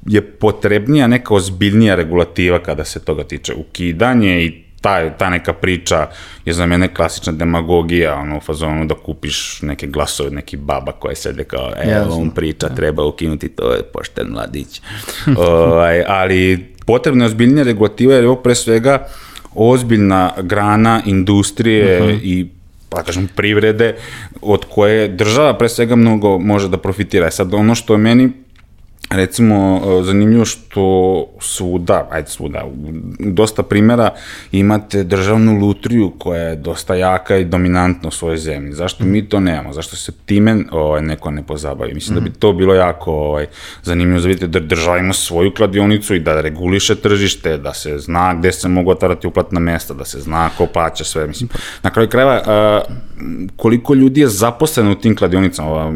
je 0.07 0.22
potrebnija 0.22 1.07
neka 1.07 1.35
ozbiljnija 1.35 1.94
regulativa 1.94 2.59
kada 2.59 2.85
se 2.85 3.05
toga 3.05 3.24
tiče. 3.24 3.55
Ukidanje 3.55 4.44
i 4.44 4.65
ta, 4.81 5.11
ta 5.11 5.31
neka 5.31 5.53
priča 5.53 6.07
je 6.45 6.53
za 6.53 6.67
mene 6.67 6.95
klasična 6.95 7.33
demagogija, 7.33 8.15
ono, 8.15 8.37
u 8.37 8.41
fazonu 8.41 8.85
da 8.85 8.95
kupiš 8.95 9.62
neke 9.62 9.87
glasove, 9.87 10.31
neki 10.31 10.57
baba 10.57 10.93
koje 10.93 11.15
sede 11.15 11.45
kao, 11.45 11.73
e, 11.77 11.89
Jasno. 11.91 12.17
on 12.17 12.31
priča, 12.31 12.69
treba 12.69 13.05
ukinuti, 13.05 13.49
to 13.49 13.73
je 13.73 13.83
pošten 13.83 14.27
mladić. 14.31 14.83
ovaj, 15.37 16.05
ali 16.07 16.73
potrebna 16.87 17.25
je 17.25 17.27
ozbiljnija 17.27 17.65
regulativa 17.65 18.15
jer 18.15 18.25
je 18.25 18.29
ovo 18.29 18.43
pre 18.43 18.55
svega 18.55 19.07
ozbiljna 19.55 20.33
grana 20.43 21.03
industrije 21.07 22.19
i 22.23 22.47
pa 22.89 22.97
da 22.97 23.03
kažem 23.03 23.29
privrede 23.37 23.95
od 24.43 24.65
koje 24.65 25.09
država 25.09 25.59
pre 25.59 25.69
svega 25.69 25.97
mnogo 25.97 26.39
može 26.39 26.69
da 26.69 26.77
profitira. 26.77 27.27
E 27.27 27.31
Sad 27.31 27.55
ono 27.55 27.75
što 27.75 27.95
je 27.95 27.99
meni 27.99 28.33
recimo 29.11 29.81
e, 29.85 30.03
zanimljivo 30.03 30.45
što 30.45 31.27
svuda, 31.40 32.09
ajde 32.11 32.29
svuda, 32.29 32.64
dosta 33.19 33.62
primjera 33.62 34.11
imate 34.53 35.05
državnu 35.05 35.59
lutriju 35.59 36.12
koja 36.19 36.42
je 36.42 36.57
dosta 36.57 36.95
jaka 36.95 37.37
i 37.37 37.45
dominantna 37.45 38.09
u 38.09 38.12
svojoj 38.12 38.37
zemlji. 38.37 38.73
Zašto 38.73 39.05
mi 39.05 39.29
to 39.29 39.40
nemamo? 39.40 39.73
Zašto 39.73 39.97
se 39.97 40.12
time 40.12 40.57
ovaj, 40.71 41.03
neko 41.03 41.31
ne 41.31 41.42
pozabavi? 41.42 41.95
Mislim 41.95 42.14
da 42.14 42.21
bi 42.21 42.31
to 42.31 42.53
bilo 42.53 42.75
jako 42.75 43.12
ovaj, 43.12 43.47
zanimljivo 43.83 44.21
za 44.21 44.29
vidite 44.29 44.47
da 44.47 44.61
država 44.61 44.99
ima 44.99 45.12
svoju 45.12 45.55
kladionicu 45.55 46.14
i 46.14 46.21
da 46.21 46.40
reguliše 46.40 46.95
tržište, 46.95 47.57
da 47.57 47.75
se 47.75 47.99
zna 47.99 48.35
gde 48.35 48.53
se 48.53 48.69
mogu 48.69 48.90
otvarati 48.90 49.27
uplatna 49.27 49.61
mesta, 49.61 49.95
da 49.95 50.05
se 50.05 50.21
zna 50.21 50.51
ko 50.59 50.66
plaća 50.66 51.05
sve. 51.05 51.27
Mislim, 51.27 51.49
na 51.83 51.90
kraju 51.90 52.09
krajeva, 52.09 52.42
a, 52.47 52.81
koliko 53.57 53.95
ljudi 53.95 54.21
je 54.21 54.29
zaposleno 54.29 54.92
u 54.92 54.95
tim 54.95 55.16
kladionicama, 55.16 55.92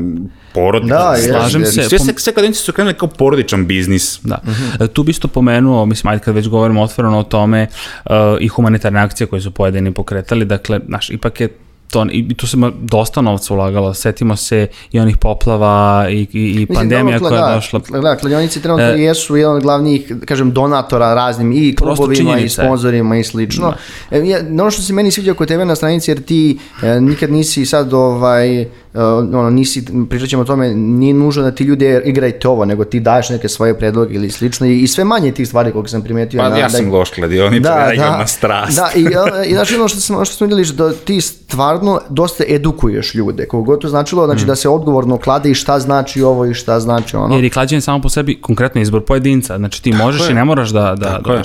porodica, 0.54 0.94
Da, 0.94 1.16
Slažem 1.16 1.64
se. 1.64 1.72
sve, 1.72 1.98
sve, 1.98 2.14
sve 2.16 2.32
kladionice 2.32 2.60
su 2.60 2.72
krenule 2.72 2.94
kao 2.94 3.08
porodičan 3.08 3.66
biznis. 3.66 4.20
Da. 4.22 4.38
E, 4.80 4.86
Tu 4.86 5.02
bi 5.02 5.10
isto 5.10 5.28
pomenuo, 5.28 5.86
mislim, 5.86 6.10
ajde 6.10 6.24
kad 6.24 6.34
već 6.34 6.48
govorimo 6.48 6.82
otvoreno 6.82 7.18
o 7.18 7.22
tome, 7.22 7.66
uh, 8.04 8.12
i 8.40 8.48
humanitarne 8.48 9.00
akcije 9.00 9.26
koje 9.26 9.42
su 9.42 9.50
pojedini 9.50 9.92
pokretali, 9.92 10.44
dakle, 10.44 10.80
znaš, 10.88 11.10
ipak 11.10 11.40
je 11.40 11.48
to, 11.90 12.06
i 12.10 12.34
tu 12.34 12.46
se 12.46 12.56
dosta 12.80 13.20
novca 13.20 13.54
ulagalo, 13.54 13.94
setimo 13.94 14.36
se 14.36 14.66
i 14.92 15.00
onih 15.00 15.16
poplava 15.16 16.06
i, 16.10 16.14
i, 16.14 16.26
i 16.32 16.54
Mislim, 16.54 16.66
pandemija 16.74 17.18
dobro, 17.18 17.28
koja 17.28 17.46
je 17.46 17.50
da, 17.50 17.54
došla. 17.54 17.80
Da, 18.00 18.16
kladionice 18.16 18.60
trenutno 18.60 18.86
E, 18.86 19.00
jesu 19.00 19.36
jedan 19.36 19.56
od 19.56 19.62
glavnih, 19.62 20.12
kažem, 20.24 20.52
donatora 20.52 21.14
raznim 21.14 21.52
i 21.52 21.74
klubovima 21.76 22.38
i 22.38 22.48
sponzorima 22.48 23.16
i 23.16 23.24
slično. 23.24 23.74
E, 24.10 24.18
ja, 24.18 24.38
ono 24.50 24.70
što 24.70 24.82
se 24.82 24.92
meni 24.92 25.10
sviđa 25.10 25.34
kod 25.34 25.48
tebe 25.48 25.64
na 25.64 25.76
stranici, 25.76 26.10
jer 26.10 26.22
ti 26.22 26.58
e, 26.82 27.00
nikad 27.00 27.32
nisi 27.32 27.66
sad, 27.66 27.92
ovaj, 27.92 28.66
e, 28.94 29.02
ono, 29.02 29.50
nisi, 29.50 29.84
pričat 30.10 30.28
ćemo 30.28 30.42
o 30.42 30.46
tome, 30.46 30.68
nije 30.68 31.14
nužno 31.14 31.42
da 31.42 31.50
ti 31.50 31.64
ljudi 31.64 32.00
igrajte 32.04 32.48
ovo, 32.48 32.64
nego 32.64 32.84
ti 32.84 33.00
daješ 33.00 33.28
neke 33.28 33.48
svoje 33.48 33.78
predloge 33.78 34.14
ili 34.14 34.30
slično 34.30 34.66
i, 34.66 34.80
i 34.80 34.86
sve 34.86 35.04
manje 35.04 35.32
tih 35.32 35.48
stvari 35.48 35.72
koliko 35.72 35.88
sam 35.88 36.02
primetio. 36.02 36.38
Pa 36.38 36.48
na- 36.48 36.56
ja 36.56 36.62
da- 36.62 36.68
sam 36.68 36.92
loš 36.92 37.10
kladionica, 37.10 37.68
ja 37.70 37.92
igram 37.92 38.18
na 38.18 38.26
strast. 38.26 38.76
Da, 38.76 38.90
i, 38.94 39.06
i 39.46 39.54
znači 39.54 39.74
ono 39.74 39.88
što, 39.88 40.00
smo, 40.00 40.24
što 40.24 40.34
smo 40.34 40.46
vidjeli, 40.46 40.66
da 40.72 40.92
ti 40.94 41.20
stvarno 41.20 42.00
dosta 42.08 42.44
edukuješ 42.48 43.14
ljude, 43.14 43.46
god 43.52 43.80
to 43.80 43.88
značilo, 43.88 44.22
Mm. 44.22 44.26
znači 44.26 44.44
da 44.44 44.56
se 44.56 44.68
odgovorno 44.68 45.18
klade 45.18 45.50
i 45.50 45.54
šta 45.54 45.78
znači 45.78 46.22
ovo 46.22 46.46
i 46.46 46.54
šta 46.54 46.80
znači 46.80 47.16
ono. 47.16 47.34
Jer 47.34 47.44
je 47.44 47.50
klađenje 47.50 47.80
samo 47.80 48.00
po 48.00 48.08
sebi 48.08 48.40
konkretno 48.40 48.80
izbor 48.80 49.04
pojedinca. 49.04 49.56
Znači 49.56 49.82
ti 49.82 49.92
možeš 49.92 50.22
je. 50.22 50.30
i 50.30 50.34
ne 50.34 50.44
moraš 50.44 50.70
da... 50.70 50.94
da, 50.94 51.16
Tako 51.16 51.32
da. 51.32 51.42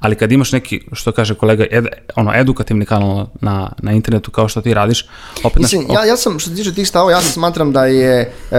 Ali 0.00 0.16
kad 0.16 0.32
imaš 0.32 0.52
neki, 0.52 0.80
što 0.92 1.12
kaže 1.12 1.34
kolega, 1.34 1.64
ed, 1.70 1.86
ono, 2.16 2.32
edukativni 2.34 2.86
kanal 2.86 3.26
na, 3.40 3.72
na 3.78 3.92
internetu 3.92 4.30
kao 4.30 4.48
što 4.48 4.60
ti 4.60 4.74
radiš, 4.74 5.06
opet 5.44 5.62
Mislim, 5.62 5.82
naš, 5.82 5.94
ja, 5.94 6.04
ja 6.04 6.16
sam, 6.16 6.38
što 6.38 6.50
se 6.50 6.56
tiče 6.56 6.74
tih 6.74 6.87
stavova, 6.88 7.12
ja 7.12 7.20
sam 7.20 7.32
smatram 7.32 7.72
da 7.72 7.86
je 7.86 8.20
e, 8.20 8.56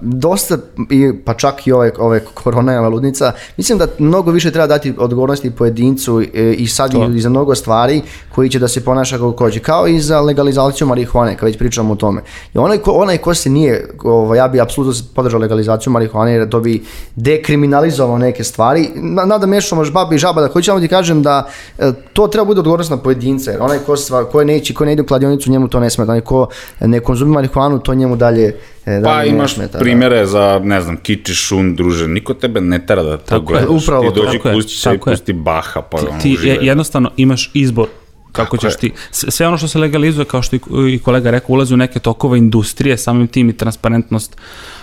dosta, 0.00 0.58
i, 0.90 1.12
pa 1.24 1.34
čak 1.34 1.66
i 1.66 1.72
ove, 1.72 1.92
ove 1.98 2.24
korona 2.34 2.88
ludnica, 2.88 3.32
mislim 3.56 3.78
da 3.78 3.86
mnogo 3.98 4.30
više 4.30 4.50
treba 4.50 4.66
dati 4.66 4.94
odgovornosti 4.98 5.50
pojedincu 5.50 6.20
e, 6.34 6.52
i 6.52 6.66
sad 6.66 6.92
To. 6.92 7.10
i, 7.14 7.20
za 7.20 7.28
mnogo 7.28 7.54
stvari 7.54 8.02
koji 8.34 8.50
će 8.50 8.58
da 8.58 8.68
se 8.68 8.84
ponaša 8.84 9.16
kako 9.16 9.34
hoće, 9.38 9.60
kao 9.60 9.88
i 9.88 10.00
za 10.00 10.20
legalizaciju 10.20 10.86
marihuane, 10.86 11.36
kad 11.36 11.46
već 11.46 11.58
pričamo 11.58 11.92
o 11.92 11.96
tome. 11.96 12.22
I 12.54 12.58
onaj 12.58 12.78
ko, 12.78 12.90
onaj 12.90 13.18
ko 13.18 13.34
se 13.34 13.50
nije, 13.50 13.88
ovo, 14.04 14.34
ja 14.34 14.48
bi 14.48 14.60
apsolutno 14.60 15.02
podržao 15.14 15.40
legalizaciju 15.40 15.92
marihuane, 15.92 16.32
jer 16.32 16.48
to 16.48 16.60
bi 16.60 16.84
dekriminalizovao 17.16 18.18
neke 18.18 18.44
stvari. 18.44 18.88
Na- 18.94 19.24
Nada 19.24 19.46
mešamo 19.46 19.84
žbabi 19.84 20.14
i 20.14 20.18
žaba, 20.18 20.40
da 20.40 20.48
hoću 20.48 20.64
samo 20.64 20.80
ti 20.80 20.88
kažem 20.88 21.22
da 21.22 21.48
e, 21.78 21.92
to 22.12 22.26
treba 22.26 22.44
bude 22.44 22.60
odgovornost 22.60 22.90
na 22.90 22.96
pojedinca, 22.96 23.50
jer 23.50 23.62
onaj 23.62 23.78
ko, 23.78 23.96
stvar, 23.96 24.24
ko 24.24 24.44
neće, 24.44 24.74
ko 24.74 24.84
ne 24.84 24.92
ide 24.92 25.02
u 25.02 25.06
kladionicu, 25.06 25.50
njemu 25.50 25.68
to 25.68 25.80
ne 25.80 25.90
smeta, 25.90 26.12
onaj 26.12 26.20
ko 26.20 26.46
ne 26.80 27.00
konzumira 27.00 27.34
marihuanu, 27.34 27.67
to 27.78 27.94
njemu 27.94 28.16
dalje, 28.16 28.56
e, 28.86 28.90
dalje 28.90 29.04
Pa 29.04 29.24
imaš 29.24 29.54
smeta. 29.54 29.72
da. 29.72 29.78
primere 29.78 30.26
za, 30.26 30.60
ne 30.64 30.80
znam, 30.80 30.96
kiči, 30.96 31.34
šun, 31.34 31.76
druže, 31.76 32.08
niko 32.08 32.34
tebe 32.34 32.60
ne 32.60 32.86
tera 32.86 33.02
da 33.02 33.16
to 33.16 33.24
Tako 33.24 33.54
je, 33.54 33.60
gledaš. 33.60 33.82
upravo 33.82 34.10
ti 34.10 34.20
dođi 34.20 34.38
pusti 34.44 34.72
se 34.72 34.94
i 34.94 34.98
pusti 35.00 35.32
baha, 35.32 35.82
pa 35.82 35.96
ono, 35.98 36.20
ti 36.22 36.28
je, 36.30 36.34
uživaj. 36.34 36.66
jednostavno 36.66 37.10
imaš 37.16 37.50
izbor 37.54 37.86
kako 38.32 38.56
Tako 38.56 38.56
ćeš 38.58 38.74
je. 38.74 38.78
ti, 38.78 38.92
sve 39.10 39.46
ono 39.46 39.58
što 39.58 39.68
se 39.68 39.78
legalizuje, 39.78 40.24
kao 40.24 40.42
što 40.42 40.56
i, 40.56 40.98
kolega 40.98 41.30
rekao, 41.30 41.54
ulazi 41.54 41.74
u 41.74 41.76
neke 41.76 41.98
tokove 41.98 42.38
industrije, 42.38 42.98
samim 42.98 43.26
tim 43.26 43.48
i 43.48 43.56
transparentnost 43.56 44.36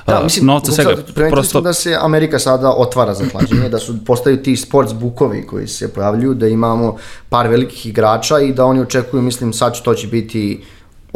Da, 0.08 0.24
mislim, 0.24 0.46
novca, 0.46 0.72
svega. 0.72 0.96
Prosto, 1.32 1.62
da 1.62 1.74
se 1.74 1.98
Amerika 2.02 2.40
sada 2.40 2.70
otvara 2.70 3.14
za 3.14 3.26
klađenje, 3.26 3.70
da 3.70 3.80
su 3.80 4.06
postaju 4.06 4.38
ti 4.38 4.56
sports 4.56 4.94
bookovi 4.94 5.44
koji 5.44 5.68
se 5.68 5.94
pojavljuju, 5.94 6.34
da 6.34 6.48
imamo 6.48 6.98
par 7.30 7.48
velikih 7.48 7.86
igrača 7.86 8.40
i 8.40 8.54
da 8.54 8.66
oni 8.66 8.82
očekuju, 8.82 9.22
mislim, 9.22 9.54
sad 9.54 9.74
će 9.76 9.84
to 9.84 9.94
će 9.94 10.08
biti 10.08 10.64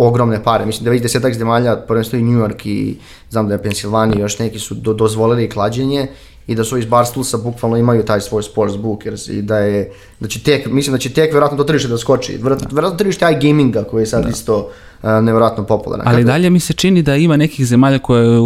ogromne 0.08 0.44
pare. 0.44 0.66
Mislim 0.66 0.86
da 0.86 0.92
već 0.92 1.02
desetak 1.02 1.34
zemalja, 1.34 1.76
prvenstveno 1.76 2.26
i 2.26 2.32
New 2.32 2.42
York 2.42 2.68
i 2.68 2.98
znam 3.30 3.48
da 3.48 3.54
je 3.54 3.64
Pensilvanija 3.64 4.20
i 4.20 4.22
još 4.22 4.40
neki 4.40 4.60
su 4.60 4.76
do, 4.76 4.94
dozvolili 4.94 5.50
klađenje 5.50 6.08
i 6.50 6.56
da 6.56 6.64
su 6.64 6.78
iz 6.78 6.86
Barstulsa 6.86 7.38
bukvalno 7.38 7.78
imaju 7.78 8.04
taj 8.04 8.22
svoj 8.22 8.44
sports 8.44 8.78
book 8.78 9.06
jer 9.06 9.20
se- 9.20 9.34
i 9.34 9.42
da 9.42 9.58
je 9.58 9.92
da 10.20 10.28
će 10.28 10.40
tek 10.40 10.66
mislim 10.68 10.94
da 10.94 11.00
će 11.00 11.10
tek 11.10 11.34
verovatno 11.34 11.58
to 11.58 11.64
tržište 11.64 11.90
da 11.90 11.98
skoči. 11.98 12.34
Verovatno, 12.34 12.68
verovatno 12.72 12.98
tržište 12.98 13.26
iGaminga 13.34 13.84
koji 13.84 14.02
je 14.02 14.06
sad 14.06 14.30
isto 14.30 14.58
uh, 14.58 15.10
nevjerojatno 15.12 15.64
popularan. 15.64 16.08
ali 16.08 16.18
Kako- 16.18 16.28
dalje 16.28 16.50
mi 16.50 16.60
se 16.60 16.74
čini 16.74 17.02
da 17.02 17.16
ima 17.16 17.38
nekih 17.38 17.66
zemalja 17.66 18.00
koje 18.00 18.38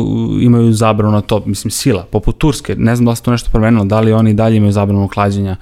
imaju 0.41 0.74
zabranu 0.74 1.12
na 1.12 1.22
to, 1.22 1.43
mislim 1.45 1.72
sila, 1.72 2.04
poput 2.04 2.38
Turske, 2.38 2.76
ne 2.76 2.95
znam 2.95 3.06
da 3.06 3.12
li 3.12 3.18
se 3.18 3.24
to 3.24 3.32
nešto 3.32 3.49
promenilo, 3.51 3.86
da 3.86 3.99
li 3.99 4.14
oni 4.14 4.34
dalje 4.34 4.58
imaju 4.58 4.72
zabranu 4.72 5.08
klađenja, 5.08 5.51
uh, 5.51 5.58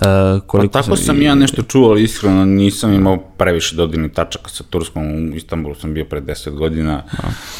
Pa 0.00 0.40
koliko 0.40 0.72
tako 0.72 0.96
sam 0.96 1.22
ja 1.22 1.34
nešto 1.34 1.62
čuo, 1.62 1.90
ali 1.90 2.02
iskreno 2.02 2.44
nisam 2.44 2.92
imao 2.92 3.16
previše 3.16 3.76
dodirnih 3.76 4.12
tačaka 4.12 4.48
sa 4.48 4.64
Turskom. 4.64 5.04
U 5.32 5.36
Istanbulu 5.36 5.74
sam 5.74 5.94
bio 5.94 6.04
pre 6.04 6.20
10 6.20 6.50
godina, 6.50 7.02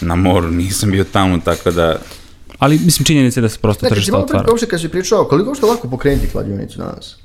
na 0.01 0.15
moru 0.17 0.51
nisam 0.51 0.91
bio 0.91 1.05
tamo, 1.05 1.39
tako 1.39 1.71
da... 1.71 1.97
Ali 2.61 2.79
mislim 2.85 3.05
činjenica 3.05 3.41
je 3.41 3.43
da 3.43 3.49
se 3.49 3.59
prosto 3.59 3.85
Ne, 3.87 3.89
si 3.89 3.95
tržište 3.95 4.17
otvara. 4.17 4.49
uopšte 4.51 4.67
kad 4.67 4.81
si 4.81 4.89
pričao, 4.89 5.25
koliko 5.25 5.49
uopšte 5.51 5.67
lako 5.67 5.89
pokrenuti 5.89 6.31
kladionicu 6.33 6.79
danas? 6.79 7.17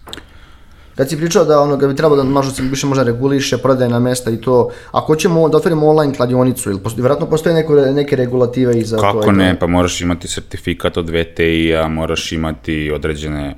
Kad 0.95 1.09
si 1.09 1.17
pričao 1.17 1.45
da 1.45 1.59
ono, 1.61 1.77
da 1.77 1.87
bi 1.87 1.95
trebalo 1.95 2.15
da 2.15 2.23
možda 2.29 2.53
se 2.53 2.63
više 2.63 2.87
možda 2.87 3.03
reguliše 3.03 3.57
prodajna 3.57 3.99
mesta 3.99 4.31
i 4.31 4.37
to, 4.41 4.69
ako 4.91 5.07
hoćemo 5.07 5.49
da 5.49 5.57
otvorimo 5.57 5.87
online 5.87 6.13
kladionicu, 6.13 6.69
ili 6.69 6.79
postoji, 6.79 7.01
vjerojatno 7.01 7.29
postoje 7.29 7.55
neko, 7.55 7.75
neke 7.75 8.15
regulative 8.15 8.79
i 8.79 8.83
za 8.83 8.97
to. 8.97 9.01
Kako 9.01 9.31
ne, 9.31 9.59
pa 9.59 9.67
moraš 9.67 10.01
imati 10.01 10.27
sertifikat 10.27 10.97
od 10.97 11.09
VTI-a, 11.09 11.87
moraš 11.87 12.31
imati 12.31 12.91
određene, 12.95 13.55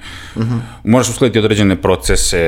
moraš 0.84 1.10
uslediti 1.10 1.40
određene 1.40 1.82
procese, 1.82 2.42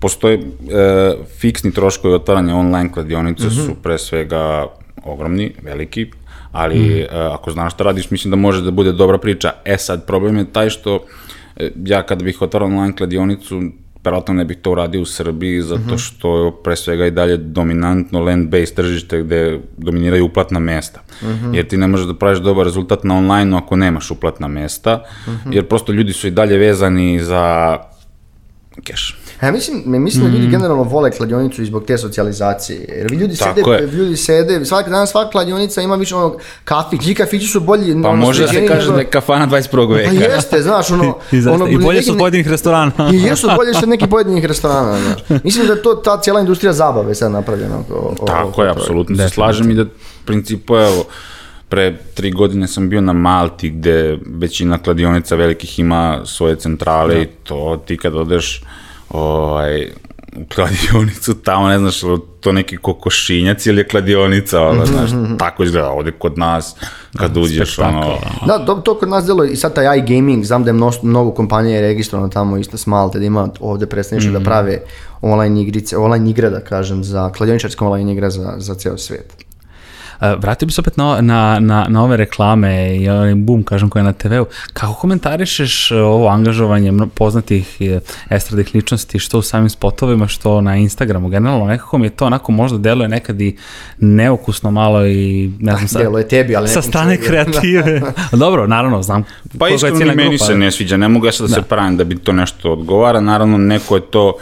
postoje 0.00 0.34
e, 0.34 1.14
fiksni 1.38 1.72
troškovi 1.72 2.14
otvaranja 2.14 2.56
online 2.56 2.92
kladionice 2.92 3.50
su 3.50 3.74
pre 3.82 3.98
svega 3.98 4.66
ogromni, 5.04 5.54
veliki, 5.62 6.10
ali 6.54 7.00
e, 7.00 7.08
ako 7.10 7.50
znaš 7.50 7.74
šta 7.74 7.84
radiš, 7.84 8.10
mislim 8.10 8.30
da 8.30 8.36
može 8.36 8.62
da 8.62 8.70
bude 8.70 8.92
dobra 8.92 9.18
priča. 9.18 9.52
E 9.64 9.76
sad, 9.78 10.06
problem 10.06 10.36
je 10.36 10.52
taj 10.52 10.70
što 10.70 11.04
e, 11.56 11.70
ja 11.84 12.02
kada 12.02 12.24
bih 12.24 12.42
otvarao 12.42 12.68
online 12.68 12.96
kladionicu, 12.96 13.62
verovatno 14.04 14.34
ne 14.34 14.44
bih 14.44 14.56
to 14.62 14.70
uradio 14.70 15.02
u 15.02 15.04
Srbiji, 15.04 15.62
zato 15.62 15.98
što 15.98 16.44
je 16.44 16.52
pre 16.64 16.76
svega 16.76 17.06
i 17.06 17.10
dalje 17.10 17.36
dominantno 17.36 18.20
land-based 18.20 18.74
tržište 18.74 19.22
gde 19.22 19.60
dominiraju 19.76 20.26
uplatna 20.26 20.60
mesta. 20.60 21.00
Jer 21.52 21.68
ti 21.68 21.76
ne 21.76 21.86
možeš 21.86 22.06
da 22.06 22.14
praviš 22.14 22.38
dobar 22.38 22.64
rezultat 22.66 23.04
na 23.04 23.16
online 23.16 23.56
ako 23.56 23.76
nemaš 23.76 24.10
uplatna 24.10 24.48
mesta, 24.48 25.04
jer 25.50 25.68
prosto 25.68 25.92
ljudi 25.92 26.12
su 26.12 26.26
i 26.26 26.30
dalje 26.30 26.58
vezani 26.58 27.20
za 27.20 27.76
keš. 28.84 29.18
E, 29.44 29.52
mislim, 29.52 29.82
me- 29.86 29.98
mislim 29.98 30.24
da 30.24 30.30
ljudi 30.30 30.46
generalno 30.46 30.82
vole 30.82 31.10
kladionicu 31.10 31.62
i 31.62 31.66
zbog 31.66 31.84
te 31.84 31.98
socijalizacije. 31.98 32.86
Jer 32.88 33.06
vi 33.10 33.16
ljudi 33.16 33.36
Tako 33.36 33.54
sede, 33.56 33.70
je. 33.76 33.86
ljudi 33.88 34.16
sede, 34.16 34.64
svaki 34.64 34.90
dan 34.90 35.06
svaka 35.06 35.30
kladionica 35.30 35.82
ima 35.82 35.94
više 35.96 36.16
onog 36.16 36.36
kafić, 36.64 37.06
i 37.06 37.14
kafići 37.14 37.46
su 37.46 37.60
bolji. 37.60 38.02
Pa 38.02 38.08
ono, 38.08 38.16
može 38.16 38.42
da 38.42 38.48
se 38.48 38.66
kaže 38.66 38.92
da 38.92 38.98
je 38.98 39.04
kafana 39.04 39.46
21. 39.46 39.70
Pa 39.88 39.94
veka. 39.94 40.10
jeste, 40.24 40.62
znaš, 40.62 40.90
ono... 40.90 41.04
I, 41.32 41.40
zaista, 41.40 41.64
ono, 41.64 41.72
I 41.72 41.78
bolje 41.78 41.96
neki- 41.96 42.06
su 42.06 42.12
od 42.12 42.18
pojedinih 42.18 42.48
restorana. 42.48 42.92
I 43.14 43.22
jesu 43.22 43.48
bolje 43.56 43.74
što 43.74 43.86
nekih 43.86 44.08
pojedinih 44.08 44.44
restorana, 44.44 44.98
znaš. 45.00 45.20
Mislim 45.44 45.66
da 45.66 45.72
je 45.72 45.82
to 45.82 45.94
ta 45.94 46.20
cijela 46.20 46.40
industrija 46.40 46.72
zabave 46.72 47.14
sad 47.14 47.32
napravljena. 47.32 47.78
Oko, 47.80 47.94
oko, 47.94 48.26
Tako 48.26 48.62
je, 48.64 48.70
apsolutno 48.70 49.16
se 49.16 49.28
slažem 49.28 49.70
i 49.70 49.74
da, 49.74 49.82
u 49.82 49.86
principu, 50.24 50.76
evo, 50.76 51.04
pre 51.68 51.96
tri 52.14 52.30
godine 52.30 52.68
sam 52.68 52.88
bio 52.88 53.00
na 53.00 53.12
Malti 53.12 53.70
gde 53.70 54.18
većina 54.26 54.78
kladionica 54.78 55.36
velikih 55.36 55.78
ima 55.78 56.20
svoje 56.24 56.56
centrale 56.56 57.22
i 57.22 57.26
to 57.26 57.82
ti 57.86 57.96
kad 57.96 58.14
odeš 58.14 58.62
ovaj, 59.14 59.88
kladionicu 60.54 61.34
tamo, 61.34 61.68
ne 61.68 61.78
znaš, 61.78 62.00
to 62.40 62.52
neki 62.52 62.76
kokošinjac 62.76 63.66
ili 63.66 63.80
je 63.80 63.88
kladionica, 63.88 64.62
ono, 64.62 64.86
znaš, 64.86 65.10
tako 65.38 65.64
izgleda 65.64 65.90
ovde 65.90 66.12
kod 66.12 66.38
nas, 66.38 66.76
kad 67.18 67.36
uđeš, 67.36 67.78
ono, 67.78 68.18
Da, 68.46 68.66
to, 68.66 68.74
to 68.74 68.98
kod 68.98 69.08
nas 69.08 69.24
delo 69.24 69.44
i 69.44 69.56
sad 69.56 69.74
taj 69.74 69.98
iGaming, 69.98 70.44
znam 70.44 70.64
da 70.64 70.68
je 70.68 70.72
mnogo, 70.72 70.96
mnogo 71.02 71.30
kompanija 71.30 71.80
registrovano 71.80 72.28
tamo 72.28 72.56
isto 72.56 72.76
s 72.76 72.86
Malte, 72.86 73.18
da 73.18 73.24
ima 73.24 73.48
ovde 73.60 73.86
predstavništvo 73.86 74.32
da 74.38 74.44
prave 74.44 74.82
online 75.20 75.62
igrice, 75.62 75.96
online 75.96 76.30
igre 76.30 76.50
da 76.50 76.60
kažem, 76.60 77.04
za 77.04 77.32
kladioničarske 77.32 77.84
online 77.84 78.12
igre 78.12 78.30
za, 78.30 78.54
za 78.58 78.74
ceo 78.74 78.98
svijet. 78.98 79.43
Uh, 80.20 80.42
vratio 80.42 80.66
bi 80.66 80.72
se 80.72 80.80
opet 80.80 80.96
na, 80.96 81.20
na, 81.20 81.58
na, 81.60 81.86
na 81.88 82.04
ove 82.04 82.16
reklame 82.16 82.96
i 82.96 83.08
onaj 83.08 83.34
boom, 83.34 83.62
kažem, 83.62 83.90
koji 83.90 84.00
je 84.00 84.04
na 84.04 84.12
TV-u. 84.12 84.46
Kako 84.72 84.94
komentarišeš 84.94 85.90
uh, 85.90 85.98
ovo 85.98 86.28
angažovanje 86.28 86.92
poznatih 87.14 87.76
uh, 87.80 88.02
estradnih 88.30 88.74
ličnosti, 88.74 89.18
što 89.18 89.38
u 89.38 89.42
samim 89.42 89.70
spotovima, 89.70 90.26
što 90.26 90.60
na 90.60 90.76
Instagramu? 90.76 91.28
Generalno, 91.28 91.66
nekako 91.66 91.98
mi 91.98 92.06
je 92.06 92.10
to 92.10 92.26
onako 92.26 92.52
možda 92.52 92.78
deluje 92.78 93.08
nekad 93.08 93.40
i 93.40 93.56
neukusno 93.98 94.70
malo 94.70 95.06
i 95.06 95.50
ne 95.60 95.72
znam 95.72 95.88
sad. 95.88 96.02
Delo 96.02 96.18
je 96.18 96.28
tebi, 96.28 96.56
ali 96.56 96.68
Sa 96.68 96.82
strane 96.82 97.16
kreative. 97.16 98.02
Dobro, 98.32 98.66
naravno, 98.66 99.02
znam. 99.02 99.24
Pa 99.58 99.68
iskreno 99.68 100.14
meni 100.14 100.28
grupa. 100.28 100.44
se 100.44 100.54
ne 100.54 100.70
sviđa, 100.70 100.96
ne 100.96 101.08
mogu 101.08 101.26
ja 101.26 101.32
sad 101.32 101.48
da, 101.48 101.54
se 101.54 101.62
pravim 101.62 101.96
da 101.96 102.04
bi 102.04 102.18
to 102.18 102.32
nešto 102.32 102.72
odgovara, 102.72 103.20
naravno 103.20 103.58
neko 103.58 103.94
je 103.94 104.02
to 104.10 104.32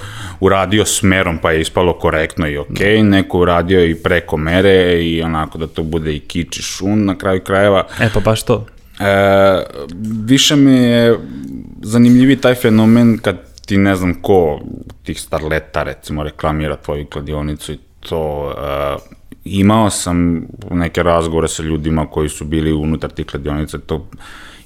uradio 0.40 0.84
smerom 0.84 1.38
pa 1.38 1.52
je 1.52 1.60
ispalo 1.60 1.92
korektno 1.92 2.48
i 2.48 2.58
okej, 2.58 3.02
neko 3.02 3.38
je 3.38 3.42
uradio 3.42 3.84
i 3.84 3.94
preko 3.94 4.36
mere 4.36 5.02
i 5.02 5.22
onako 5.22 5.58
da 5.66 5.66
to 5.66 5.82
bude 5.82 6.14
i 6.16 6.20
kič 6.20 6.58
i 6.58 6.62
šun 6.62 7.04
na 7.04 7.18
kraju 7.18 7.40
krajeva. 7.44 7.86
E, 8.00 8.10
pa 8.14 8.20
baš 8.20 8.42
to. 8.42 8.66
E, 9.00 9.62
više 10.26 10.56
mi 10.56 10.72
je 10.72 11.18
zanimljiviji 11.82 12.36
taj 12.36 12.54
fenomen 12.54 13.18
kad 13.18 13.36
ti 13.66 13.76
ne 13.78 13.96
znam 13.96 14.14
ko 14.22 14.60
tih 15.02 15.20
starleta 15.20 15.82
recimo 15.82 16.22
reklamira 16.22 16.76
tvoju 16.76 17.06
kladionicu 17.06 17.72
i 17.72 17.78
to 18.00 18.54
e, 18.58 19.22
imao 19.44 19.90
sam 19.90 20.46
neke 20.70 21.02
razgovore 21.02 21.48
sa 21.48 21.62
ljudima 21.62 22.06
koji 22.06 22.28
su 22.28 22.44
bili 22.44 22.72
unutar 22.72 23.10
tih 23.10 23.26
kladionica 23.26 23.78
to, 23.78 24.06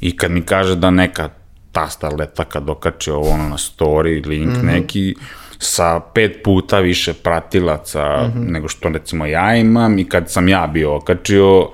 i 0.00 0.16
kad 0.16 0.30
mi 0.30 0.42
kaže 0.42 0.76
da 0.76 0.90
neka 0.90 1.28
ta 1.72 1.88
starleta 1.88 2.44
kad 2.44 2.70
okači 2.70 3.10
ovo 3.10 3.28
ono 3.30 3.48
na 3.48 3.56
story, 3.56 4.26
link 4.26 4.62
neki, 4.62 5.14
sa 5.58 6.00
pet 6.14 6.42
puta 6.44 6.78
više 6.78 7.12
pratilaca 7.14 8.28
Mhm. 8.28 8.52
nego 8.52 8.68
što 8.68 8.88
recimo 8.88 9.26
ja 9.26 9.56
imam 9.56 9.98
i 9.98 10.08
kad 10.08 10.30
sam 10.30 10.48
ja 10.48 10.66
bio 10.66 10.96
okačio, 10.96 11.68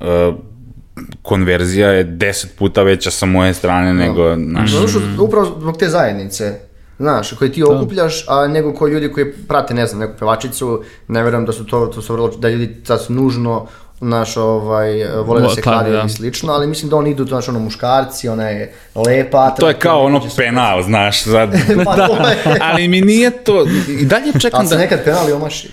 e, 0.00 0.32
konverzija 1.22 1.88
je 1.88 2.04
deset 2.04 2.56
puta 2.58 2.82
veća 2.82 3.10
sa 3.10 3.26
moje 3.26 3.54
strane 3.54 3.94
nego 3.94 4.36
naš. 4.36 4.72
Zato 4.72 4.88
što 4.88 5.00
upravo 5.18 5.46
zbog 5.60 5.76
te 5.76 5.88
zajednice, 5.88 6.58
znaš, 6.98 7.32
koje 7.32 7.52
ti 7.52 7.62
okupljaš, 7.62 8.24
a 8.28 8.46
nego 8.48 8.72
koji 8.72 8.92
ljudi 8.92 9.12
koji 9.12 9.32
prate, 9.48 9.74
ne 9.74 9.86
znam, 9.86 10.00
neku 10.00 10.18
pevačicu, 10.18 10.82
ne 11.08 11.22
vjerujem 11.22 11.46
da 11.46 11.52
su 11.52 11.66
to, 11.66 11.86
to 11.86 12.02
su 12.02 12.12
vrlo, 12.12 12.28
da 12.28 12.48
ljudi 12.48 12.76
sad 12.84 13.02
su 13.02 13.12
nužno 13.12 13.66
naš 14.00 14.36
ovaj 14.36 15.04
vole 15.24 15.42
da 15.42 15.48
se 15.48 15.62
Klade, 15.62 15.78
klade 15.78 15.96
da. 15.96 16.02
i 16.06 16.08
slično, 16.08 16.52
ali 16.52 16.66
mislim 16.66 16.90
da 16.90 16.96
oni 16.96 17.10
idu 17.10 17.24
znaš 17.26 17.48
ono 17.48 17.58
muškarci, 17.58 18.28
ona 18.28 18.48
je 18.48 18.74
lepa. 18.94 19.50
To 19.50 19.68
je 19.68 19.74
kao 19.74 20.04
ono 20.04 20.20
penal, 20.36 20.82
znaš, 20.82 21.22
sad. 21.22 21.50
Pa 21.84 21.96
to 21.96 22.28
je. 22.28 22.58
Ali 22.60 22.88
mi 22.88 23.00
nije 23.00 23.30
to, 23.30 23.66
i 24.00 24.04
dalje 24.04 24.32
čekam 24.40 24.60
Ali 24.60 24.68
da... 24.68 24.76
nekad 24.76 25.04
penali 25.04 25.32
omaši. 25.32 25.68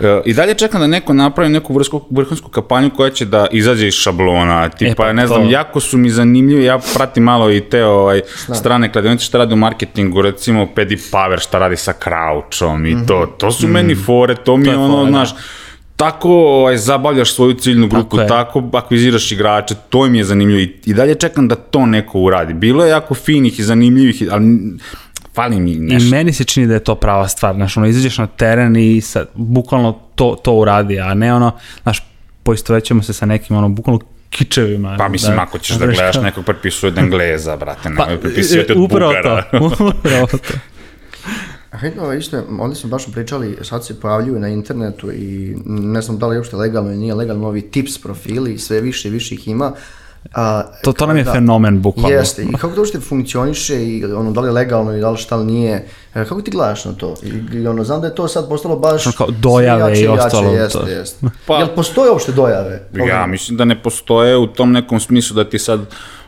E, 0.00 0.20
I 0.24 0.34
dalje 0.34 0.54
čekam 0.54 0.80
da 0.80 0.86
neko 0.86 1.12
napravi 1.12 1.50
neku 1.50 1.74
vrstu, 1.74 2.04
vrhunsku 2.10 2.50
kampanju 2.50 2.90
koja 2.96 3.10
će 3.10 3.24
da 3.24 3.46
izađe 3.52 3.86
iz 3.86 3.94
šablona, 3.94 4.68
tipa, 4.68 4.94
pa 5.02 5.12
ne 5.12 5.22
to- 5.22 5.28
znam, 5.28 5.50
jako 5.50 5.80
su 5.80 5.98
mi 5.98 6.10
zanimljivi, 6.10 6.64
ja 6.64 6.78
pratim 6.94 7.22
malo 7.22 7.50
i 7.50 7.60
te 7.60 7.84
ovaj, 7.84 8.20
strane 8.54 8.92
kladionice 8.92 9.24
šta 9.24 9.38
rade 9.38 9.54
u 9.54 9.56
marketingu, 9.56 10.22
recimo 10.22 10.66
Pedi 10.74 10.96
Power 10.96 11.40
šta 11.40 11.58
radi 11.58 11.76
sa 11.76 11.92
Crouchom 11.92 12.86
i 12.86 13.06
to, 13.06 13.26
to 13.38 13.52
su 13.52 13.68
meni 13.68 13.94
fore, 13.94 14.34
to 14.34 14.56
mi 14.56 14.66
je 14.68 14.72
je 14.72 14.78
ono, 14.78 14.96
fora, 14.96 15.10
da. 15.10 15.26
Tako 15.96 16.30
ovaj, 16.30 16.76
zabavljaš 16.76 17.34
svoju 17.34 17.54
ciljnu 17.54 17.88
grupu, 17.88 18.18
je. 18.18 18.26
tako 18.26 18.62
akviziraš 18.72 19.32
igrače, 19.32 19.74
to 19.88 20.08
mi 20.08 20.18
je 20.18 20.24
zanimljivo 20.24 20.60
i, 20.60 20.76
i 20.84 20.94
dalje 20.94 21.14
čekam 21.14 21.48
da 21.48 21.54
to 21.54 21.86
neko 21.86 22.20
uradi. 22.20 22.54
Bilo 22.54 22.84
je 22.84 22.90
jako 22.90 23.14
finih 23.14 23.58
i 23.58 23.62
zanimljivih, 23.62 24.22
ali 24.30 24.58
fali 25.34 25.60
mi 25.60 25.72
I 25.72 25.78
nešto. 25.78 26.10
meni 26.10 26.32
se 26.32 26.44
čini 26.44 26.66
da 26.66 26.74
je 26.74 26.84
to 26.84 26.94
prava 26.94 27.28
stvar, 27.28 27.54
znaš, 27.54 27.76
ono, 27.76 27.86
izađeš 27.86 28.18
na 28.18 28.26
teren 28.26 28.76
i 28.76 29.00
sad, 29.00 29.28
bukvalno 29.34 29.98
to, 30.14 30.36
to 30.42 30.52
uradi, 30.52 31.00
a 31.00 31.14
ne 31.14 31.34
ono, 31.34 31.52
znaš, 31.82 32.02
poistovećemo 32.42 33.02
se 33.02 33.12
sa 33.12 33.26
nekim, 33.26 33.56
ono, 33.56 33.68
bukvalno 33.68 34.00
kičevima. 34.30 34.96
Pa 34.98 35.08
mislim, 35.08 35.38
ako 35.38 35.58
ćeš 35.58 35.76
da 35.76 35.86
gledaš 35.86 36.16
nekog 36.22 36.44
prepisuje 36.44 36.92
od 36.92 36.98
Engleza, 36.98 37.56
brate, 37.56 37.88
nemoj 37.88 38.06
Pa, 38.06 38.20
prepisivati 38.20 38.72
od 38.72 38.78
upravo 38.78 39.12
Bugara. 39.12 39.42
To, 39.42 39.56
upravo 39.66 40.26
to. 40.26 40.38
A 41.74 41.78
hej, 41.78 41.92
ovo 42.00 42.12
isto, 42.12 42.36
je, 42.36 42.42
ovdje 42.60 42.76
smo 42.76 42.90
baš 42.90 43.12
pričali, 43.12 43.58
sad 43.62 43.84
se 43.86 44.00
pojavljuju 44.00 44.38
na 44.40 44.48
internetu 44.48 45.12
i 45.12 45.56
ne 45.66 46.02
znam 46.02 46.18
da 46.18 46.26
li 46.26 46.34
je 46.34 46.40
uopšte 46.40 46.56
legalno 46.56 46.90
ili 46.90 46.98
nije 46.98 47.14
legalno, 47.14 47.48
ovi 47.48 47.62
tips 47.62 47.98
profili, 47.98 48.58
sve 48.58 48.80
više 48.80 49.08
i 49.08 49.12
više 49.12 49.34
ih 49.34 49.48
ima. 49.48 49.72
A, 50.34 50.62
To, 50.82 50.92
to 50.92 51.06
nam 51.06 51.16
je 51.16 51.24
da. 51.24 51.32
fenomen, 51.32 51.82
bukvalno. 51.82 52.08
Jeste, 52.08 52.42
i 52.42 52.52
kako 52.52 52.74
to 52.74 52.80
uopšte 52.80 53.00
funkcioniše 53.00 53.86
i 53.86 54.04
ono, 54.04 54.32
da 54.32 54.40
li 54.40 54.48
je 54.48 54.52
legalno 54.52 54.96
i 54.96 55.00
da 55.00 55.10
li 55.10 55.18
šta 55.18 55.36
li 55.36 55.46
nije, 55.46 55.86
E, 56.14 56.24
kako 56.24 56.42
ti 56.42 56.50
gledaš 56.50 56.84
na 56.84 56.92
to? 56.92 57.14
I, 57.22 57.56
i 57.56 57.66
ono, 57.66 57.84
znam 57.84 58.00
da 58.00 58.06
je 58.06 58.14
to 58.14 58.28
sad 58.28 58.48
postalo 58.48 58.76
baš... 58.76 59.06
Ono 59.06 59.16
kao 59.16 59.26
dojave 59.30 59.96
sve 59.96 60.00
i 60.00 60.02
jače 60.02 60.14
jače, 60.14 60.26
ostalo, 60.26 60.52
Jeste, 60.52 60.78
to. 60.78 60.86
jeste. 60.88 61.26
Pa- 61.46 61.58
Jel 61.58 61.68
postoje 61.76 62.10
uopšte 62.10 62.32
dojave? 62.32 62.88
Ja 63.08 63.26
mislim 63.26 63.58
da 63.58 63.64
ne 63.64 63.82
postoje 63.82 64.36
u 64.36 64.46
tom 64.46 64.72
nekom 64.72 65.00
smislu 65.00 65.34
da 65.34 65.50
ti 65.50 65.58
sad 65.58 65.80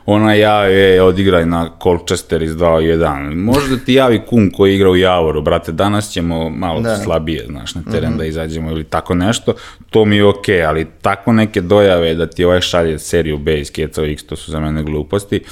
ona 0.07 0.35
javi, 0.35 0.75
e, 0.75 1.03
odigraj 1.03 1.47
na 1.47 1.71
Colchester 1.83 2.43
iz 2.43 2.53
2-1. 2.57 3.35
Možda 3.35 3.77
ti 3.77 3.95
javi 3.95 4.23
kum 4.27 4.51
koji 4.51 4.75
igra 4.75 4.91
u 4.91 4.97
Javoru, 4.97 5.43
brate, 5.43 5.73
danas 5.73 6.11
ćemo 6.11 6.51
malo 6.51 6.81
Da. 6.81 6.97
slabije, 6.97 7.47
znaš, 7.47 7.75
na 7.75 7.83
teren 7.93 8.17
da 8.17 8.25
izađemo 8.25 8.71
ili 8.71 8.85
tako 8.85 9.15
nešto, 9.15 9.55
to 9.91 10.05
mi 10.05 10.17
je 10.17 10.25
okej, 10.25 10.65
ali 10.65 10.87
tako 11.03 11.33
neke 11.33 11.61
dojave 11.61 12.15
da 12.15 12.27
ti 12.27 12.45
ovaj 12.45 12.61
šalje 12.61 12.99
seriju 12.99 13.39
B 13.39 13.61
iz 13.61 13.73
Keca 13.73 14.03
X, 14.03 14.23
to 14.27 14.37
su 14.37 14.51
za 14.51 14.61
mene 14.61 14.83
gluposti. 14.83 15.37
E, 15.37 15.43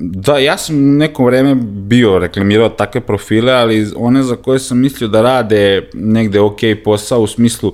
da, 0.00 0.38
ja 0.38 0.56
sam 0.58 0.96
neko 0.96 1.24
vreme 1.24 1.54
bio 1.64 2.18
reklamirao 2.18 2.68
takve 2.68 3.00
profile, 3.00 3.52
ali 3.52 3.86
one 3.96 4.22
za 4.22 4.36
koje 4.36 4.58
sam 4.58 4.78
mislio 4.78 5.08
da 5.08 5.22
rade 5.22 5.88
negde 5.94 6.40
okej 6.40 6.82
posao 6.82 7.20
u 7.20 7.26
smislu 7.26 7.72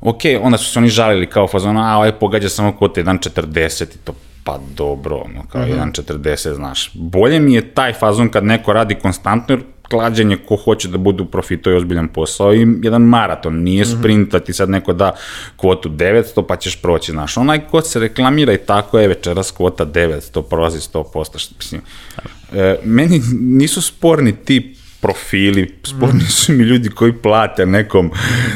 ok, 0.00 0.20
onda 0.40 0.58
su 0.58 0.72
se 0.72 0.78
oni 0.78 0.88
žalili 0.88 1.26
kao 1.26 1.48
fazon, 1.48 1.76
a 1.76 1.96
ovaj 1.96 2.12
pogađa 2.12 2.48
samo 2.48 2.76
kvote 2.76 3.04
1.40 3.04 3.82
i 3.82 3.98
to 4.04 4.14
pa 4.48 4.58
dobro, 4.76 5.16
ono, 5.16 5.42
kao 5.52 5.62
1.40, 5.62 6.54
znaš. 6.54 6.90
Bolje 6.94 7.40
mi 7.40 7.54
je 7.54 7.74
taj 7.74 7.92
fazon 7.92 8.28
kad 8.28 8.44
neko 8.44 8.72
radi 8.72 8.94
konstantno, 8.94 9.54
jer 9.54 9.64
klađenje 9.82 10.36
ko 10.36 10.56
hoće 10.56 10.88
da 10.88 10.98
bude 10.98 11.22
u 11.22 11.26
profitu 11.26 11.70
je 11.70 11.76
ozbiljan 11.76 12.08
posao 12.08 12.54
i 12.54 12.66
jedan 12.82 13.02
maraton, 13.02 13.62
nije 13.62 13.84
sprint, 13.84 14.32
da 14.32 14.40
ti 14.40 14.52
sad 14.52 14.70
neko 14.70 14.92
da 14.92 15.12
kvotu 15.56 15.88
900 15.88 16.46
pa 16.48 16.56
ćeš 16.56 16.82
proći, 16.82 17.12
znaš. 17.12 17.36
Onaj 17.36 17.60
ko 17.66 17.82
se 17.82 18.00
reklamira 18.00 18.52
i 18.52 18.58
tako 18.58 18.98
je 18.98 19.08
večeras 19.08 19.50
kvota 19.50 19.86
900, 19.86 20.42
prolazi 20.42 20.78
100%, 20.78 21.38
što, 21.38 21.54
mislim, 21.58 21.80
e, 22.52 22.76
meni 22.84 23.20
nisu 23.40 23.82
sporni 23.82 24.36
ti 24.44 24.76
profili, 25.00 25.74
sporni 25.84 26.20
su 26.20 26.52
mi 26.52 26.64
ljudi 26.64 26.88
koji 26.88 27.12
plate 27.12 27.66
nekom 27.66 28.10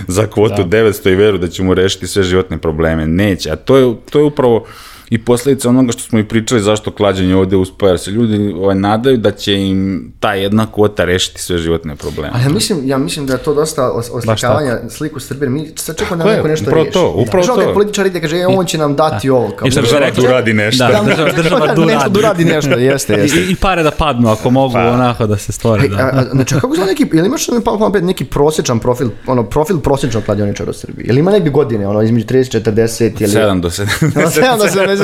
za 0.08 0.26
kvotu 0.26 0.62
900 0.64 1.12
i 1.12 1.14
veru 1.14 1.38
da 1.38 1.48
će 1.48 1.62
mu 1.62 1.74
rešiti 1.74 2.06
sve 2.06 2.22
životne 2.22 2.58
probleme. 2.58 3.06
Neće, 3.06 3.50
a 3.50 3.56
to 3.56 3.76
je, 3.76 3.94
to 4.10 4.18
je 4.18 4.24
upravo 4.24 4.66
i 5.12 5.18
posljedica 5.18 5.68
onoga 5.68 5.92
što 5.92 6.02
smo 6.02 6.18
i 6.18 6.24
pričali 6.24 6.60
zašto 6.60 6.90
klađenje 6.90 7.36
ovde 7.36 7.56
uspa, 7.56 7.88
jer 7.88 7.98
se 7.98 8.10
ljudi 8.10 8.54
ovaj, 8.56 8.74
nadaju 8.74 9.16
da 9.16 9.30
će 9.30 9.54
im 9.54 10.12
ta 10.20 10.34
jedna 10.34 10.66
kvota 10.72 11.04
rešiti 11.04 11.42
sve 11.42 11.58
životne 11.58 11.96
probleme. 11.96 12.30
Ali 12.34 12.42
ja 12.42 12.48
mislim, 12.48 12.78
ja 12.84 12.98
mislim 12.98 13.26
da 13.26 13.32
je 13.32 13.38
to 13.38 13.54
dosta 13.54 13.82
os- 13.84 14.10
oslikavanja 14.12 14.78
sliku 14.90 15.20
Srbije. 15.20 15.50
Mi 15.50 15.72
sad 15.76 15.96
čekamo 15.98 16.24
da 16.24 16.30
neko 16.30 16.48
nešto 16.48 16.64
upravo 16.64 16.82
riješi. 16.82 16.92
to, 16.92 17.12
upravo 17.16 17.44
Znaš, 17.44 17.54
to. 17.56 17.62
onaj 17.62 17.74
političar 17.74 18.06
ide 18.06 18.20
kaže, 18.20 18.36
e, 18.36 18.46
on 18.46 18.66
će 18.66 18.78
nam 18.78 18.96
dati 18.96 19.30
ovo. 19.30 19.50
Kao, 19.50 19.68
I 19.68 19.70
što 19.70 19.80
Država 19.80 20.10
tu 20.10 20.22
radi 20.22 20.52
nešto. 20.52 20.84
Da, 20.84 21.02
država, 21.04 21.32
država 21.32 21.66
Da, 21.66 21.74
nešto 21.74 21.98
radi. 21.98 22.14
tu 22.14 22.20
radi 22.20 22.44
nešto, 22.44 22.70
jeste, 22.70 23.12
jeste. 23.14 23.38
I, 23.38 23.50
I 23.50 23.56
pare 23.56 23.82
da 23.82 23.90
padnu 23.90 24.28
ako 24.28 24.50
mogu 24.50 24.72
Pa. 24.74 24.80
onako 24.80 25.26
da 25.26 25.36
se 25.36 25.52
stvore. 25.52 25.88
Da. 25.88 25.96
a, 25.96 26.10
a, 26.14 26.24
znači, 26.32 26.54
kako 26.54 26.74
zna 26.74 26.84
neki, 26.84 27.06
jel 27.12 27.26
imaš 27.26 27.46
pa, 27.64 27.90
pa, 27.92 28.00
neki 28.00 28.24
prosječan 28.24 28.78
profil, 28.78 29.08
ono, 29.26 29.42
profil 29.42 29.78
prosječnog 29.78 30.24
kladioničara 30.24 30.70
u 30.70 30.74
Srbiji? 30.74 31.06
Jel 31.06 31.18
ima 31.18 31.30
neki 31.30 31.50
godine, 31.50 31.88
ono, 31.88 32.02
između 32.02 32.26
30 32.26 32.62
40 32.64 33.22
ili... 33.22 33.32
7 33.32 33.60
do 33.60 33.70
7. 33.70 33.86
7 34.00 34.58
do 34.58 34.64
70. 34.64 35.01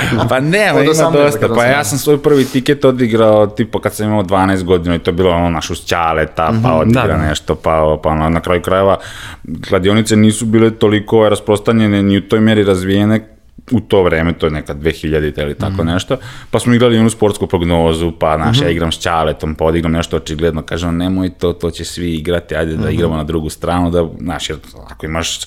Pa 0.28 0.40
ne, 0.40 0.68
ima 0.70 0.80
18 0.80 1.12
dosta. 1.12 1.48
do 1.48 1.54
Pa 1.54 1.64
ja 1.64 1.80
18. 1.80 1.84
sam 1.84 1.98
svoj 1.98 2.22
prvi 2.22 2.44
tiket 2.44 2.84
odigrao 2.84 3.46
tipa 3.46 3.80
kad 3.80 3.94
sam 3.94 4.06
imao 4.06 4.22
12 4.22 4.64
godina 4.64 4.94
i 4.94 4.98
to 4.98 5.10
je 5.10 5.14
bilo 5.14 5.30
ono 5.30 5.50
naš 5.50 5.70
uz 5.70 5.78
ćaleta, 5.84 6.52
pa 6.62 6.72
odigra 6.72 7.06
da, 7.06 7.12
da. 7.12 7.28
nešto, 7.28 7.54
pa, 7.54 7.98
pa 8.02 8.08
ono, 8.08 8.28
na 8.28 8.40
kraju 8.40 8.62
krajeva 8.62 8.98
kladionice 9.68 10.16
nisu 10.16 10.46
bile 10.46 10.70
toliko 10.70 11.28
rasprostanjene 11.28 12.02
ni 12.02 12.18
u 12.18 12.28
toj 12.28 12.40
mjeri 12.40 12.64
razvijene 12.64 13.36
u 13.70 13.80
to 13.80 14.02
vreme, 14.02 14.32
to 14.32 14.46
je 14.46 14.50
neka 14.50 14.74
2000 14.74 15.42
ili 15.42 15.54
tako 15.54 15.84
nešto, 15.84 16.16
pa 16.50 16.58
smo 16.58 16.74
igrali 16.74 16.98
onu 16.98 17.10
sportsku 17.10 17.46
prognozu, 17.46 18.12
pa 18.20 18.36
znaš, 18.36 18.60
ja 18.60 18.70
igram 18.70 18.92
s 18.92 18.98
Ćaletom, 18.98 19.54
pa 19.54 19.64
odigram 19.64 19.92
nešto 19.92 20.16
očigledno, 20.16 20.62
kažem, 20.62 20.96
nemoj 20.96 21.30
to, 21.30 21.52
to 21.52 21.70
će 21.70 21.84
svi 21.84 22.14
igrati, 22.14 22.56
ajde 22.56 22.76
da 22.76 22.90
igramo 22.90 23.16
na 23.16 23.24
drugu 23.24 23.48
stranu, 23.50 23.90
da, 23.90 24.08
znaš, 24.20 24.50
jer 24.50 24.58
ako 24.90 25.06
imaš 25.06 25.40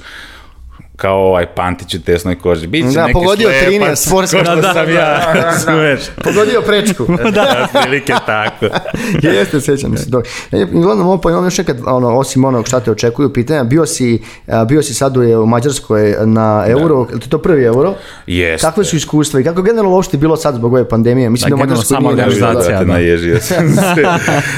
kao 1.01 1.17
ovaj 1.17 1.45
Pantić 1.45 1.95
u 1.95 2.01
tesnoj 2.03 2.39
koži. 2.39 2.67
Biće 2.67 2.87
Da, 2.87 3.01
neki 3.01 3.13
pogodio 3.13 3.49
slepac, 3.49 3.99
13, 3.99 4.05
sportska 4.07 4.37
ko 4.37 4.45
što 4.45 4.55
Da, 4.55 4.61
da, 4.61 4.73
sam 4.73 4.89
ja, 4.89 5.33
razumeš. 5.33 5.99
Pogodio 6.23 6.61
prečku. 6.61 7.05
da, 7.35 7.67
otprilike 7.73 8.13
tako. 8.25 8.65
Jeste, 9.27 9.61
sjećam 9.61 9.97
se. 9.97 10.09
Dobro. 10.09 10.29
E, 10.51 10.65
gledam 10.71 11.07
ovo, 11.07 11.17
pa 11.17 11.31
imam 11.31 11.43
još 11.43 11.57
nekad, 11.57 11.77
ono, 11.85 12.17
osim 12.17 12.45
onog 12.45 12.67
šta 12.67 12.79
te 12.79 12.91
očekuju 12.91 13.33
pitanja, 13.33 13.63
bio 13.63 13.85
si, 13.85 14.21
bio 14.67 14.83
si 14.83 14.93
sad 14.93 15.17
u, 15.17 15.45
Mađarskoj 15.45 16.15
na 16.25 16.65
euro, 16.67 17.07
ti 17.21 17.29
to 17.29 17.37
prvi 17.37 17.63
euro? 17.63 17.93
Jeste. 18.27 18.67
Kakve 18.67 18.83
su 18.83 18.95
iskustva 18.95 19.39
i 19.39 19.43
kako 19.43 19.61
generalno 19.61 19.95
uopšte 19.95 20.17
bilo 20.17 20.37
sad 20.37 20.55
zbog 20.55 20.73
ove 20.73 20.89
pandemije? 20.89 21.29
Mislim 21.29 21.49
Da, 21.49 21.55
da, 21.55 21.63
u 21.63 21.65
Mađarskoj 21.65 21.95
sama 21.95 22.11
nije 22.11 22.25
organizacija. 22.25 22.69
Brate, 22.69 22.85
da. 22.85 22.93
naježio 22.93 23.39
sam 23.39 23.69
se. 23.69 24.03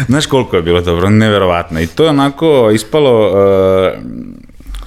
Znaš 0.08 0.26
koliko 0.26 0.56
je 0.56 0.62
bilo 0.62 0.82
dobro, 0.82 1.10
neverovatno. 1.10 1.82
I 1.82 1.88
to 1.88 2.04
je 2.04 2.10
onako 2.10 2.72
ispalo 2.74 3.28
uh, 3.28 4.32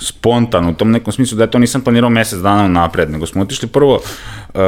spontano 0.05 0.71
u 0.71 0.75
tom 0.75 0.91
nekom 0.91 1.13
smislu 1.13 1.37
da 1.37 1.45
ja 1.45 1.51
to 1.51 1.59
nisam 1.59 1.81
planirao 1.81 2.11
mjesec 2.11 2.39
dana 2.39 2.69
napred, 2.69 3.11
nego 3.11 3.27
smo 3.27 3.43
otišli 3.43 3.69
prvo 3.69 3.95
uh, 3.95 4.61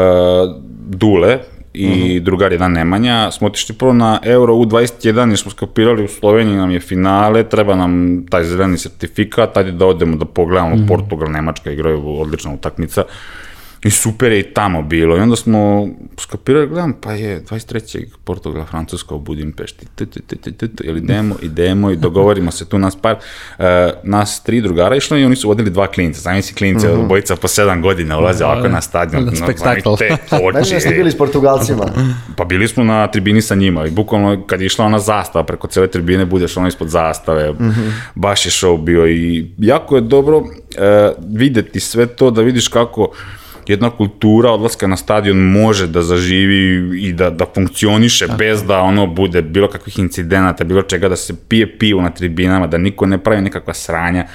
Dule, 0.88 1.38
i 1.76 2.20
drugar 2.20 2.52
jedan 2.52 2.72
Nemanja, 2.72 3.30
smo 3.30 3.46
otišli 3.46 3.74
prvo 3.74 3.92
na 3.92 4.20
Euro 4.24 4.54
U21 4.54 5.28
jer 5.28 5.38
smo 5.38 5.50
skapirali 5.50 6.04
u 6.04 6.08
Sloveniji 6.08 6.56
nam 6.56 6.70
je 6.70 6.80
finale, 6.80 7.44
treba 7.48 7.76
nam 7.76 8.24
taj 8.30 8.44
zeleni 8.44 8.78
sertifikat, 8.78 9.54
tajde 9.54 9.72
da 9.72 9.86
odemo 9.86 10.16
da 10.16 10.24
pogledamo 10.24 10.86
Portugal, 10.88 11.30
Nemačka 11.30 11.70
igraju 11.70 12.20
odlična 12.20 12.54
utakmica. 12.54 13.04
I 13.86 13.90
super 13.90 14.32
je 14.32 14.40
i 14.40 14.44
tamo 14.44 14.82
bilo. 14.82 15.16
I 15.16 15.20
onda 15.20 15.36
smo 15.36 15.88
skapirali, 16.18 16.66
gledam, 16.66 16.92
pa 16.94 17.12
je 17.12 17.40
23. 17.42 18.04
Portugal, 18.24 18.64
Francuska 18.64 19.14
u 19.14 19.20
Budimpešti. 19.20 19.86
Tu, 19.88 20.06
tu, 20.06 20.20
tu, 20.20 20.36
tu, 20.36 20.52
tu, 20.52 20.68
tu. 20.68 20.84
Ili 20.84 20.98
idemo, 20.98 21.36
idemo 21.42 21.90
i 21.90 21.96
dogovorimo 21.96 22.50
se 22.50 22.64
tu 22.64 22.78
nas 22.78 22.96
par, 22.96 23.16
e, 23.58 23.92
nas 24.04 24.42
tri 24.42 24.60
drugara 24.60 24.96
išlo 24.96 25.16
i 25.16 25.24
oni 25.24 25.36
su 25.36 25.48
vodili 25.48 25.70
dva 25.70 25.86
klinca. 25.86 26.20
Zamisli 26.20 26.54
klince, 26.54 26.88
Mhm. 26.88 27.08
bojica 27.08 27.36
po 27.36 27.48
sedam 27.48 27.82
godina 27.82 28.18
ulaze 28.18 28.44
ovako 28.44 28.68
na 28.68 28.80
stadion. 28.80 29.24
Da, 29.24 29.30
na- 29.30 29.36
spektakl. 29.36 29.88
oni 29.88 29.98
te 29.98 30.16
Znači 30.52 30.74
da 30.74 30.80
ste 30.80 30.90
bili 30.90 31.10
s 31.10 31.18
Portugalcima. 31.18 31.84
Pa 32.36 32.44
bili 32.44 32.68
smo 32.68 32.84
na 32.84 33.06
tribini 33.06 33.42
sa 33.42 33.54
njima 33.54 33.86
i 33.86 33.90
bukvalno 33.90 34.44
kad 34.46 34.60
je 34.60 34.66
išla 34.66 34.84
ona 34.84 34.98
zastava 34.98 35.44
preko 35.44 35.66
cele 35.66 35.86
tribine 35.86 36.24
budeš 36.26 36.56
ono 36.56 36.68
ispod 36.68 36.88
zastave. 36.88 37.52
Baš 38.14 38.46
je 38.46 38.50
show 38.52 38.78
bio 38.78 39.08
i 39.08 39.50
jako 39.58 39.94
je 39.96 40.02
dobro 40.02 40.44
e, 40.76 41.12
videti 41.28 41.80
sve 41.80 42.06
to 42.06 42.30
da 42.30 42.42
vidiš 42.42 42.68
kako 42.68 43.08
jedna 43.70 43.90
kultura 43.90 44.50
odlaska 44.50 44.86
na 44.86 44.96
stadion 44.96 45.38
može 45.38 45.86
da 45.86 46.02
zaživi 46.02 46.90
i 47.00 47.12
da, 47.12 47.30
da 47.30 47.46
funkcioniše 47.54 48.26
bez 48.38 48.64
da 48.64 48.80
ono 48.80 49.06
bude 49.06 49.42
bilo 49.42 49.68
kakvih 49.68 49.98
incidenata, 49.98 50.64
bilo 50.64 50.82
čega, 50.82 51.08
da 51.08 51.16
se 51.16 51.34
pije 51.48 51.78
pivo 51.78 52.02
na 52.02 52.10
tribinama, 52.10 52.66
da 52.66 52.78
niko 52.78 53.06
ne 53.06 53.18
pravi 53.18 53.42
nekakva 53.42 53.74
sranja 53.74 54.26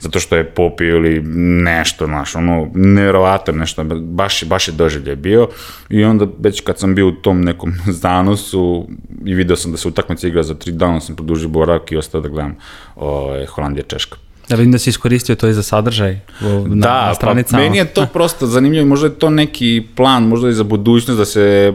zato 0.00 0.20
što 0.20 0.36
je 0.36 0.44
popio 0.44 0.96
ili 0.96 1.22
nešto, 1.62 2.06
znaš, 2.06 2.34
ono, 2.34 2.70
nevjerovatno 2.74 3.52
nešto, 3.52 3.84
baš, 3.84 4.44
baš 4.44 4.68
je 4.68 4.72
doživljaj 4.72 5.16
bio 5.16 5.48
i 5.88 6.04
onda 6.04 6.26
već 6.38 6.60
kad 6.60 6.78
sam 6.78 6.94
bio 6.94 7.08
u 7.08 7.12
tom 7.12 7.40
nekom 7.40 7.72
zanosu 8.02 8.88
i 9.24 9.34
video 9.34 9.56
sam 9.56 9.72
da 9.72 9.78
se 9.78 9.88
utakmica 9.88 10.28
igra 10.28 10.42
za 10.42 10.54
tri 10.54 10.72
dana, 10.72 11.00
sam 11.00 11.16
produžio 11.16 11.48
boravak 11.48 11.92
i 11.92 11.96
ostao 11.96 12.20
da 12.20 12.28
gledam 12.28 12.56
o, 12.96 13.34
Holandija 13.48 13.84
Češka. 13.84 14.29
Ja 14.50 14.56
vidim 14.56 14.72
da 14.72 14.78
si 14.78 14.90
iskoristio 14.90 15.34
to 15.34 15.48
i 15.48 15.54
za 15.54 15.62
sadržaj 15.62 16.18
na, 16.40 16.86
da, 16.86 17.06
na 17.06 17.14
stranicama. 17.14 17.58
Pa 17.58 17.64
meni 17.64 17.78
je 17.78 17.84
to 17.84 18.06
prosto 18.06 18.46
zanimljivo, 18.46 18.86
možda 18.86 19.06
je 19.06 19.14
to 19.14 19.30
neki 19.30 19.86
plan, 19.96 20.22
možda 20.22 20.48
i 20.48 20.52
za 20.52 20.64
budućnost 20.64 21.18
da 21.18 21.24
se 21.24 21.72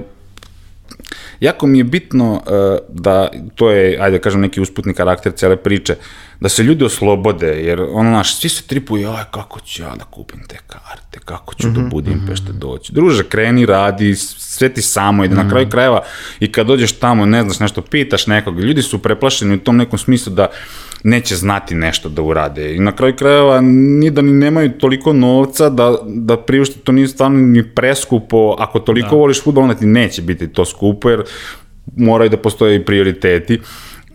jako 1.39 1.67
mi 1.67 1.77
je 1.77 1.83
bitno 1.83 2.33
uh, 2.33 2.41
da, 2.89 3.29
to 3.55 3.69
je, 3.69 3.97
ajde 4.01 4.17
da 4.17 4.21
kažem, 4.21 4.41
neki 4.41 4.61
usputni 4.61 4.93
karakter 4.93 5.31
cele 5.35 5.55
priče, 5.55 5.95
da 6.39 6.49
se 6.49 6.63
ljudi 6.63 6.83
oslobode, 6.83 7.47
jer 7.47 7.81
ono 7.81 8.11
naš, 8.11 8.35
svi 8.35 8.49
se 8.49 8.63
tripuju, 8.63 9.09
aj, 9.09 9.23
kako 9.31 9.59
ću 9.59 9.83
ja 9.83 9.95
da 9.95 10.03
kupim 10.03 10.43
te 10.47 10.57
karte, 10.67 11.19
kako 11.25 11.53
ću 11.53 11.67
mm 11.67 11.71
-hmm, 11.71 11.83
do 11.83 11.89
Budimpešte 11.89 12.51
mm 12.51 12.55
-hmm. 12.55 12.59
doći. 12.59 12.93
Druže, 12.93 13.23
kreni, 13.23 13.65
radi, 13.65 14.15
sve 14.15 14.69
ti 14.69 14.81
samo 14.81 15.25
ide, 15.25 15.35
mm 15.35 15.37
-hmm. 15.37 15.43
na 15.43 15.49
kraju 15.49 15.69
krajeva, 15.69 16.03
i 16.39 16.51
kad 16.51 16.67
dođeš 16.67 16.91
tamo, 16.91 17.25
ne 17.25 17.43
znaš 17.43 17.59
nešto, 17.59 17.81
pitaš 17.81 18.27
nekog, 18.27 18.59
ljudi 18.59 18.81
su 18.81 18.99
preplašeni 18.99 19.55
u 19.55 19.59
tom 19.59 19.77
nekom 19.77 19.99
smislu 19.99 20.33
da 20.33 20.47
neće 21.07 21.35
znati 21.35 21.75
nešto 21.75 22.09
da 22.09 22.21
urade. 22.21 22.75
I 22.75 22.79
na 22.79 22.91
kraju 22.91 23.15
krajeva 23.15 23.61
ni 23.61 24.11
da 24.11 24.21
ni 24.21 24.33
nemaju 24.33 24.71
toliko 24.71 25.13
novca 25.13 25.69
da, 25.69 25.97
da 26.05 26.37
priušte, 26.37 26.79
to 26.79 26.91
nije 26.91 27.07
stvarno 27.07 27.37
ni 27.37 27.63
preskupo, 27.75 28.55
ako 28.59 28.79
toliko 28.79 29.09
da. 29.09 29.15
voliš 29.15 29.43
futbol, 29.43 29.63
onda 29.63 29.75
ti 29.75 29.85
neće 29.85 30.21
biti 30.21 30.47
to 30.47 30.65
skupo, 30.65 31.09
jer 31.09 31.23
moraju 31.97 32.29
da 32.29 32.37
postoje 32.37 32.75
i 32.75 32.85
prioriteti. 32.85 33.59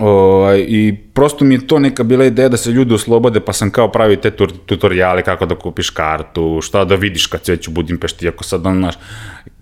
O, 0.03 0.49
I 0.57 0.97
prosto 1.15 1.45
mi 1.45 1.55
je 1.55 1.67
to 1.67 1.79
neka 1.79 2.03
bila 2.03 2.25
ideja 2.25 2.49
da 2.49 2.57
se 2.57 2.71
ljudi 2.71 2.95
oslobode, 2.95 3.41
pa 3.41 3.53
sam 3.53 3.71
kao 3.71 3.89
pravi 3.89 4.17
te 4.17 4.31
tutoriale 4.67 5.23
kako 5.23 5.47
da 5.47 5.55
kupiš 5.55 5.91
kartu, 5.91 6.59
šta 6.63 6.85
da 6.85 6.95
vidiš 6.95 7.27
kad 7.27 7.45
se 7.45 7.53
već 7.53 7.69
u 7.69 7.71
Budimpešti, 7.71 8.29
ako 8.29 8.45
sad 8.45 8.67
on, 8.67 8.81
naš, 8.81 8.95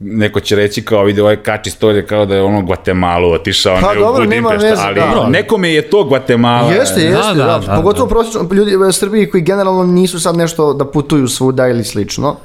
neko 0.01 0.41
će 0.41 0.57
reći 0.57 0.85
kao 0.85 1.05
vidi 1.05 1.21
ovaj 1.21 1.37
kač 1.37 1.67
istorije 1.67 2.07
kao 2.07 2.27
da 2.27 2.35
je 2.35 2.43
ono 2.43 2.63
Guatemala 2.63 3.29
otišao 3.35 3.79
pa, 3.81 3.95
ne 3.95 4.01
dobro, 4.01 4.23
u 4.23 4.27
Budimpešta, 4.27 4.69
veze, 4.69 4.83
ali 4.83 4.95
da. 4.95 5.29
nekome 5.29 5.71
je 5.71 5.83
to 5.91 6.05
Guatemala. 6.05 6.73
Jeste, 6.73 7.01
jeste, 7.01 7.35
da, 7.35 7.35
da, 7.35 7.59
da, 7.59 7.67
da, 7.67 7.77
pogotovo 7.77 8.07
da. 8.07 8.11
prosječno 8.11 8.49
ljudi 8.53 8.77
u 8.77 8.93
Srbiji 8.93 9.31
koji 9.31 9.43
generalno 9.43 9.85
nisu 9.85 10.21
sad 10.21 10.37
nešto 10.37 10.73
da 10.73 10.85
putuju 10.85 11.29
svuda 11.29 11.69
ili 11.69 11.85
slično. 11.85 12.37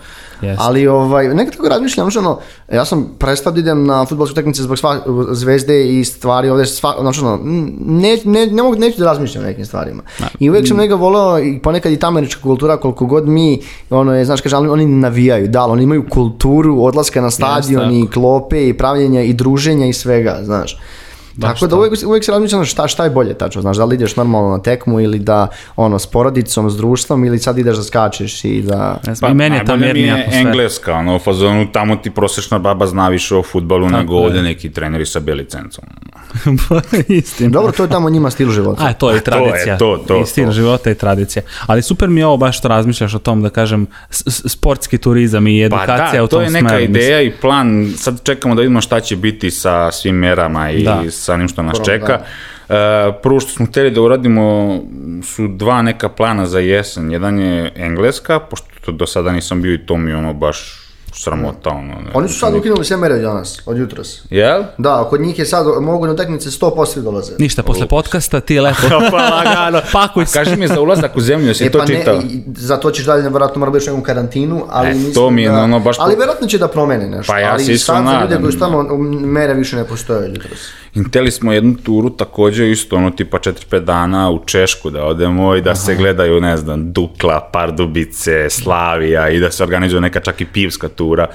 Jeste. 0.43 0.63
Ali 0.65 0.87
ovaj, 0.87 1.27
nekad 1.27 1.55
tako 1.55 1.69
razmišljam, 1.69 2.05
znači 2.05 2.17
ono, 2.17 2.39
ja 2.73 2.85
sam 2.85 3.15
prestao 3.19 3.53
da 3.53 3.59
idem 3.59 3.85
na 3.85 4.05
futbolske 4.05 4.33
utakmice 4.33 4.63
zbog 4.63 4.77
sva, 4.77 4.99
zvezde 5.31 5.99
i 5.99 6.05
stvari 6.05 6.49
ovde, 6.49 6.65
sva, 6.65 6.95
znači 7.01 7.19
ono, 7.19 7.39
ne, 7.85 8.17
ne, 8.25 8.47
ne 8.47 8.63
mogu, 8.63 8.75
neću 8.75 8.99
da 8.99 9.05
razmišljam 9.05 9.43
o 9.43 9.47
nekim 9.47 9.65
stvarima. 9.65 10.03
Da. 10.19 10.27
I 10.39 10.49
uvek 10.49 10.67
sam 10.67 10.77
njega 10.77 10.95
volao 10.95 11.39
i 11.39 11.59
ponekad 11.59 11.91
i 11.91 11.99
ta 11.99 12.07
američka 12.07 12.41
kultura, 12.41 12.77
koliko 12.77 13.05
god 13.05 13.27
mi, 13.27 13.61
ono 13.89 14.15
je, 14.15 14.25
znaš, 14.25 14.41
kaže, 14.41 14.55
oni 14.55 14.85
navijaju, 14.85 15.47
da, 15.47 15.65
oni 15.65 15.83
imaju 15.83 16.05
kulturu 16.09 16.83
odlaska 16.83 17.21
na 17.21 17.31
stadion 17.31 17.83
Jeste, 17.83 17.99
i 17.99 18.11
klope 18.13 18.67
i 18.67 18.77
pravljenja 18.77 19.21
i 19.21 19.33
druženja 19.33 19.85
i 19.85 19.93
svega, 19.93 20.39
znaš. 20.43 20.77
Da, 21.36 21.47
Tako 21.47 21.67
da 21.67 21.75
uvek, 21.75 21.93
uvek 22.05 22.23
se 22.23 22.31
razmišljam 22.31 22.65
šta, 22.65 22.88
šta 22.88 23.03
je 23.03 23.09
bolje 23.09 23.34
tačno, 23.34 23.61
znaš, 23.61 23.77
da 23.77 23.86
li 23.86 23.95
ideš 23.95 24.15
normalno 24.15 24.49
na 24.49 24.63
tekmu 24.63 24.99
ili 24.99 25.19
da 25.19 25.47
ono 25.75 25.99
s 25.99 26.07
porodicom, 26.07 26.69
s 26.69 26.77
društvom 26.77 27.25
ili 27.25 27.39
sad 27.39 27.57
ideš 27.57 27.77
da 27.77 27.84
skačeš 27.84 28.43
i 28.43 28.61
da... 28.61 28.99
Ne 29.07 29.15
znam, 29.15 29.31
I 29.31 29.34
meni 29.34 29.55
je 29.55 29.59
ta 29.59 29.65
Pa, 29.65 29.75
najbolje 29.75 29.93
mi 29.93 30.07
je 30.07 30.27
engleska, 30.31 30.93
ono, 30.93 31.19
fazonu, 31.19 31.71
tamo 31.71 31.95
ti 31.95 32.11
prosječna 32.11 32.59
baba 32.59 32.88
zna 32.88 33.09
više 33.09 33.36
o 33.36 33.43
futbalu 33.43 33.89
nego 33.89 34.15
je. 34.15 34.25
ovde 34.25 34.41
neki 34.41 34.71
treneri 34.71 35.05
sa 35.05 35.19
B 35.19 35.34
licencom. 35.34 35.84
Istina. 37.07 37.49
Dobro, 37.49 37.71
to 37.71 37.84
je 37.84 37.89
tamo 37.89 38.09
njima 38.09 38.29
stil 38.29 38.49
života. 38.49 38.86
A, 38.86 38.93
to 38.93 39.11
je 39.11 39.15
i 39.15 39.17
A, 39.17 39.21
to 39.21 39.31
je, 39.31 39.41
tradicija. 39.41 39.77
to, 39.77 40.03
to, 40.07 40.21
I 40.21 40.25
stil 40.25 40.45
to. 40.45 40.51
života 40.51 40.91
i 40.91 40.95
tradicija. 40.95 41.43
Ali 41.65 41.81
super 41.81 42.09
mi 42.09 42.19
je 42.19 42.25
ovo 42.25 42.38
baš 42.38 42.57
što 42.57 42.67
razmišljaš 42.67 43.15
o 43.15 43.19
tom, 43.19 43.41
da 43.41 43.49
kažem, 43.49 43.88
sportski 44.47 44.97
turizam 44.97 45.47
i 45.47 45.69
Pa 45.69 45.75
edukacija 45.75 46.21
da, 46.21 46.23
u 46.23 46.27
to 46.27 46.36
tom 46.36 46.43
je 46.43 46.49
neka 46.49 46.69
smeru. 46.69 46.84
ideja 46.84 47.21
i 47.21 47.31
plan, 47.31 47.93
sad 47.97 48.23
čekamo 48.23 48.55
da 48.55 48.61
vidimo 48.61 48.81
šta 48.81 48.99
će 48.99 49.15
biti 49.15 49.51
sa 49.51 49.91
svim 49.91 50.15
merama 50.15 50.71
i 50.71 50.84
Da. 50.84 51.03
Sa 51.24 51.34
onim 51.34 51.47
što 51.47 51.63
nas 51.63 51.74
Prvo, 51.74 51.86
čeka. 51.86 52.19
E, 52.69 52.74
prvo 53.24 53.39
što 53.39 53.51
smo 53.51 53.65
hteli 53.65 53.91
da 53.91 54.01
uradimo 54.01 54.80
su 55.24 55.47
dva 55.47 55.82
neka 55.82 56.09
plana 56.09 56.45
za 56.45 56.59
jesen. 56.59 57.11
Jedan 57.11 57.39
je 57.39 57.71
engleska, 57.76 58.39
pošto 58.39 58.67
to 58.86 58.91
do 58.91 59.07
sada 59.07 59.32
nisam 59.32 59.61
bio 59.61 59.74
i 59.74 59.86
to 59.86 59.97
mi 59.97 60.13
ono 60.13 60.34
baš 60.34 60.80
sramota. 61.15 61.69
Ono, 61.69 61.93
ne, 61.93 62.11
Oni 62.13 62.30
su 62.30 62.39
sad 62.39 62.55
ukinuli 62.55 62.86
sve 62.86 62.97
mere 62.97 63.17
danas, 63.17 63.61
od 63.65 63.78
jutros. 63.78 64.21
Jel? 64.30 64.63
Da, 64.78 65.07
kod 65.09 65.21
njih 65.21 65.39
je 65.39 65.45
sad, 65.45 65.65
mogu 65.82 66.05
na 66.07 66.13
utakmice 66.13 66.49
100% 66.49 66.86
svi 66.86 67.01
dolaze. 67.01 67.34
Ništa, 67.39 67.63
posle 67.63 67.88
podcasta 67.88 68.39
ti 68.39 68.59
lepo. 68.65 68.78
pa 69.11 69.17
lagano. 69.30 69.82
Pakuj 69.91 70.26
se. 70.26 70.34
Kaži 70.39 70.55
mi 70.55 70.67
za 70.67 70.82
ulazak 70.82 71.17
u 71.17 71.21
zemlju, 71.21 71.47
jesi 71.47 71.65
E 71.65 71.71
to 71.71 71.80
pa 71.80 71.86
čitao? 71.86 72.15
ne, 72.15 72.21
za 72.55 72.78
to 72.78 72.91
ćeš 72.91 73.05
dalje, 73.05 73.21
verovatno 73.21 73.59
mora 73.59 73.71
biti 73.71 73.86
u 73.86 73.88
nekom 73.88 74.03
karantinu, 74.03 74.65
ali 74.69 74.88
E, 74.89 74.93
mislim 74.93 75.13
to 75.13 75.30
mi 75.30 75.43
je 75.43 75.49
da, 75.49 75.63
ono 75.63 75.80
baš 75.80 75.95
Ali 75.99 76.15
verovatno 76.15 76.47
će 76.47 76.57
da 76.57 76.67
promene 76.67 77.07
nešto. 77.07 77.34
Pa 77.34 77.39
ja 77.39 77.51
ali 77.53 77.78
sad 77.78 78.05
za 78.05 78.21
ljude 78.21 78.38
koji 78.41 78.51
su 78.51 78.59
tamo, 78.59 78.97
mere 79.26 79.53
više 79.53 79.76
ne 79.76 79.86
postoje 79.86 80.26
od 80.26 80.36
jutros. 80.36 80.59
I 80.95 81.03
hteli 81.03 81.31
smo 81.31 81.53
jednu 81.53 81.75
turu 81.83 82.09
takođe 82.09 82.71
isto 82.71 82.95
ono 82.95 83.11
tipa 83.11 83.37
4-5 83.39 83.79
dana 83.79 84.31
u 84.31 84.45
Češku 84.45 84.89
da 84.89 85.05
odemo 85.05 85.55
i 85.55 85.61
da 85.61 85.75
se 85.75 85.95
gledaju 85.95 86.41
ne 86.41 86.57
znam 86.57 86.93
Dukla, 86.93 87.49
Pardubice, 87.53 88.49
Slavija 88.49 89.29
i 89.29 89.39
da 89.39 89.51
se 89.51 89.63
organizuje 89.63 90.01
neka 90.01 90.19
čak 90.19 90.41
i 90.41 90.45
pivska 90.45 90.87
tura. 90.87 91.27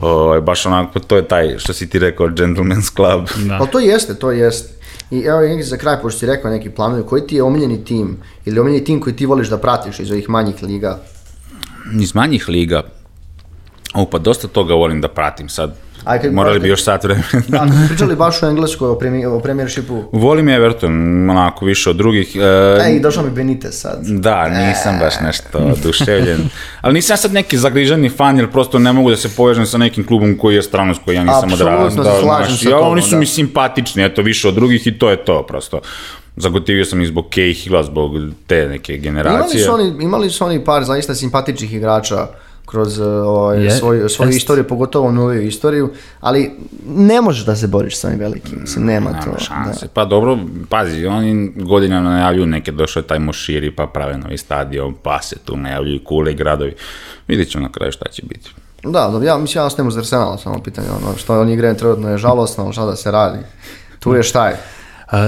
O, 0.00 0.40
baš 0.40 0.66
onako 0.66 0.98
to 1.00 1.16
je 1.16 1.28
taj 1.28 1.58
što 1.58 1.72
si 1.72 1.90
ti 1.90 1.98
rekao 1.98 2.26
Gentleman's 2.26 2.94
Club. 2.96 3.48
Da. 3.48 3.54
Ali 3.60 3.70
to 3.70 3.78
jeste, 3.78 4.14
to 4.14 4.30
jeste. 4.30 4.74
I 5.10 5.20
evo 5.20 5.40
neki 5.40 5.62
za 5.62 5.76
kraj, 5.76 5.96
pošto 6.02 6.18
si 6.18 6.26
rekao 6.26 6.50
neki 6.50 6.70
planovi, 6.70 7.02
koji 7.06 7.26
ti 7.26 7.36
je 7.36 7.42
omiljeni 7.42 7.84
tim 7.84 8.16
ili 8.44 8.60
omiljeni 8.60 8.84
tim 8.84 9.00
koji 9.00 9.16
ti 9.16 9.26
voliš 9.26 9.48
da 9.48 9.58
pratiš 9.58 10.00
iz 10.00 10.10
ovih 10.10 10.28
manjih 10.28 10.62
liga? 10.62 10.98
Iz 12.00 12.14
manjih 12.14 12.48
liga 12.48 12.82
O, 13.96 14.04
pa 14.04 14.18
dosta 14.18 14.48
toga 14.48 14.74
volim 14.74 15.00
da 15.00 15.08
pratim 15.08 15.48
sad. 15.48 15.74
Aj, 16.06 16.20
kad- 16.20 16.32
Morali 16.32 16.60
bi 16.60 16.68
još 16.68 16.82
sat 16.82 17.04
vremena. 17.04 17.24
Da, 17.48 17.66
pričali 17.88 18.16
baš 18.16 18.42
o 18.42 18.46
engleskoj, 18.46 18.88
o, 18.88 18.94
premi, 18.94 19.26
o 19.26 19.40
premiershipu. 19.40 20.02
Volim 20.12 20.48
Everton, 20.48 20.92
onako 21.30 21.64
više 21.64 21.90
od 21.90 21.96
drugih. 21.96 22.36
E, 22.36 22.84
Ej, 22.84 23.00
došao 23.00 23.24
mi 23.24 23.30
Benitez 23.30 23.74
sad. 23.74 23.98
Da, 24.02 24.48
nisam 24.48 24.98
baš 25.00 25.14
nešto 25.20 25.58
oduševljen. 25.58 26.48
Ali 26.80 26.94
nisam 26.94 27.12
ja 27.12 27.18
sad 27.18 27.32
neki 27.32 27.58
zagriženi 27.58 28.08
fan, 28.08 28.36
jer 28.36 28.50
prosto 28.50 28.78
ne 28.78 28.92
mogu 28.92 29.10
da 29.10 29.16
se 29.16 29.28
povežem 29.28 29.66
sa 29.66 29.78
nekim 29.78 30.06
klubom 30.06 30.38
koji 30.38 30.54
je 30.54 30.62
strano 30.62 30.94
s 30.94 30.98
koji 30.98 31.14
ja 31.14 31.24
nisam 31.24 31.36
Apsolutno 31.44 31.90
se 31.90 32.00
odrastao. 32.00 32.22
slažem 32.22 32.56
sa 32.56 32.68
ja, 32.70 32.78
Oni 32.78 33.02
su 33.02 33.10
da. 33.10 33.16
mi 33.16 33.26
simpatični, 33.26 34.04
eto, 34.04 34.22
više 34.22 34.48
od 34.48 34.54
drugih 34.54 34.86
i 34.86 34.92
to 34.92 35.10
je 35.10 35.16
to 35.18 35.42
prosto. 35.42 35.80
Zagotivio 36.36 36.84
sam 36.84 37.00
ih 37.00 37.08
zbog 37.08 37.26
Cahilla, 37.26 37.82
zbog 37.82 38.12
te 38.46 38.68
neke 38.68 38.92
Imali 38.92 39.02
generacije. 39.02 39.64
su, 39.64 39.72
oni, 39.74 39.92
imali 40.00 40.30
su 40.30 40.44
oni 40.44 40.64
par 40.64 40.84
zaista 40.84 41.14
simpatičnih 41.14 41.74
igrača 41.74 42.26
kroz 42.66 42.98
uh, 42.98 43.06
ovaj, 43.06 43.64
Je- 43.64 43.70
svoju, 43.70 44.08
svoju 44.08 44.28
jest. 44.28 44.36
istoriju, 44.38 44.64
pogotovo 44.64 45.12
noviju 45.12 45.42
istoriju, 45.42 45.90
ali 46.20 46.50
ne 46.86 47.20
možeš 47.20 47.44
da 47.44 47.56
se 47.56 47.66
boriš 47.66 47.98
sa 47.98 48.08
ovim 48.08 48.20
velikim, 48.20 48.58
mislim, 48.60 48.86
nema 48.86 49.10
to. 49.10 49.26
Nema 49.26 49.38
šanse. 49.38 49.88
Pa 49.94 50.04
dobro, 50.04 50.38
pazi, 50.68 51.06
oni 51.06 51.52
godinama 51.56 52.10
najavljuju 52.10 52.46
neke, 52.46 52.72
došao 52.72 53.00
je 53.00 53.06
taj 53.06 53.18
Moširi, 53.18 53.70
pa 53.70 53.86
prave 53.86 54.18
novi 54.18 54.38
stadion, 54.38 54.94
pa 55.02 55.22
se 55.22 55.36
tu 55.44 55.56
najavljuju 55.56 56.04
kule 56.04 56.32
i 56.32 56.36
gradovi. 56.36 56.74
Vidjet 57.28 57.48
ćemo 57.50 57.62
na 57.66 57.72
kraju 57.72 57.92
šta 57.92 58.08
će 58.08 58.22
biti. 58.22 58.50
Da, 58.82 59.08
da, 59.08 59.26
ja 59.26 59.38
mislim, 59.38 59.60
ja 59.60 59.66
ostajem 59.66 59.88
uz 59.88 59.96
Arsenala, 59.96 60.38
samo 60.38 60.62
pitanje, 60.62 60.88
ono, 60.90 61.16
što 61.16 61.40
oni 61.40 61.52
igraju 61.52 61.76
trenutno 61.76 62.10
je 62.10 62.18
žalosno, 62.18 62.64
ali 62.64 62.72
šta 62.72 62.86
da 62.86 62.96
se 62.96 63.10
radi. 63.10 63.38
Tu 63.98 64.14
je 64.14 64.22
šta 64.22 64.48
je. 64.48 64.56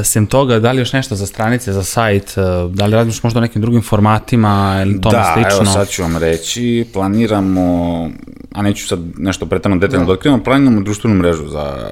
Sem 0.04 0.26
toga, 0.26 0.58
da 0.58 0.72
li 0.72 0.78
još 0.78 0.92
nešto 0.92 1.14
za 1.14 1.26
stranice, 1.26 1.72
za 1.72 1.84
sajt, 1.84 2.38
a, 2.38 2.68
da 2.72 2.86
li 2.86 2.92
razmišljaš 2.92 3.22
možda 3.22 3.38
o 3.38 3.40
nekim 3.40 3.62
drugim 3.62 3.82
formatima 3.82 4.78
ili 4.82 5.00
tome 5.00 5.18
da, 5.18 5.30
slično? 5.34 5.62
evo 5.62 5.64
sad 5.64 5.88
ću 5.88 6.02
vam 6.02 6.16
reći, 6.16 6.86
planiramo, 6.92 8.08
a 8.52 8.62
neću 8.62 8.86
sad 8.86 9.00
nešto 9.18 9.46
pretano 9.46 9.76
detaljno 9.76 10.06
da 10.06 10.12
otkrivam, 10.12 10.42
planiramo 10.42 10.80
društvenu 10.80 11.16
mrežu 11.16 11.48
za 11.48 11.90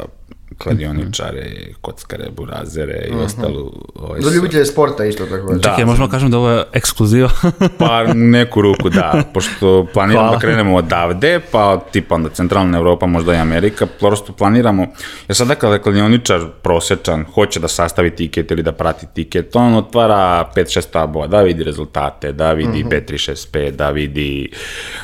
kladioničare, 0.58 1.50
kockare, 1.80 2.24
burazere 2.30 3.06
i 3.08 3.14
ostalu... 3.14 3.72
Ovaj, 3.94 4.20
Za 4.20 4.30
ljubitelje 4.30 4.64
sporta 4.64 5.04
isto 5.04 5.26
tako. 5.26 5.54
Da. 5.54 5.60
Čekaj, 5.60 5.84
možemo 5.84 6.08
kažem 6.08 6.30
da 6.30 6.38
ovo 6.38 6.50
je 6.50 6.64
ekskluziva. 6.72 7.30
Pa 7.78 8.04
neku 8.06 8.62
ruku, 8.62 8.88
da, 8.90 9.22
pošto 9.34 9.86
planiramo 9.92 10.22
Hvala. 10.22 10.36
da 10.36 10.40
krenemo 10.40 10.76
odavde, 10.76 11.40
pa 11.52 11.80
tipa 11.92 12.14
onda 12.14 12.28
centralna 12.28 12.78
Evropa, 12.78 13.06
možda 13.06 13.34
i 13.34 13.38
Amerika, 13.38 13.86
prosto 13.90 14.32
planiramo, 14.32 14.86
jer 15.28 15.36
sada 15.36 15.54
kada 15.54 15.74
je 15.74 15.82
kladioničar 15.82 16.40
prosječan, 16.62 17.24
hoće 17.24 17.60
da 17.60 17.68
sastavi 17.68 18.10
tiket 18.10 18.50
ili 18.50 18.62
da 18.62 18.72
prati 18.72 19.06
tiket, 19.06 19.56
on 19.56 19.74
otvara 19.74 20.16
5-6 20.56 20.90
tabova, 20.90 21.26
da 21.26 21.40
vidi 21.40 21.64
rezultate, 21.64 22.32
da 22.32 22.52
vidi 22.52 22.78
Mhm. 22.78 22.88
P365, 22.88 23.70
da 23.70 23.90
vidi 23.90 24.50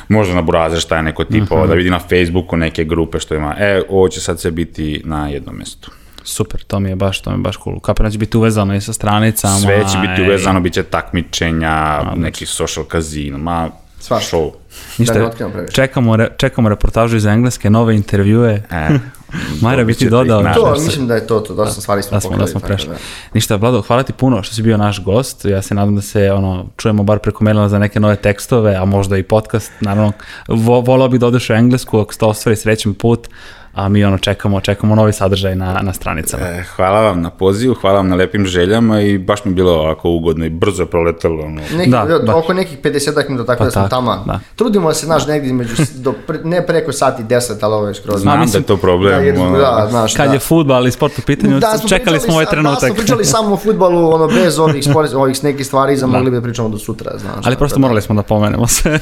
možda 0.07 0.35
na 0.35 0.41
burazer 0.41 0.79
šta 0.79 0.95
je 0.95 1.03
neko 1.03 1.23
tipova, 1.25 1.61
Mhm. 1.61 1.69
da 1.69 1.75
vidi 1.75 1.89
na 1.89 1.99
Facebooku 1.99 2.57
neke 2.57 2.83
grupe 2.83 3.19
što 3.19 3.35
ima, 3.35 3.55
e, 3.59 3.81
ovo 3.89 4.07
će 4.07 4.21
sad 4.21 4.39
sve 4.39 4.51
biti 4.51 5.01
na 5.05 5.29
jednom 5.43 5.55
mestu. 5.55 5.91
Super, 6.25 6.63
to 6.63 6.79
mi 6.79 6.89
je 6.89 6.95
baš, 6.95 7.21
to 7.21 7.29
mi 7.29 7.35
je 7.35 7.41
baš 7.41 7.55
cool. 7.57 7.79
Kapiram 7.79 8.07
da 8.07 8.11
će 8.11 8.17
biti 8.17 8.37
uvezano 8.37 8.75
i 8.75 8.81
sa 8.81 8.93
stranicama. 8.93 9.57
Sve 9.57 9.75
će 9.83 9.97
biti 9.99 10.21
i- 10.21 10.25
uvezano, 10.25 10.59
bit 10.59 10.73
će 10.73 10.83
takmičenja, 10.83 11.75
neki 12.15 12.45
social 12.45 12.85
kazino, 12.85 13.37
ma 13.37 13.69
Svašta. 13.99 14.37
show. 14.37 14.51
Ništa, 14.97 15.13
Da 15.13 15.67
čekamo, 15.67 16.15
re, 16.15 16.29
čekamo 16.37 16.69
reportažu 16.69 17.17
iz 17.17 17.25
Engleske, 17.25 17.69
nove 17.69 17.95
intervjue. 17.95 18.63
E, 18.71 18.89
Majra 19.61 19.83
bi 19.83 19.93
ti 19.93 20.05
ih 20.05 20.11
dodao. 20.11 20.41
naći. 20.41 20.59
To, 20.59 20.73
mislim 20.73 21.07
da 21.07 21.15
je 21.15 21.27
to, 21.27 21.39
to 21.39 21.53
dosta 21.53 21.81
stvari 21.81 22.03
smo 22.03 22.15
da 22.15 22.21
smo, 22.21 22.37
da 22.37 22.47
smo 22.47 22.59
prešli. 22.59 22.89
da. 22.89 22.95
Ništa, 23.33 23.55
Vlado, 23.55 23.81
hvala 23.81 24.03
ti 24.03 24.13
puno 24.13 24.43
što 24.43 24.55
si 24.55 24.61
bio 24.61 24.77
naš 24.77 25.03
gost. 25.03 25.45
Ja 25.45 25.61
se 25.61 25.75
nadam 25.75 25.95
da 25.95 26.01
se 26.01 26.31
ono, 26.31 26.65
čujemo 26.77 27.03
bar 27.03 27.19
preko 27.19 27.43
maila 27.43 27.69
za 27.69 27.79
neke 27.79 27.99
nove 27.99 28.15
tekstove, 28.15 28.75
a 28.75 28.85
možda 28.85 29.17
i 29.17 29.23
podcast. 29.23 29.71
Naravno, 29.81 30.11
vo, 30.47 30.81
volao 30.81 31.07
bi 31.07 31.17
da 31.17 31.27
odeš 31.27 31.49
u 31.49 31.53
Englesku 31.53 31.99
ako 31.99 32.13
se 32.13 32.19
to 32.19 32.27
ostvari 32.27 32.55
srećen 32.55 32.93
put, 32.93 33.27
a 33.73 33.89
mi 33.89 34.05
ono 34.05 34.17
čekamo, 34.17 34.61
čekamo 34.61 34.95
novi 34.95 35.13
sadržaj 35.13 35.55
na, 35.55 35.79
na 35.81 35.93
stranicama. 35.93 36.43
E, 36.45 36.63
hvala 36.65 37.01
vam 37.01 37.21
na 37.21 37.29
pozivu, 37.29 37.73
hvala 37.73 37.95
vam 37.95 38.07
na 38.07 38.15
lepim 38.15 38.45
željama 38.45 39.01
i 39.01 39.17
baš 39.17 39.45
mi 39.45 39.51
je 39.51 39.55
bilo 39.55 39.71
ovako 39.71 40.09
ugodno 40.09 40.45
i 40.45 40.49
brzo 40.49 40.83
je 40.83 40.87
proletelo. 40.87 41.43
Ono. 41.45 41.61
Neki, 41.73 41.89
Da, 41.89 42.05
da, 42.05 42.19
da. 42.19 42.35
Oko 42.35 42.53
nekih 42.53 42.77
50 42.81 43.29
minuta, 43.29 43.45
tako 43.45 43.59
Pa 43.59 43.65
da 43.65 43.71
smo 43.71 43.87
tamo. 43.87 44.23
da. 44.27 44.39
Trudimo 44.63 44.93
se, 44.93 45.05
znaš, 45.05 45.27
negdje 45.27 45.47
između, 45.47 45.73
do, 45.95 46.13
pre- 46.27 46.43
ne 46.43 46.67
preko 46.67 46.91
sati 46.91 47.23
10, 47.23 47.53
ali 47.61 47.73
ovo 47.73 47.87
je 47.87 47.93
skroz. 47.93 48.21
Znam 48.21 48.39
mislim- 48.39 48.51
da 48.53 48.57
je 48.57 48.67
to 48.67 48.77
problem. 48.77 49.11
Da, 49.11 49.19
jer, 49.19 49.35
da, 49.35 49.87
znaš, 49.89 50.13
Kad 50.13 50.27
da. 50.27 50.33
je 50.33 50.39
futbal 50.39 50.87
i 50.87 50.91
sport 50.91 51.19
u 51.19 51.21
pitanju, 51.21 51.59
smo 51.79 51.89
čekali 51.89 52.19
smo 52.19 52.33
ovaj 52.33 52.45
trenutak. 52.45 52.81
Da, 52.81 52.87
smo 52.87 52.95
pričali 52.95 53.25
samo 53.25 53.53
o 53.53 53.57
futbalu, 53.57 54.13
ono, 54.13 54.27
bez 54.27 54.59
ovih, 54.59 54.83
spore- 54.83 55.15
ovih 55.23 55.43
nekih 55.43 55.65
stvari, 55.65 55.97
za 55.97 56.07
mogli 56.07 56.31
bi 56.31 56.37
da 56.37 56.41
pričamo 56.41 56.69
do 56.69 56.77
sutra, 56.77 57.11
znaš. 57.17 57.45
Ali 57.45 57.55
prosto 57.55 57.75
da. 57.75 57.81
morali 57.81 58.01
smo 58.01 58.15
da 58.15 58.23
pomenemo 58.23 58.67
se. 58.67 58.99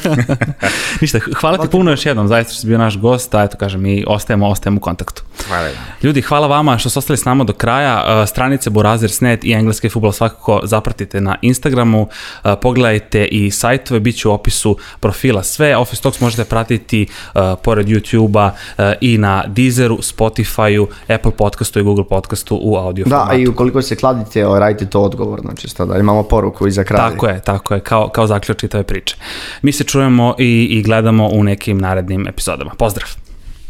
Ništa, 1.01 1.19
hvala 1.35 1.57
ti 1.57 1.67
puno 1.67 1.91
još 1.91 2.05
jednom, 2.05 2.27
zaista 2.27 2.53
što 2.53 2.61
si 2.61 2.67
bio 2.67 2.77
naš 2.77 2.97
gost, 2.97 3.35
a 3.35 3.43
eto 3.43 3.57
kažem, 3.57 3.81
mi 3.81 4.03
ostajemo, 4.07 4.47
ostajemo 4.47 4.77
u 4.77 4.81
kontaktu. 4.81 5.23
Hvala. 5.47 5.67
Ljudi, 6.03 6.21
hvala 6.21 6.47
vama 6.47 6.77
što 6.77 6.89
ste 6.89 6.99
ostali 6.99 7.17
s 7.17 7.25
nama 7.25 7.43
do 7.43 7.53
kraja. 7.53 8.03
Uh, 8.21 8.29
Stranice 8.29 8.69
Burazers.net 8.69 9.43
i 9.43 9.51
engleski 9.53 9.89
futbol 9.89 10.11
svakako 10.11 10.61
zapratite 10.63 11.21
na 11.21 11.35
Instagramu. 11.41 12.01
Uh, 12.01 12.51
Pogledajte 12.61 13.25
i 13.25 13.51
sajtove, 13.51 13.99
bit 13.99 14.17
će 14.17 14.27
u 14.27 14.31
opisu 14.31 14.77
profila 14.99 15.43
sve. 15.51 15.77
Office 15.77 16.01
Talks 16.01 16.19
možete 16.19 16.43
pratiti 16.43 17.07
uh, 17.35 17.41
pored 17.63 17.87
YouTube-a 17.87 18.45
uh, 18.45 18.83
i 19.01 19.17
na 19.17 19.43
Deezeru, 19.47 19.97
Spotify-u, 19.97 20.87
Apple 21.07 21.31
podcastu 21.31 21.79
i 21.79 21.83
Google 21.83 22.03
podcastu 22.07 22.59
u 22.61 22.75
audio 22.75 23.05
Da, 23.05 23.17
formatu. 23.17 23.39
i 23.39 23.47
ukoliko 23.47 23.81
se 23.81 23.95
kladite, 23.95 24.47
ovaj, 24.47 24.59
radite 24.59 24.85
to 24.85 25.01
odgovorno, 25.01 25.51
čisto 25.57 25.85
da 25.85 25.97
imamo 25.97 26.23
poruku 26.23 26.67
iza 26.67 26.83
kraja. 26.83 27.09
Tako 27.09 27.27
je, 27.27 27.41
tako 27.41 27.73
je, 27.73 27.79
kao, 27.79 28.09
kao 28.09 28.27
zaključ 28.27 28.59
čitave 28.59 28.83
priče. 28.83 29.15
Mi 29.61 29.71
se 29.71 29.83
čujemo 29.83 30.35
i, 30.39 30.67
i 30.71 30.81
gledamo 30.83 31.27
u 31.27 31.43
nekim 31.43 31.77
narednim 31.77 32.27
epizodama. 32.27 32.71
Pozdrav! 32.77 33.09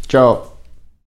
Ćao. 0.08 0.51